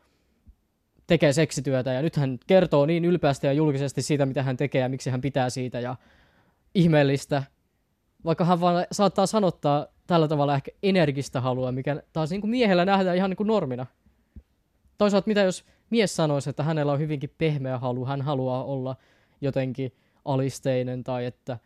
tekee 1.06 1.32
seksityötä 1.32 1.92
ja 1.92 2.02
nyt 2.02 2.16
hän 2.16 2.38
kertoo 2.46 2.86
niin 2.86 3.04
ylpeästi 3.04 3.46
ja 3.46 3.52
julkisesti 3.52 4.02
siitä, 4.02 4.26
mitä 4.26 4.42
hän 4.42 4.56
tekee 4.56 4.80
ja 4.82 4.88
miksi 4.88 5.10
hän 5.10 5.20
pitää 5.20 5.50
siitä 5.50 5.80
ja 5.80 5.96
ihmeellistä, 6.74 7.42
vaikka 8.24 8.44
hän 8.44 8.60
vaan 8.60 8.86
saattaa 8.92 9.26
sanottaa 9.26 9.86
tällä 10.06 10.28
tavalla 10.28 10.54
ehkä 10.54 10.70
energistä 10.82 11.40
halua, 11.40 11.72
mikä 11.72 12.02
taas 12.12 12.30
niin 12.30 12.40
kuin 12.40 12.50
miehellä 12.50 12.84
nähdään 12.84 13.16
ihan 13.16 13.30
niin 13.30 13.36
kuin 13.36 13.46
normina. 13.46 13.86
Toisaalta 14.98 15.28
mitä 15.28 15.40
jos 15.40 15.64
mies 15.90 16.16
sanoisi, 16.16 16.50
että 16.50 16.62
hänellä 16.62 16.92
on 16.92 16.98
hyvinkin 16.98 17.34
pehmeä 17.38 17.78
halu, 17.78 18.04
hän 18.04 18.22
haluaa 18.22 18.64
olla 18.64 18.96
jotenkin 19.40 19.92
alisteinen 20.24 21.04
tai 21.04 21.24
että 21.24 21.58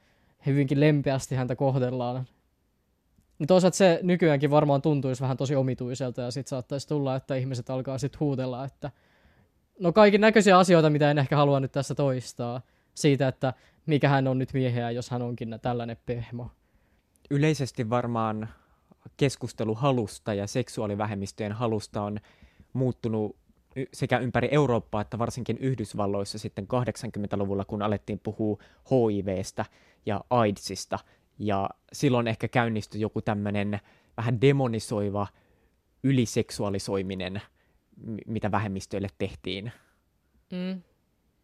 hyvinkin 0.47 0.81
lempeästi 0.81 1.35
häntä 1.35 1.57
kohdellaan. 1.57 2.27
Toisaalta 3.47 3.77
se 3.77 4.01
nykyäänkin 4.03 4.51
varmaan 4.51 4.83
tuntuisi 4.83 5.23
vähän 5.23 5.37
tosi 5.37 5.57
omituiselta 5.57 6.23
ja 6.23 6.31
sitten 6.31 6.51
saattaisi 6.51 6.89
tulla, 6.89 7.17
että 7.17 7.35
ihmiset 7.35 7.71
alkaa 7.71 7.99
sitten 7.99 8.21
huudella, 8.21 8.65
että 8.65 8.91
no 9.81 9.93
kaikki 9.93 10.19
näköisiä 10.19 10.59
asioita, 10.59 10.91
mitä 10.91 11.11
en 11.11 11.19
ehkä 11.19 11.37
halua 11.37 11.61
nyt 11.61 11.73
tässä 11.73 11.95
toistaa 11.95 12.61
siitä, 12.95 13.29
että 13.29 13.53
mikä 13.87 14.09
hän 14.09 14.29
on 14.29 14.39
nyt 14.39 14.53
mieheä, 14.53 14.91
jos 14.91 15.11
hän 15.11 15.23
onkin 15.23 15.59
tällainen 15.63 15.97
pehmo. 16.07 16.51
Yleisesti 17.31 17.91
varmaan 17.91 18.49
keskustelu 19.17 19.75
halusta 19.75 20.35
ja 20.35 20.47
seksuaalivähemmistöjen 20.47 21.53
halusta 21.53 22.03
on 22.03 22.19
muuttunut 22.73 23.37
sekä 23.93 24.19
ympäri 24.19 24.49
Eurooppaa 24.51 25.01
että 25.01 25.19
varsinkin 25.19 25.59
Yhdysvalloissa 25.59 26.39
sitten 26.39 26.67
80-luvulla, 26.75 27.65
kun 27.65 27.83
alettiin 27.83 28.21
puhua 28.23 28.59
HIVstä 28.91 29.65
ja 30.07 30.25
AIDSista. 30.31 30.99
Ja 31.39 31.71
silloin 31.93 32.29
ehkä 32.29 32.49
käynnistyi 32.49 33.01
joku 33.01 33.23
tämmöinen 33.23 33.81
vähän 34.17 34.41
demonisoiva 34.41 35.27
yliseksuaalisoiminen, 36.03 37.43
mitä 38.27 38.51
vähemmistöille 38.51 39.09
tehtiin. 39.19 39.73
Mm. 40.53 40.83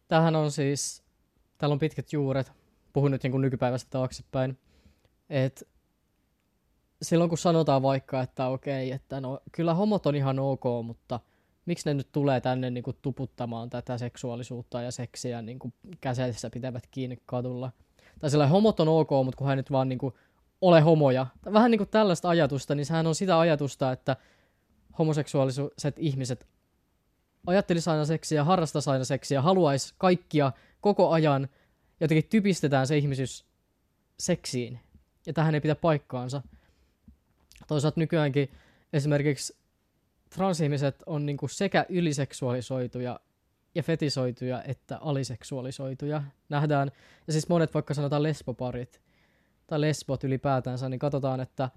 Tämähän 0.07 0.35
on 0.35 0.51
siis, 0.51 1.03
täällä 1.57 1.73
on 1.73 1.79
pitkät 1.79 2.13
juuret, 2.13 2.51
puhun 2.93 3.11
nyt 3.11 3.23
niin 3.23 3.41
nykypäivästä 3.41 3.89
taaksepäin, 3.89 4.57
että 5.29 5.65
silloin 7.01 7.29
kun 7.29 7.37
sanotaan 7.37 7.81
vaikka, 7.81 8.21
että 8.21 8.47
okei, 8.47 8.91
että 8.91 9.21
no 9.21 9.39
kyllä 9.51 9.73
homot 9.73 10.05
on 10.05 10.15
ihan 10.15 10.39
ok, 10.39 10.63
mutta 10.83 11.19
miksi 11.65 11.89
ne 11.89 11.93
nyt 11.93 12.11
tulee 12.11 12.41
tänne 12.41 12.69
niin 12.69 12.83
kuin 12.83 12.97
tuputtamaan 13.01 13.69
tätä 13.69 13.97
seksuaalisuutta 13.97 14.81
ja 14.81 14.91
seksiä 14.91 15.41
niin 15.41 15.59
kuin 15.59 15.73
käsissä 16.01 16.49
pitävät 16.49 16.87
kiinni 16.91 17.17
kadulla. 17.25 17.71
Tai 18.19 18.29
sillä 18.29 18.47
homot 18.47 18.79
on 18.79 18.87
ok, 18.87 19.09
mutta 19.09 19.37
kun 19.37 19.47
hän 19.47 19.57
nyt 19.57 19.71
vaan 19.71 19.89
niin 19.89 19.99
kuin 19.99 20.13
ole 20.61 20.81
homoja. 20.81 21.27
Vähän 21.53 21.71
niin 21.71 21.79
kuin 21.79 21.89
tällaista 21.89 22.29
ajatusta, 22.29 22.75
niin 22.75 22.85
sehän 22.85 23.07
on 23.07 23.15
sitä 23.15 23.39
ajatusta, 23.39 23.91
että 23.91 24.15
homoseksuaaliset 24.99 25.95
ihmiset 25.97 26.47
ajattelisi 27.47 27.89
aina 27.89 28.05
seksiä, 28.05 28.43
harrastaisi 28.43 28.89
aina 28.89 29.03
seksiä, 29.03 29.41
haluaisi 29.41 29.93
kaikkia 29.97 30.51
koko 30.81 31.09
ajan, 31.09 31.49
jotenkin 31.99 32.29
typistetään 32.29 32.87
se 32.87 32.97
ihmisyys 32.97 33.45
seksiin. 34.19 34.79
Ja 35.25 35.33
tähän 35.33 35.55
ei 35.55 35.61
pidä 35.61 35.75
paikkaansa. 35.75 36.41
Toisaalta 37.67 37.99
nykyäänkin 37.99 38.51
esimerkiksi 38.93 39.57
transihmiset 40.29 41.03
on 41.05 41.25
niinku 41.25 41.47
sekä 41.47 41.85
yliseksuaalisoituja 41.89 43.19
ja 43.75 43.83
fetisoituja 43.83 44.63
että 44.63 44.97
aliseksuaalisoituja. 44.97 46.23
Nähdään, 46.49 46.91
ja 47.27 47.33
siis 47.33 47.49
monet 47.49 47.73
vaikka 47.73 47.93
sanotaan 47.93 48.23
lesboparit 48.23 49.01
tai 49.67 49.81
lesbot 49.81 50.23
ylipäätänsä, 50.23 50.89
niin 50.89 50.99
katsotaan, 50.99 51.39
että 51.39 51.69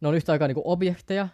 ne 0.00 0.08
on 0.08 0.14
yhtä 0.14 0.32
aikaa 0.32 0.48
niinku 0.48 0.62
objekteja, 0.64 1.28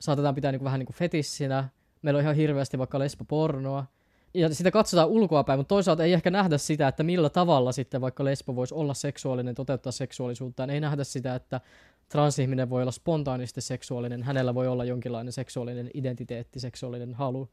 saatetaan 0.00 0.34
pitää 0.34 0.52
niinku 0.52 0.64
vähän 0.64 0.78
niinku 0.78 0.92
fetissinä, 0.92 1.68
meillä 2.02 2.18
on 2.18 2.22
ihan 2.22 2.36
hirveästi 2.36 2.78
vaikka 2.78 2.98
lesbopornoa, 2.98 3.86
ja 4.34 4.54
sitä 4.54 4.70
katsotaan 4.70 5.08
ulkoapäin, 5.08 5.58
mutta 5.58 5.68
toisaalta 5.68 6.04
ei 6.04 6.12
ehkä 6.12 6.30
nähdä 6.30 6.58
sitä, 6.58 6.88
että 6.88 7.02
millä 7.02 7.30
tavalla 7.30 7.72
sitten 7.72 8.00
vaikka 8.00 8.24
lesbo 8.24 8.56
voisi 8.56 8.74
olla 8.74 8.94
seksuaalinen, 8.94 9.54
toteuttaa 9.54 9.92
seksuaalisuuttaan. 9.92 10.70
Ei 10.70 10.80
nähdä 10.80 11.04
sitä, 11.04 11.34
että 11.34 11.60
transihminen 12.08 12.70
voi 12.70 12.82
olla 12.82 12.92
spontaanisti 12.92 13.60
seksuaalinen, 13.60 14.22
hänellä 14.22 14.54
voi 14.54 14.68
olla 14.68 14.84
jonkinlainen 14.84 15.32
seksuaalinen 15.32 15.90
identiteetti, 15.94 16.60
seksuaalinen 16.60 17.14
halu. 17.14 17.48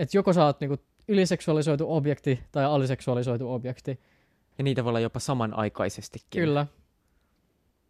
Että 0.00 0.16
joko 0.16 0.32
sä 0.32 0.44
oot 0.44 0.60
niinku 0.60 0.76
yliseksuaalisoitu 1.08 1.94
objekti 1.94 2.40
tai 2.52 2.64
aliseksuaalisoitu 2.64 3.52
objekti. 3.52 4.00
Ja 4.58 4.64
niitä 4.64 4.84
voi 4.84 4.88
olla 4.88 5.00
jopa 5.00 5.18
samanaikaisestikin. 5.18 6.42
Kyllä. 6.42 6.66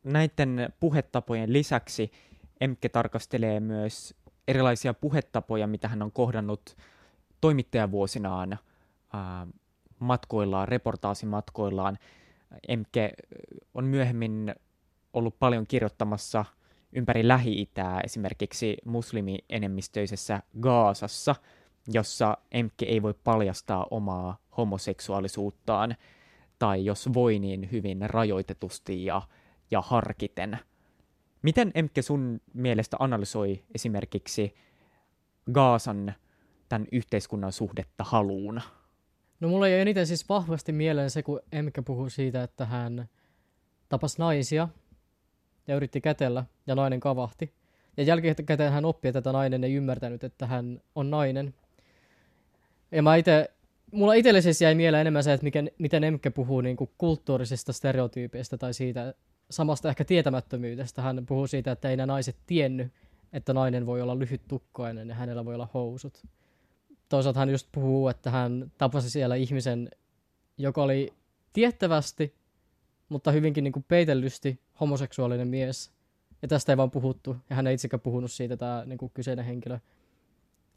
Näiden 0.05 0.73
puhetapojen 0.81 1.53
lisäksi 1.53 2.11
Emke 2.61 2.89
tarkastelee 2.89 3.61
myös 3.61 4.15
erilaisia 4.49 4.95
puhetapoja, 4.95 5.67
mitä 5.67 5.89
hän 5.89 6.03
on 6.03 6.13
kohdannut 6.13 6.77
toimittajavuosinaan 7.41 8.59
ää, 9.13 9.47
matkoillaan, 9.99 10.69
reportaasimatkoillaan. 10.69 11.99
Emke 12.69 13.13
on 13.75 13.85
myöhemmin 13.85 14.55
ollut 15.13 15.39
paljon 15.39 15.67
kirjoittamassa 15.67 16.45
ympäri 16.93 17.29
Lähi-Itää, 17.29 18.01
esimerkiksi 18.01 18.77
muslimienemmistöisessä 18.85 20.43
Gaasassa, 20.61 21.35
jossa 21.93 22.37
Emke 22.53 22.87
ei 22.87 23.03
voi 23.03 23.15
paljastaa 23.25 23.87
omaa 23.91 24.39
homoseksuaalisuuttaan, 24.57 25.97
tai 26.59 26.85
jos 26.85 27.09
voi, 27.15 27.39
niin 27.39 27.69
hyvin 27.73 28.11
rajoitetusti 28.11 29.05
ja, 29.05 29.23
ja 29.71 29.81
harkiten. 29.81 30.59
Miten 31.43 31.71
Emke 31.75 32.03
sun 32.03 32.41
mielestä 32.55 32.97
analysoi 33.01 33.65
esimerkiksi 33.75 34.55
Gaasan 35.53 36.15
tämän 36.69 36.89
yhteiskunnan 36.93 37.53
suhdetta 37.53 38.05
haluun? 38.05 38.61
No 39.41 39.49
mulla 39.49 39.69
ei 39.69 39.81
eniten 39.81 40.07
siis 40.07 40.29
vahvasti 40.29 40.73
mieleen 40.73 41.11
se, 41.11 41.23
kun 41.23 41.41
Emke 41.53 41.83
puhuu 41.83 42.11
siitä, 42.11 42.43
että 42.43 42.65
hän 42.65 43.09
tapasi 43.89 44.19
naisia 44.19 44.69
ja 45.67 45.77
yritti 45.77 46.01
kätellä, 46.01 46.45
ja 46.67 46.75
nainen 46.75 47.01
kavahti. 47.01 47.55
Ja 47.97 48.03
jälkikäteen 48.03 48.73
hän 48.73 48.85
oppi, 48.85 49.09
että 49.09 49.33
nainen 49.33 49.65
ei 49.65 49.75
ymmärtänyt, 49.75 50.25
että 50.25 50.47
hän 50.47 50.81
on 50.95 51.11
nainen. 51.11 51.55
Ja 52.93 53.03
mä 53.03 53.17
ite, 53.17 53.51
mulla 53.93 54.15
itselle 54.15 54.41
siis 54.41 54.61
jäi 54.61 54.75
mieleen 54.75 55.01
enemmän 55.01 55.25
se, 55.25 55.33
että 55.33 55.45
miten, 55.45 55.71
miten 55.79 56.05
Emke 56.05 56.31
puhuu 56.31 56.61
niin 56.61 56.77
kuin 56.77 56.91
kulttuurisista 56.99 57.73
stereotyypeistä 57.73 58.59
tai 58.59 58.75
siitä 58.75 59.15
samasta 59.51 59.89
ehkä 59.89 60.05
tietämättömyydestä. 60.05 61.03
Hän 61.03 61.27
puhuu 61.27 61.47
siitä, 61.47 61.73
että 61.73 61.91
ei 61.91 61.97
nämä 61.97 62.07
naiset 62.07 62.37
tiennyt, 62.47 62.93
että 63.33 63.53
nainen 63.53 63.87
voi 63.87 64.03
olla 64.03 64.19
lyhyt 64.19 64.43
tukkoinen 64.49 65.09
ja 65.09 65.15
hänellä 65.15 65.45
voi 65.45 65.55
olla 65.55 65.69
housut. 65.75 66.23
Toisaalta 67.09 67.41
hän 67.41 67.51
just 67.51 67.69
puhuu, 67.73 68.09
että 68.09 68.31
hän 68.31 68.73
tapasi 68.79 69.11
siellä 69.11 69.35
ihmisen, 69.35 69.91
joka 70.59 70.83
oli 70.83 71.13
tiettävästi 71.53 72.41
mutta 73.11 73.33
hyvinkin 73.33 73.65
niin 73.65 73.73
kuin 73.73 73.85
peitellysti 73.89 74.61
homoseksuaalinen 74.81 75.49
mies. 75.49 75.91
Ja 76.43 76.49
tästä 76.49 76.73
ei 76.73 76.77
vaan 76.77 76.91
puhuttu, 76.91 77.37
ja 77.51 77.57
hän 77.57 77.67
ei 77.67 77.75
itsekään 77.75 78.01
puhunut 78.01 78.33
siitä, 78.33 78.57
tämä 78.57 78.83
niin 78.87 78.99
kuin 78.99 79.13
kyseinen 79.15 79.45
henkilö. 79.45 79.79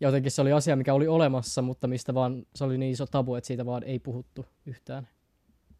Ja 0.03 0.07
jotenkin 0.07 0.31
se 0.31 0.41
oli 0.41 0.51
asia, 0.51 0.75
mikä 0.75 0.93
oli 0.93 1.07
olemassa, 1.07 1.61
mutta 1.61 1.87
mistä 1.87 2.13
vaan, 2.13 2.45
se 2.55 2.63
oli 2.63 2.77
niin 2.77 2.91
iso 2.91 3.05
tabu, 3.05 3.35
että 3.35 3.47
siitä 3.47 3.65
vaan 3.65 3.83
ei 3.83 3.99
puhuttu 3.99 4.45
yhtään. 4.65 5.07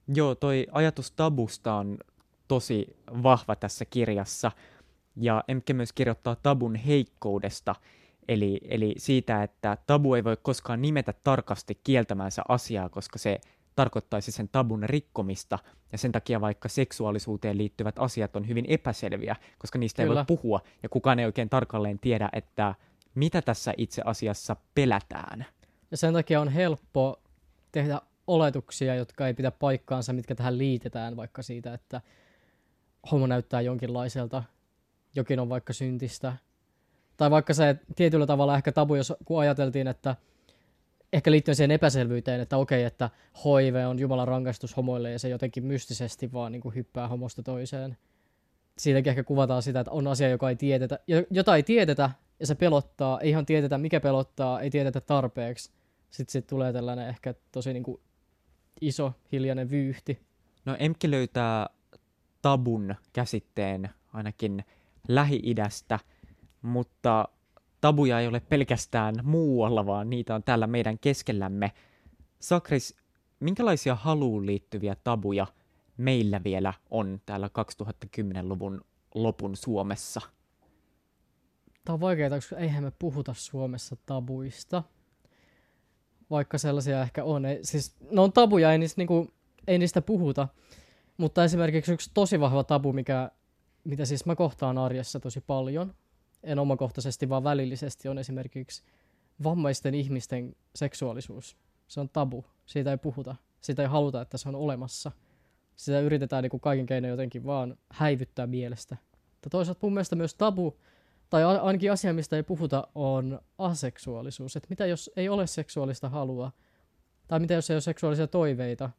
Joo, 0.07 0.35
toi 0.35 0.67
ajatus 0.71 1.11
tabusta 1.11 1.73
on 1.73 1.97
tosi 2.47 2.97
vahva 3.23 3.55
tässä 3.55 3.85
kirjassa. 3.85 4.51
Ja 5.15 5.43
Emke 5.47 5.73
myös 5.73 5.93
kirjoittaa 5.93 6.35
tabun 6.35 6.75
heikkoudesta, 6.75 7.75
eli, 8.27 8.61
eli 8.69 8.95
siitä, 8.97 9.43
että 9.43 9.77
tabu 9.87 10.13
ei 10.13 10.23
voi 10.23 10.37
koskaan 10.41 10.81
nimetä 10.81 11.13
tarkasti 11.23 11.79
kieltämänsä 11.83 12.41
asiaa, 12.47 12.89
koska 12.89 13.19
se 13.19 13.39
tarkoittaisi 13.75 14.31
sen 14.31 14.49
tabun 14.49 14.83
rikkomista, 14.83 15.59
ja 15.91 15.97
sen 15.97 16.11
takia 16.11 16.41
vaikka 16.41 16.69
seksuaalisuuteen 16.69 17.57
liittyvät 17.57 17.99
asiat 17.99 18.35
on 18.35 18.47
hyvin 18.47 18.65
epäselviä, 18.67 19.35
koska 19.57 19.79
niistä 19.79 20.03
Kyllä. 20.03 20.13
ei 20.13 20.15
voi 20.15 20.37
puhua, 20.37 20.61
ja 20.83 20.89
kukaan 20.89 21.19
ei 21.19 21.25
oikein 21.25 21.49
tarkalleen 21.49 21.99
tiedä, 21.99 22.29
että 22.33 22.75
mitä 23.15 23.41
tässä 23.41 23.73
itse 23.77 24.01
asiassa 24.05 24.55
pelätään. 24.75 25.45
Ja 25.91 25.97
sen 25.97 26.13
takia 26.13 26.41
on 26.41 26.49
helppo 26.49 27.21
tehdä 27.71 28.01
oletuksia, 28.27 28.95
jotka 28.95 29.27
ei 29.27 29.33
pidä 29.33 29.51
paikkaansa, 29.51 30.13
mitkä 30.13 30.35
tähän 30.35 30.57
liitetään, 30.57 31.15
vaikka 31.15 31.41
siitä, 31.41 31.73
että 31.73 32.01
homo 33.11 33.27
näyttää 33.27 33.61
jonkinlaiselta, 33.61 34.43
jokin 35.15 35.39
on 35.39 35.49
vaikka 35.49 35.73
syntistä. 35.73 36.33
Tai 37.17 37.31
vaikka 37.31 37.53
se 37.53 37.75
tietyllä 37.95 38.25
tavalla 38.25 38.55
ehkä 38.55 38.71
tabu, 38.71 38.95
jos 38.95 39.13
kun 39.25 39.39
ajateltiin, 39.39 39.87
että 39.87 40.15
ehkä 41.13 41.31
liittyen 41.31 41.55
siihen 41.55 41.71
epäselvyyteen, 41.71 42.41
että 42.41 42.57
okei, 42.57 42.83
että 42.83 43.09
HIV 43.45 43.75
on 43.89 43.99
Jumalan 43.99 44.27
rangaistus 44.27 44.77
homoille 44.77 45.11
ja 45.11 45.19
se 45.19 45.29
jotenkin 45.29 45.65
mystisesti 45.65 46.33
vaan 46.33 46.51
niin 46.51 46.61
kuin 46.61 46.75
hyppää 46.75 47.07
homosta 47.07 47.43
toiseen. 47.43 47.97
Siitäkin 48.77 49.09
ehkä 49.09 49.23
kuvataan 49.23 49.61
sitä, 49.61 49.79
että 49.79 49.91
on 49.91 50.07
asia, 50.07 50.29
joka 50.29 50.49
ei 50.49 50.55
tiedetä, 50.55 50.99
jota 51.29 51.55
ei 51.55 51.63
tiedetä 51.63 52.09
ja 52.39 52.47
se 52.47 52.55
pelottaa, 52.55 53.19
ei 53.19 53.29
ihan 53.29 53.45
tiedetä 53.45 53.77
mikä 53.77 53.99
pelottaa, 53.99 54.61
ei 54.61 54.69
tiedetä 54.69 55.01
tarpeeksi. 55.01 55.71
Sitten 56.11 56.31
sit 56.31 56.47
tulee 56.47 56.73
tällainen 56.73 57.07
ehkä 57.09 57.33
tosi 57.51 57.73
niin 57.73 57.83
kuin 57.83 58.01
iso 58.81 59.13
hiljainen 59.31 59.69
vyyhti. 59.69 60.19
No 60.65 60.75
Emke 60.79 61.11
löytää 61.11 61.69
tabun 62.41 62.95
käsitteen 63.13 63.89
ainakin 64.13 64.65
Lähi-idästä, 65.07 65.99
mutta 66.61 67.27
tabuja 67.81 68.19
ei 68.19 68.27
ole 68.27 68.39
pelkästään 68.39 69.15
muualla, 69.23 69.85
vaan 69.85 70.09
niitä 70.09 70.35
on 70.35 70.43
täällä 70.43 70.67
meidän 70.67 70.99
keskellämme. 70.99 71.71
Sakris, 72.39 72.95
minkälaisia 73.39 73.95
haluun 73.95 74.45
liittyviä 74.45 74.95
tabuja 75.03 75.47
meillä 75.97 76.41
vielä 76.43 76.73
on 76.89 77.21
täällä 77.25 77.49
2010-luvun 77.49 78.81
lopun 79.15 79.55
Suomessa? 79.55 80.21
Tämä 81.85 81.93
on 81.93 81.99
vaikeaa, 81.99 82.29
koska 82.29 82.57
eihän 82.57 82.83
me 82.83 82.91
puhuta 82.99 83.33
Suomessa 83.37 83.95
tabuista. 84.05 84.83
Vaikka 86.29 86.57
sellaisia 86.57 87.01
ehkä 87.01 87.23
on. 87.23 87.45
Ei, 87.45 87.59
siis, 87.61 87.95
ne 88.11 88.21
on 88.21 88.33
tabuja, 88.33 88.71
ei 88.71 88.77
niistä, 88.77 88.99
niinku, 88.99 89.27
ei 89.67 89.77
niistä 89.77 90.01
puhuta. 90.01 90.47
Mutta 91.17 91.43
esimerkiksi 91.43 91.93
yksi 91.93 92.11
tosi 92.13 92.39
vahva 92.39 92.63
tabu, 92.63 92.93
mikä, 92.93 93.31
mitä 93.83 94.05
siis 94.05 94.25
mä 94.25 94.35
kohtaan 94.35 94.77
arjessa 94.77 95.19
tosi 95.19 95.41
paljon, 95.41 95.93
en 96.43 96.59
omakohtaisesti, 96.59 97.29
vaan 97.29 97.43
välillisesti, 97.43 98.09
on 98.09 98.17
esimerkiksi 98.17 98.83
vammaisten 99.43 99.95
ihmisten 99.95 100.55
seksuaalisuus. 100.75 101.57
Se 101.87 101.99
on 101.99 102.09
tabu. 102.09 102.45
Siitä 102.65 102.91
ei 102.91 102.97
puhuta. 102.97 103.35
Siitä 103.61 103.81
ei 103.81 103.87
haluta, 103.87 104.21
että 104.21 104.37
se 104.37 104.49
on 104.49 104.55
olemassa. 104.55 105.11
Sitä 105.75 105.99
yritetään 105.99 106.43
niin 106.43 106.49
kuin 106.51 106.61
kaiken 106.61 106.85
keinoin 106.85 107.09
jotenkin 107.09 107.45
vaan 107.45 107.77
häivyttää 107.91 108.47
mielestä. 108.47 108.97
Mutta 109.31 109.49
toisaalta 109.49 109.79
mun 109.81 109.93
mielestä 109.93 110.15
myös 110.15 110.35
tabu, 110.35 110.77
tai 111.33 111.43
ainakin 111.43 111.91
asia, 111.91 112.13
mistä 112.13 112.35
ei 112.35 112.43
puhuta, 112.43 112.87
on 112.95 113.39
aseksuaalisuus. 113.57 114.55
Että 114.55 114.69
mitä 114.69 114.85
jos 114.85 115.11
ei 115.15 115.29
ole 115.29 115.47
seksuaalista 115.47 116.09
halua, 116.09 116.51
tai 117.27 117.39
mitä 117.39 117.53
jos 117.53 117.69
ei 117.69 117.75
ole 117.75 117.81
seksuaalisia 117.81 118.27
toiveita, 118.27 118.89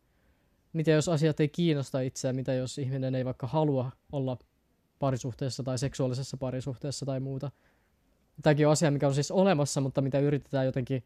mitä 0.73 0.91
jos 0.91 1.09
asiat 1.09 1.41
ei 1.41 1.49
kiinnosta 1.49 2.01
itseään, 2.01 2.37
mitä 2.37 2.55
jos 2.55 2.79
ihminen 2.79 3.15
ei 3.15 3.25
vaikka 3.25 3.47
halua 3.47 3.93
olla 4.13 4.37
parisuhteessa 4.99 5.63
tai 5.63 5.79
seksuaalisessa 5.79 6.37
parisuhteessa 6.37 7.07
tai 7.07 7.21
muuta. 7.21 7.51
Tämäkin 8.43 8.67
on 8.67 8.73
asia, 8.73 8.91
mikä 8.91 9.07
on 9.07 9.15
siis 9.15 9.31
olemassa, 9.31 9.81
mutta 9.81 10.01
mitä 10.01 10.19
yritetään 10.19 10.67
jotenkin 10.67 11.05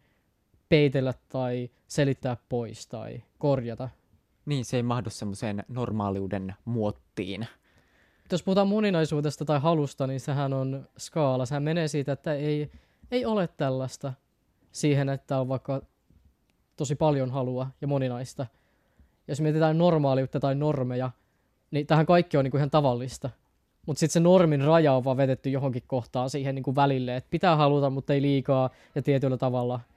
peitellä 0.68 1.14
tai 1.28 1.70
selittää 1.88 2.36
pois 2.48 2.86
tai 2.86 3.22
korjata. 3.38 3.88
Niin, 4.46 4.64
se 4.64 4.76
ei 4.76 4.82
mahdu 4.82 5.10
semmoiseen 5.10 5.64
normaaliuden 5.68 6.54
muottiin. 6.64 7.46
Jos 8.32 8.42
puhutaan 8.42 8.68
moninaisuudesta 8.68 9.44
tai 9.44 9.60
halusta, 9.60 10.06
niin 10.06 10.20
sehän 10.20 10.52
on 10.52 10.88
skaala. 10.98 11.46
Sehän 11.46 11.62
menee 11.62 11.88
siitä, 11.88 12.12
että 12.12 12.34
ei, 12.34 12.70
ei 13.10 13.26
ole 13.26 13.48
tällaista 13.56 14.12
siihen, 14.72 15.08
että 15.08 15.40
on 15.40 15.48
vaikka 15.48 15.82
tosi 16.76 16.94
paljon 16.94 17.30
halua 17.30 17.66
ja 17.80 17.86
moninaista. 17.86 18.46
Jos 19.28 19.40
mietitään 19.40 19.78
normaaliutta 19.78 20.40
tai 20.40 20.54
normeja, 20.54 21.10
niin 21.70 21.86
tähän 21.86 22.06
kaikki 22.06 22.36
on 22.36 22.44
niinku 22.44 22.56
ihan 22.56 22.70
tavallista. 22.70 23.30
Mutta 23.86 24.00
sitten 24.00 24.12
se 24.12 24.20
normin 24.20 24.60
raja 24.60 24.92
on 24.92 25.04
vaan 25.04 25.16
vedetty 25.16 25.50
johonkin 25.50 25.82
kohtaan 25.86 26.30
siihen 26.30 26.54
niinku 26.54 26.74
välille, 26.74 27.16
että 27.16 27.30
pitää 27.30 27.56
haluta, 27.56 27.90
mutta 27.90 28.12
ei 28.12 28.22
liikaa 28.22 28.70
ja 28.94 29.02
tietyllä 29.02 29.36
tavalla– 29.36 29.80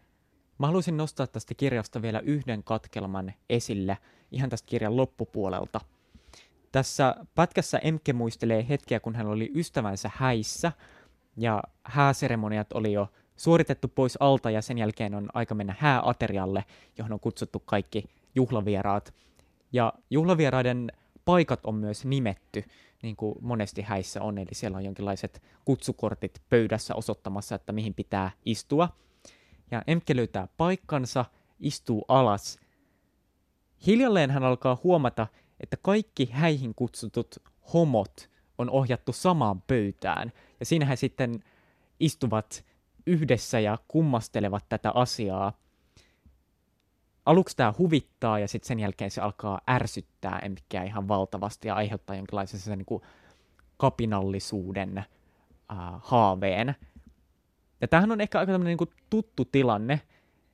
Mä 0.61 0.67
haluaisin 0.67 0.97
nostaa 0.97 1.27
tästä 1.27 1.53
kirjasta 1.53 2.01
vielä 2.01 2.19
yhden 2.19 2.63
katkelman 2.63 3.33
esille 3.49 3.97
ihan 4.31 4.49
tästä 4.49 4.67
kirjan 4.67 4.97
loppupuolelta. 4.97 5.81
Tässä 6.71 7.15
pätkässä 7.35 7.77
Emke 7.77 8.13
muistelee 8.13 8.65
hetkeä, 8.69 8.99
kun 8.99 9.15
hän 9.15 9.27
oli 9.27 9.51
ystävänsä 9.55 10.11
häissä, 10.15 10.71
ja 11.37 11.63
hääseremoniat 11.83 12.73
oli 12.73 12.93
jo 12.93 13.07
suoritettu 13.35 13.87
pois 13.87 14.17
alta, 14.19 14.51
ja 14.51 14.61
sen 14.61 14.77
jälkeen 14.77 15.15
on 15.15 15.29
aika 15.33 15.55
mennä 15.55 15.75
hääaterialle, 15.79 16.65
johon 16.97 17.13
on 17.13 17.19
kutsuttu 17.19 17.59
kaikki 17.59 18.03
juhlavieraat. 18.35 19.13
Ja 19.73 19.93
juhlavieraiden 20.09 20.91
paikat 21.25 21.65
on 21.65 21.75
myös 21.75 22.05
nimetty, 22.05 22.63
niin 23.03 23.15
kuin 23.15 23.35
monesti 23.41 23.81
häissä 23.81 24.21
on, 24.21 24.37
eli 24.37 24.49
siellä 24.51 24.77
on 24.77 24.85
jonkinlaiset 24.85 25.41
kutsukortit 25.65 26.41
pöydässä 26.49 26.95
osoittamassa, 26.95 27.55
että 27.55 27.71
mihin 27.71 27.93
pitää 27.93 28.31
istua– 28.45 28.89
ja 29.71 29.81
Emke 29.87 30.15
löytää 30.15 30.47
paikkansa, 30.57 31.25
istuu 31.59 32.05
alas. 32.07 32.59
Hiljalleen 33.87 34.31
hän 34.31 34.43
alkaa 34.43 34.77
huomata, 34.83 35.27
että 35.61 35.77
kaikki 35.81 36.29
häihin 36.31 36.75
kutsutut 36.75 37.35
homot 37.73 38.29
on 38.57 38.69
ohjattu 38.69 39.13
samaan 39.13 39.61
pöytään. 39.61 40.31
Ja 40.59 40.65
siinä 40.65 40.85
he 40.85 40.95
sitten 40.95 41.43
istuvat 41.99 42.65
yhdessä 43.07 43.59
ja 43.59 43.77
kummastelevat 43.87 44.65
tätä 44.69 44.91
asiaa. 44.91 45.53
Aluksi 47.25 47.55
tämä 47.55 47.73
huvittaa 47.77 48.39
ja 48.39 48.47
sitten 48.47 48.67
sen 48.67 48.79
jälkeen 48.79 49.11
se 49.11 49.21
alkaa 49.21 49.61
ärsyttää 49.69 50.39
Emkeä 50.39 50.83
ihan 50.83 51.07
valtavasti 51.07 51.67
ja 51.67 51.75
aiheuttaa 51.75 52.15
jonkinlaisen 52.15 52.77
niin 52.77 52.85
kuin 52.85 53.03
kapinallisuuden 53.77 54.97
äh, 54.97 55.05
haaveen. 55.99 56.75
Ja 57.81 57.87
tämähän 57.87 58.11
on 58.11 58.21
ehkä 58.21 58.39
aika 58.39 58.51
tämmöinen 58.51 58.77
niin 58.77 58.95
tuttu 59.09 59.45
tilanne, 59.45 60.01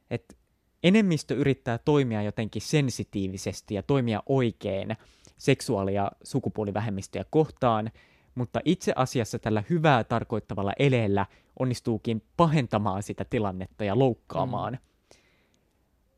että 0.09 0.35
enemmistö 0.83 1.35
yrittää 1.35 1.77
toimia 1.77 2.21
jotenkin 2.21 2.61
sensitiivisesti 2.61 3.75
ja 3.75 3.83
toimia 3.83 4.23
oikein 4.25 4.97
seksuaali- 5.37 5.93
ja 5.93 6.11
sukupuolivähemmistöjä 6.23 7.25
kohtaan, 7.29 7.91
mutta 8.35 8.59
itse 8.65 8.93
asiassa 8.95 9.39
tällä 9.39 9.63
hyvää 9.69 10.03
tarkoittavalla 10.03 10.73
eleellä 10.79 11.25
onnistuukin 11.59 12.23
pahentamaan 12.37 13.03
sitä 13.03 13.25
tilannetta 13.29 13.83
ja 13.83 13.99
loukkaamaan. 13.99 14.73
Mm. 14.73 14.79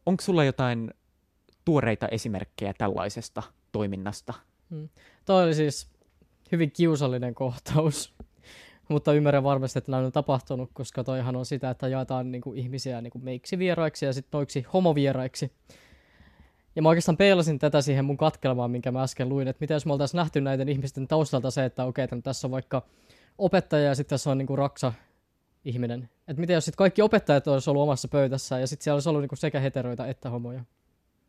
Onko 0.05 0.22
sulla 0.22 0.43
jotain 0.43 0.93
tuoreita 1.66 2.07
esimerkkejä 2.07 2.74
tällaisesta 2.78 3.43
toiminnasta? 3.72 4.34
Mm. 4.70 4.89
Toi 5.26 5.43
oli 5.43 5.55
siis 5.55 5.88
hyvin 6.51 6.72
kiusallinen 6.72 7.36
kohtaus 7.36 8.14
mutta 8.90 9.14
ymmärrän 9.14 9.44
varmasti, 9.44 9.80
että 9.80 9.92
näin 9.92 10.06
on 10.06 10.12
tapahtunut, 10.12 10.70
koska 10.74 11.04
toihan 11.04 11.36
on 11.36 11.46
sitä, 11.46 11.70
että 11.70 11.88
jaetaan 11.88 12.32
niin 12.32 12.42
kuin, 12.42 12.60
ihmisiä 12.60 13.02
niin 13.02 13.12
kuin 13.12 13.24
meiksi 13.24 13.60
vieraiksi 13.60 14.06
ja 14.06 14.14
sitten 14.14 14.38
noiksi 14.38 14.66
homovieraiksi. 14.74 15.52
Ja 16.76 16.82
mä 16.82 16.90
oikeastaan 16.90 17.18
peilasin 17.18 17.60
tätä 17.60 17.82
siihen 17.82 18.06
mun 18.06 18.18
katkelmaan, 18.18 18.72
minkä 18.72 18.92
mä 18.92 19.04
äsken 19.04 19.30
luin, 19.30 19.48
että 19.48 19.62
mitä 19.62 19.74
jos 19.74 19.86
me 19.86 19.94
oltaisiin 19.94 20.18
nähty 20.18 20.42
näiden 20.42 20.70
ihmisten 20.70 21.08
taustalta 21.08 21.52
se, 21.52 21.66
että 21.66 21.86
okei, 21.86 22.06
okay, 22.06 22.22
tässä 22.22 22.48
on 22.48 22.52
vaikka 22.52 22.82
opettaja 23.38 23.84
ja 23.84 23.96
sitten 23.96 24.10
tässä 24.10 24.32
on 24.32 24.38
niin 24.38 24.48
kuin 24.48 24.58
raksa 24.58 24.94
ihminen. 25.66 26.10
Että 26.28 26.40
mitä 26.40 26.54
jos 26.54 26.66
sitten 26.66 26.78
kaikki 26.78 27.02
opettajat 27.02 27.48
olisi 27.48 27.70
ollut 27.70 27.84
omassa 27.84 28.08
pöydässä 28.08 28.60
ja 28.60 28.68
sitten 28.68 28.84
siellä 28.84 28.96
olisi 28.96 29.10
ollut 29.10 29.22
niin 29.22 29.30
kuin 29.30 29.40
sekä 29.40 29.60
heteroita 29.60 30.08
että 30.08 30.30
homoja. 30.30 30.64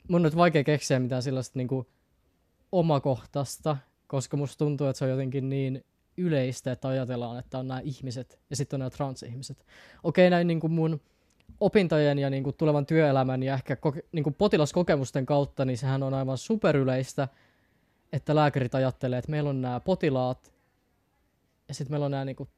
Mun 0.08 0.18
on 0.18 0.22
nyt 0.22 0.36
vaikea 0.36 0.64
keksiä 0.64 0.98
mitään 0.98 1.22
sellaista 1.22 1.58
niin 1.58 1.68
kuin 1.68 1.86
omakohtaista, 2.72 3.76
koska 4.06 4.36
musta 4.36 4.58
tuntuu, 4.58 4.86
että 4.86 4.98
se 4.98 5.04
on 5.04 5.10
jotenkin 5.10 5.48
niin 5.48 5.84
yleistä, 6.20 6.72
että 6.72 6.88
ajatellaan, 6.88 7.38
että 7.38 7.58
on 7.58 7.68
nämä 7.68 7.80
ihmiset 7.80 8.40
ja 8.50 8.56
sitten 8.56 8.76
on 8.76 8.78
nämä 8.78 8.90
transihmiset. 8.90 9.66
Okei, 10.02 10.30
näin 10.30 10.46
niin 10.46 10.60
kuin 10.60 10.72
mun 10.72 11.00
opintojen 11.60 12.18
ja 12.18 12.30
niin 12.30 12.44
kuin 12.44 12.56
tulevan 12.56 12.86
työelämän 12.86 13.42
ja 13.42 13.54
ehkä 13.54 13.74
koke- 13.74 14.06
niin 14.12 14.22
kuin 14.24 14.34
potilaskokemusten 14.34 15.26
kautta, 15.26 15.64
niin 15.64 15.78
sehän 15.78 16.02
on 16.02 16.14
aivan 16.14 16.38
superyleistä, 16.38 17.28
että 18.12 18.34
lääkärit 18.34 18.74
ajattelee, 18.74 19.18
että 19.18 19.30
meillä 19.30 19.50
on 19.50 19.62
nämä 19.62 19.80
potilaat 19.80 20.52
ja 21.68 21.74
sitten 21.74 21.92
meillä 21.92 22.04
on 22.04 22.10
nämä 22.10 22.24
niin 22.24 22.36
kuin 22.36 22.48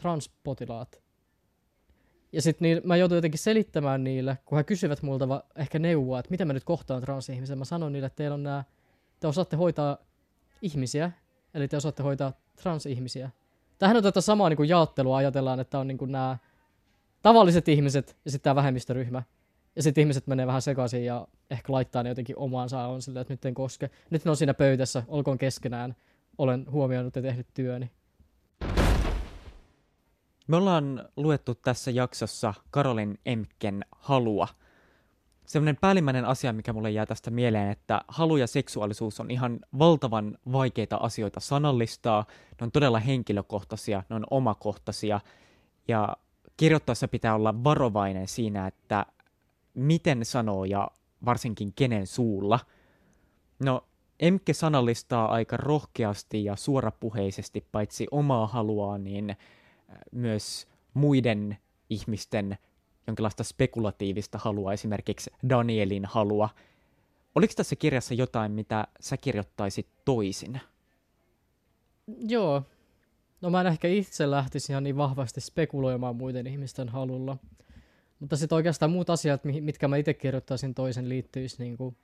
transpotilaat. 0.00 1.02
Ja 2.32 2.42
sitten 2.42 2.66
niin, 2.66 2.80
mä 2.84 2.96
joutun 2.96 3.16
jotenkin 3.16 3.38
selittämään 3.38 4.04
niille, 4.04 4.38
kun 4.44 4.58
he 4.58 4.64
kysyvät 4.64 5.02
multa 5.02 5.28
va- 5.28 5.44
ehkä 5.56 5.78
neuvoa, 5.78 6.18
että 6.18 6.30
miten 6.30 6.46
mä 6.46 6.52
nyt 6.52 6.64
kohtaan 6.64 7.02
transihmisen. 7.02 7.58
Mä 7.58 7.64
sanon 7.64 7.92
niille, 7.92 8.06
että 8.06 8.16
teillä 8.16 8.34
on 8.34 8.42
nämä, 8.42 8.64
te 9.20 9.26
osaatte 9.26 9.56
hoitaa 9.56 9.98
ihmisiä, 10.62 11.12
eli 11.54 11.68
te 11.68 11.76
osaatte 11.76 12.02
hoitaa 12.02 12.32
transihmisiä. 12.58 13.30
Tähän 13.78 13.96
on 13.96 14.02
tätä 14.02 14.20
samaa 14.20 14.48
niin 14.48 14.56
kuin 14.56 14.68
jaottelua, 14.68 15.16
ajatellaan, 15.16 15.60
että 15.60 15.78
on 15.78 15.86
niin 15.86 15.98
kuin 15.98 16.12
nämä 16.12 16.38
tavalliset 17.22 17.68
ihmiset 17.68 18.16
ja 18.24 18.30
sitten 18.30 18.44
tämä 18.44 18.54
vähemmistöryhmä. 18.54 19.22
Ja 19.76 19.82
sitten 19.82 20.02
ihmiset 20.02 20.26
menee 20.26 20.46
vähän 20.46 20.62
sekaisin 20.62 21.04
ja 21.04 21.28
ehkä 21.50 21.72
laittaa 21.72 22.02
ne 22.02 22.08
jotenkin 22.08 22.38
omaansa 22.38 22.86
on 22.86 23.02
silleen, 23.02 23.20
että 23.20 23.32
nyt 23.32 23.44
en 23.44 23.54
koske. 23.54 23.90
Nyt 24.10 24.24
ne 24.24 24.30
on 24.30 24.36
siinä 24.36 24.54
pöydässä, 24.54 25.02
olkoon 25.08 25.38
keskenään. 25.38 25.96
Olen 26.38 26.66
huomioinut 26.70 27.16
ja 27.16 27.22
tehnyt 27.22 27.46
työni. 27.54 27.90
Me 30.46 30.56
ollaan 30.56 31.08
luettu 31.16 31.54
tässä 31.54 31.90
jaksossa 31.90 32.54
Karolin 32.70 33.18
Emken 33.26 33.84
halua– 33.92 34.48
semmoinen 35.48 35.76
päällimmäinen 35.76 36.24
asia, 36.24 36.52
mikä 36.52 36.72
mulle 36.72 36.90
jää 36.90 37.06
tästä 37.06 37.30
mieleen, 37.30 37.70
että 37.70 38.00
halu 38.08 38.36
ja 38.36 38.46
seksuaalisuus 38.46 39.20
on 39.20 39.30
ihan 39.30 39.60
valtavan 39.78 40.38
vaikeita 40.52 40.96
asioita 40.96 41.40
sanallistaa, 41.40 42.24
ne 42.60 42.64
on 42.64 42.72
todella 42.72 42.98
henkilökohtaisia, 42.98 44.02
ne 44.08 44.16
on 44.16 44.26
omakohtaisia, 44.30 45.20
ja 45.88 46.16
kirjoittaessa 46.56 47.08
pitää 47.08 47.34
olla 47.34 47.64
varovainen 47.64 48.28
siinä, 48.28 48.66
että 48.66 49.06
miten 49.74 50.24
sanoo 50.24 50.64
ja 50.64 50.90
varsinkin 51.24 51.72
kenen 51.72 52.06
suulla. 52.06 52.60
No, 53.64 53.84
Emke 54.20 54.52
sanallistaa 54.52 55.32
aika 55.32 55.56
rohkeasti 55.56 56.44
ja 56.44 56.56
suorapuheisesti 56.56 57.66
paitsi 57.72 58.06
omaa 58.10 58.46
haluaa, 58.46 58.98
niin 58.98 59.30
äh, 59.30 59.36
myös 60.12 60.68
muiden 60.94 61.58
ihmisten 61.90 62.58
jonkinlaista 63.08 63.44
spekulatiivista 63.44 64.38
halua, 64.38 64.72
esimerkiksi 64.72 65.30
Danielin 65.48 66.04
halua. 66.04 66.48
Oliko 67.34 67.52
tässä 67.56 67.76
kirjassa 67.76 68.14
jotain, 68.14 68.52
mitä 68.52 68.86
sä 69.00 69.16
kirjoittaisit 69.16 69.86
toisin? 70.04 70.60
Joo. 72.28 72.62
No 73.40 73.50
mä 73.50 73.60
en 73.60 73.66
ehkä 73.66 73.88
itse 73.88 74.30
lähtisi 74.30 74.72
ihan 74.72 74.84
niin 74.84 74.96
vahvasti 74.96 75.40
spekuloimaan 75.40 76.16
muiden 76.16 76.46
ihmisten 76.46 76.88
halulla. 76.88 77.36
Mutta 78.20 78.36
sitten 78.36 78.56
oikeastaan 78.56 78.90
muut 78.90 79.10
asiat, 79.10 79.44
mitkä 79.44 79.88
mä 79.88 79.96
itse 79.96 80.14
kirjoittaisin 80.14 80.74
toisen, 80.74 81.08
liittyisi 81.08 81.62
niin 81.62 81.76
kuin 81.76 81.96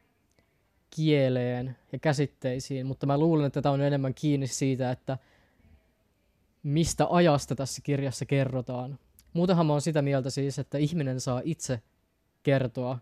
kieleen 0.96 1.76
ja 1.92 1.98
käsitteisiin, 1.98 2.86
mutta 2.86 3.06
mä 3.06 3.18
luulen, 3.18 3.46
että 3.46 3.62
tämä 3.62 3.72
on 3.72 3.80
enemmän 3.80 4.14
kiinni 4.14 4.46
siitä, 4.46 4.90
että 4.90 5.18
mistä 6.62 7.06
ajasta 7.10 7.54
tässä 7.54 7.82
kirjassa 7.82 8.26
kerrotaan. 8.26 8.98
Muutenhan 9.34 9.66
mä 9.66 9.72
oon 9.72 9.82
sitä 9.82 10.02
mieltä 10.02 10.30
siis, 10.30 10.58
että 10.58 10.78
ihminen 10.78 11.20
saa 11.20 11.40
itse 11.44 11.80
kertoa 12.42 12.98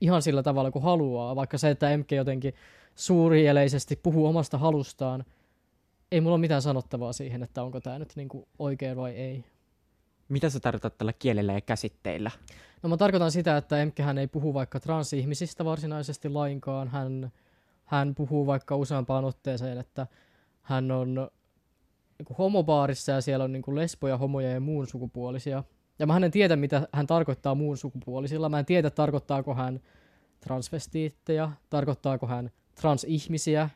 ihan 0.00 0.22
sillä 0.22 0.42
tavalla 0.42 0.70
kuin 0.70 0.82
haluaa, 0.82 1.36
vaikka 1.36 1.58
se, 1.58 1.70
että 1.70 1.98
MK 1.98 2.12
jotenkin 2.12 2.54
suurieleisesti 2.94 3.96
puhuu 3.96 4.26
omasta 4.26 4.58
halustaan, 4.58 5.24
ei 6.12 6.20
mulla 6.20 6.34
ole 6.34 6.40
mitään 6.40 6.62
sanottavaa 6.62 7.12
siihen, 7.12 7.42
että 7.42 7.62
onko 7.62 7.80
tämä 7.80 7.98
nyt 7.98 8.12
niinku 8.16 8.48
oikein 8.58 8.96
vai 8.96 9.12
ei. 9.12 9.44
Mitä 10.28 10.50
sä 10.50 10.60
tarkoitat 10.60 10.98
tällä 10.98 11.12
kielellä 11.12 11.52
ja 11.52 11.60
käsitteillä? 11.60 12.30
No 12.82 12.88
mä 12.88 12.96
tarkoitan 12.96 13.32
sitä, 13.32 13.56
että 13.56 13.76
hän 14.02 14.18
ei 14.18 14.26
puhu 14.26 14.54
vaikka 14.54 14.80
transihmisistä 14.80 15.64
varsinaisesti 15.64 16.28
lainkaan. 16.28 16.88
Hän, 16.88 17.32
hän 17.84 18.14
puhuu 18.14 18.46
vaikka 18.46 18.76
useampaan 18.76 19.24
otteeseen, 19.24 19.78
että 19.78 20.06
hän 20.62 20.90
on 20.90 21.30
niin 22.28 22.36
homobaarissa 22.38 23.12
ja 23.12 23.20
siellä 23.20 23.44
on 23.44 23.52
niin 23.52 23.62
kuin 23.62 23.74
lesboja, 23.74 24.18
homoja 24.18 24.50
ja 24.50 24.60
muun 24.60 24.86
sukupuolisia. 24.86 25.64
Ja 25.98 26.06
mä 26.06 26.16
en 26.16 26.30
tiedä, 26.30 26.56
mitä 26.56 26.88
hän 26.92 27.06
tarkoittaa 27.06 27.54
muun 27.54 27.76
sukupuolisilla. 27.76 28.48
Mä 28.48 28.58
en 28.58 28.64
tiedä, 28.64 28.90
tarkoittaako 28.90 29.54
hän 29.54 29.80
transvestiitteja, 30.40 31.50
tarkoittaako 31.70 32.26
hän 32.26 32.50
transihmisiä. 32.74 33.70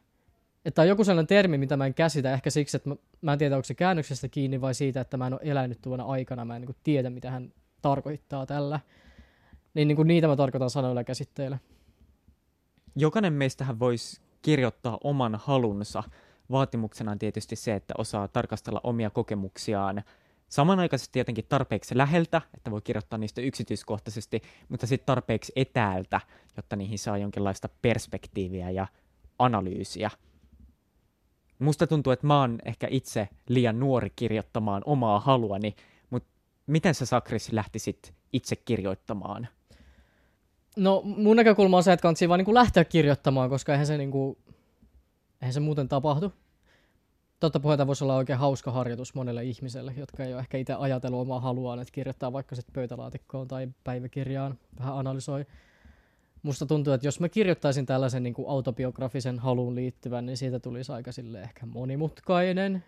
Että 0.65 0.83
on 0.83 0.89
joku 0.89 1.05
sellainen 1.05 1.27
termi, 1.27 1.59
mitä 1.59 1.77
mä 1.77 1.87
en 1.87 1.95
käsitä, 1.95 2.33
ehkä 2.33 2.51
siksi, 2.51 2.77
että 2.77 2.89
mä, 2.89 2.97
mä 3.21 3.33
en 3.33 3.39
tiedä, 3.39 3.57
onko 3.57 3.65
se 3.65 3.75
käännöksestä 3.75 4.29
kiinni 4.29 4.61
vai 4.61 4.75
siitä, 4.75 5.01
että 5.01 5.17
mä 5.17 5.27
en 5.27 5.33
ole 5.33 5.41
elänyt 5.45 5.79
tuona 5.83 6.05
aikana, 6.05 6.45
mä 6.45 6.57
en 6.57 6.61
niin 6.61 6.67
kuin 6.67 6.77
tiedä, 6.83 7.11
mitä 7.11 7.31
hän 7.31 7.53
tarkoittaa 7.83 8.47
tällä. 8.47 8.81
Niin, 9.75 9.89
niin 9.89 9.97
kuin 9.97 10.09
niitä 10.09 10.27
mä 10.27 10.37
tarkoitan 10.37 10.71
sanoilla 10.71 11.05
käsitteillä. 11.05 11.59
Jokainen 12.97 13.33
meistähän 13.33 13.79
voisi 13.79 14.21
kirjoittaa 14.43 14.99
oman 15.05 15.35
halunsa. 15.43 16.03
Vaatimuksena 16.51 17.13
on 17.13 17.19
tietysti 17.19 17.57
se, 17.57 17.75
että 17.75 17.95
osaa 17.99 18.29
tarkastella 18.29 18.81
omia 18.85 19.11
kokemuksiaan 19.11 20.03
samanaikaisesti 20.49 21.13
tietenkin 21.13 21.47
tarpeeksi 21.49 21.97
läheltä, 21.97 22.43
että 22.55 22.71
voi 22.71 22.81
kirjoittaa 22.83 23.19
niistä 23.19 23.41
yksityiskohtaisesti, 23.41 24.43
mutta 24.69 24.87
sitten 24.87 25.07
tarpeeksi 25.07 25.53
etäältä, 25.57 26.21
jotta 26.57 26.77
niihin 26.77 26.99
saa 26.99 27.19
jonkinlaista 27.19 27.69
perspektiiviä 27.83 28.71
ja 28.71 28.87
analyysiä. 29.39 30.11
Musta 31.59 31.87
tuntuu, 31.87 32.13
että 32.13 32.27
mä 32.27 32.41
oon 32.41 32.59
ehkä 32.65 32.89
itse 32.91 33.29
liian 33.49 33.81
nuori 33.81 34.13
kirjoittamaan 34.17 34.83
omaa 34.87 35.21
haluani, 35.21 35.75
mutta 36.11 36.29
miten 36.67 36.95
sä 36.95 37.07
Sakris 37.07 37.53
lähtisit 37.53 38.15
itse 38.33 38.57
kirjoittamaan? 38.57 39.49
No 40.77 41.03
mun 41.05 41.37
näkökulma 41.37 41.77
on 41.77 41.83
se, 41.83 41.93
että 41.93 42.03
kannattaa 42.03 42.29
vaan 42.29 42.41
niin 42.41 42.55
lähteä 42.55 42.85
kirjoittamaan, 42.85 43.51
koska 43.51 43.73
eihän 43.73 43.87
se, 43.87 43.99
niin 43.99 44.11
kuin, 44.11 44.39
eihän 45.47 45.55
se 45.55 45.61
muuten 45.61 45.89
tapahdu. 45.89 46.33
Totta 47.41 47.61
puheita 47.61 47.87
voisi 47.87 48.05
olla 48.05 48.17
oikein 48.17 48.39
hauska 48.39 48.71
harjoitus 48.71 49.15
monelle 49.15 49.45
ihmiselle, 49.45 49.95
jotka 49.97 50.25
ei 50.25 50.33
ole 50.33 50.41
ehkä 50.41 50.59
itse 50.59 50.75
ajatellut 50.75 51.21
omaa 51.21 51.41
haluaan, 51.41 51.79
että 51.79 51.93
kirjoittaa 51.93 52.33
vaikka 52.33 52.55
sitten 52.57 52.73
pöytälaatikkoon 52.73 53.49
tai 53.49 53.69
päiväkirjaan, 53.85 54.59
vähän 54.79 54.97
analysoi. 54.97 55.47
Musta 56.43 56.67
tuntuu, 56.67 56.93
että 56.93 57.07
jos 57.07 57.21
mä 57.21 57.29
kirjoittaisin 57.29 57.87
tällaisen 57.87 58.23
niin 58.23 58.35
kuin 58.35 58.49
autobiografisen 58.49 59.39
haluun 59.39 59.75
liittyvän, 59.75 60.27
niin 60.27 60.37
siitä 60.37 60.61
tulisi 60.61 60.93
aika 60.93 61.13
sille 61.13 61.41
ehkä 61.41 61.67
monimutkainen 61.67 62.85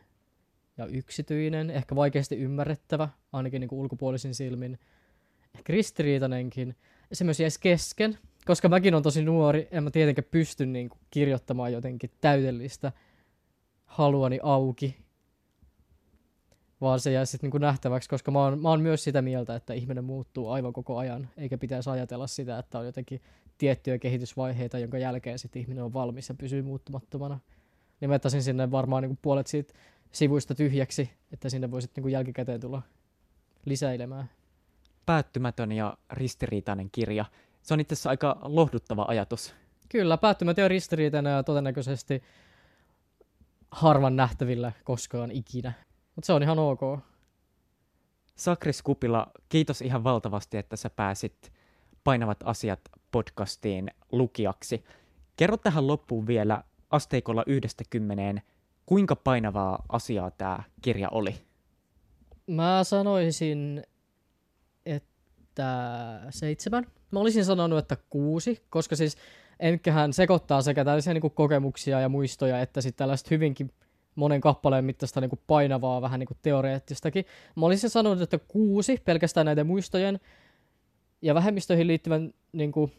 ja 0.79 0.87
yksityinen, 0.87 1.71
ehkä 1.71 1.97
vaikeasti 1.97 2.37
ymmärrettävä, 2.37 3.09
ainakin 3.33 3.61
niin 3.61 3.69
kuin 3.69 3.79
ulkopuolisin 3.81 4.35
silmin, 4.35 4.79
ehkä 5.55 5.73
ristiriitainenkin. 5.73 6.77
Se 7.13 7.25
myös 7.25 7.41
jäisi 7.41 7.61
kesken, 7.61 8.19
koska 8.49 8.69
mäkin 8.69 8.95
on 8.95 9.03
tosi 9.03 9.23
nuori, 9.23 9.69
en 9.71 9.85
mä 9.85 9.91
tietenkään 9.91 10.29
pysty 10.31 10.67
niin 10.67 10.89
kuin 10.89 11.01
kirjoittamaan 11.11 11.73
jotenkin 11.73 12.11
täydellistä– 12.21 12.93
haluani 13.89 14.39
auki, 14.43 14.97
vaan 16.81 17.01
se 17.01 17.13
jää 17.13 17.25
sitten 17.25 17.47
niinku 17.47 17.59
nähtäväksi, 17.59 18.09
koska 18.09 18.31
mä 18.31 18.39
oon, 18.39 18.63
mä 18.63 18.69
oon 18.69 18.81
myös 18.81 19.05
sitä 19.05 19.23
mieltä, 19.23 19.57
että 19.57 19.75
ihminen 19.75 20.05
muuttuu 20.05 20.51
aivan 20.51 20.73
koko 20.73 20.99
ajan, 20.99 21.29
eikä 21.37 21.59
pitäisi 21.59 21.91
ajatella 21.91 22.27
sitä, 22.27 22.59
että 22.59 22.79
on 22.79 22.87
jotenkin 22.87 23.21
tiettyjä 23.59 23.99
kehitysvaiheita, 23.99 24.79
jonka 24.79 24.99
jälkeen 24.99 25.39
sitten 25.39 25.63
ihminen 25.63 25.85
on 25.85 25.93
valmis 25.93 26.29
ja 26.29 26.35
pysyy 26.35 26.63
muuttumattomana. 26.63 27.41
Niin 28.01 28.11
mä 28.11 28.19
sinne 28.41 28.71
varmaan 28.71 29.03
niinku 29.03 29.19
puolet 29.23 29.47
siitä 29.47 29.75
sivuista 30.13 30.55
tyhjäksi, 30.55 31.11
että 31.33 31.49
sinne 31.49 31.71
voisi 31.71 31.91
niinku 31.97 32.09
jälkikäteen 32.09 32.61
tulla 32.61 32.83
lisäilemään. 33.65 34.31
Päättymätön 35.07 35.73
ja 35.73 35.99
ristiriitainen 36.13 36.89
kirja. 36.93 37.25
Se 37.69 37.75
on 37.75 37.81
itse 37.81 37.93
asiassa 37.93 38.11
aika 38.11 38.39
lohduttava 38.43 39.05
ajatus. 39.09 39.55
Kyllä, 39.89 40.17
päättymätön 40.17 40.63
ja 40.63 40.69
ristiriitainen 40.69 41.33
ja 41.33 41.43
todennäköisesti 41.43 42.23
harvan 43.71 44.17
nähtävillä 44.17 44.73
koskaan 44.85 45.31
ikinä. 45.31 45.73
Mutta 46.15 46.27
se 46.27 46.33
on 46.33 46.43
ihan 46.43 46.59
ok. 46.59 46.81
Sakris 48.37 48.83
Kupila, 48.83 49.27
kiitos 49.49 49.83
ihan 49.83 50.05
valtavasti, 50.05 50.57
että 50.57 50.77
sä 50.77 50.91
pääsit 50.91 51.53
Painavat 52.05 52.39
asiat 52.45 52.81
podcastiin 53.11 53.91
lukijaksi. 54.13 54.85
Kerro 55.37 55.57
tähän 55.57 55.87
loppuun 55.87 56.27
vielä 56.27 56.65
asteikolla 56.91 57.43
yhdestä 57.47 57.85
kymmeneen, 57.91 58.43
kuinka 58.87 59.17
painavaa 59.17 59.85
asiaa 59.89 60.31
tämä 60.31 60.63
kirja 60.83 61.09
oli? 61.11 61.35
Mä 62.47 62.85
sanoisin, 62.85 63.83
että 64.87 66.21
seitsemän. 66.31 66.98
Mä 67.11 67.21
olisin 67.21 67.45
sanonut, 67.45 67.79
että 67.79 67.97
kuusi, 68.11 68.63
koska 68.71 68.97
siis 68.97 69.17
Enkähän 69.61 70.13
sekoittaa 70.13 70.63
sekä 70.63 70.85
tällaisia 70.85 71.15
niin 71.15 71.21
kuin 71.21 71.35
kokemuksia 71.35 72.01
ja 72.01 72.09
muistoja, 72.09 72.61
että 72.61 72.81
sitten 72.81 72.99
tällaista 72.99 73.29
hyvinkin 73.31 73.71
monen 74.15 74.41
kappaleen 74.41 74.85
mittaista 74.85 75.21
niin 75.21 75.29
kuin 75.29 75.41
painavaa, 75.47 76.03
vähän 76.03 76.21
niin 76.21 76.27
kuin 76.27 76.39
teoreettistakin. 76.43 77.25
Mä 77.57 77.67
olisin 77.67 77.91
sanonut, 77.91 78.23
että 78.23 78.39
kuusi 78.39 79.03
pelkästään 79.05 79.47
näiden 79.47 79.67
muistojen 79.67 80.21
ja 81.23 81.35
vähemmistöihin 81.35 81.87
liittyvän 81.87 82.35
niin 82.53 82.73
kuin, 82.73 82.93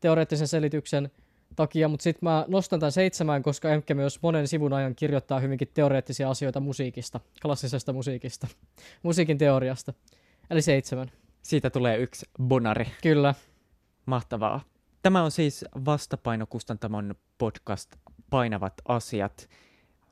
teoreettisen 0.00 0.48
selityksen 0.48 1.10
takia, 1.56 1.88
mutta 1.88 2.04
sitten 2.04 2.26
mä 2.26 2.44
nostan 2.48 2.80
tämän 2.80 2.92
seitsemään, 2.92 3.42
koska 3.42 3.70
Emke 3.70 3.94
myös 3.94 4.22
monen 4.22 4.48
sivun 4.48 4.72
ajan 4.72 4.94
kirjoittaa 4.94 5.40
hyvinkin 5.40 5.70
teoreettisia 5.74 6.30
asioita 6.30 6.60
musiikista, 6.60 7.20
klassisesta 7.42 7.92
musiikista, 7.92 8.46
musiikin 9.02 9.38
teoriasta. 9.38 9.94
Eli 10.50 10.62
seitsemän. 10.62 11.10
Siitä 11.42 11.70
tulee 11.70 11.98
yksi 11.98 12.26
bonari. 12.42 12.86
Kyllä. 13.02 13.34
Mahtavaa. 14.06 14.60
Tämä 15.02 15.22
on 15.22 15.30
siis 15.30 15.64
Vastapainokustantamon 15.84 17.14
podcast 17.38 17.96
Painavat 18.30 18.74
asiat, 18.88 19.48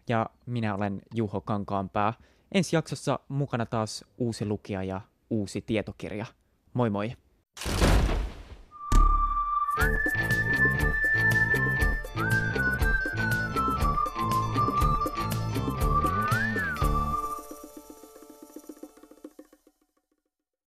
ja 0.08 0.26
minä 0.46 0.74
olen 0.74 1.02
Juho 1.14 1.40
Kankaanpää. 1.40 2.12
Ensi 2.52 2.76
jaksossa 2.76 3.18
mukana 3.28 3.66
taas 3.66 4.04
uusi 4.18 4.46
lukija 4.46 4.82
ja 4.82 5.00
uusi 5.30 5.60
tietokirja. 5.60 6.26
Moi 6.74 6.90
moi! 6.90 7.12
You. 7.66 7.91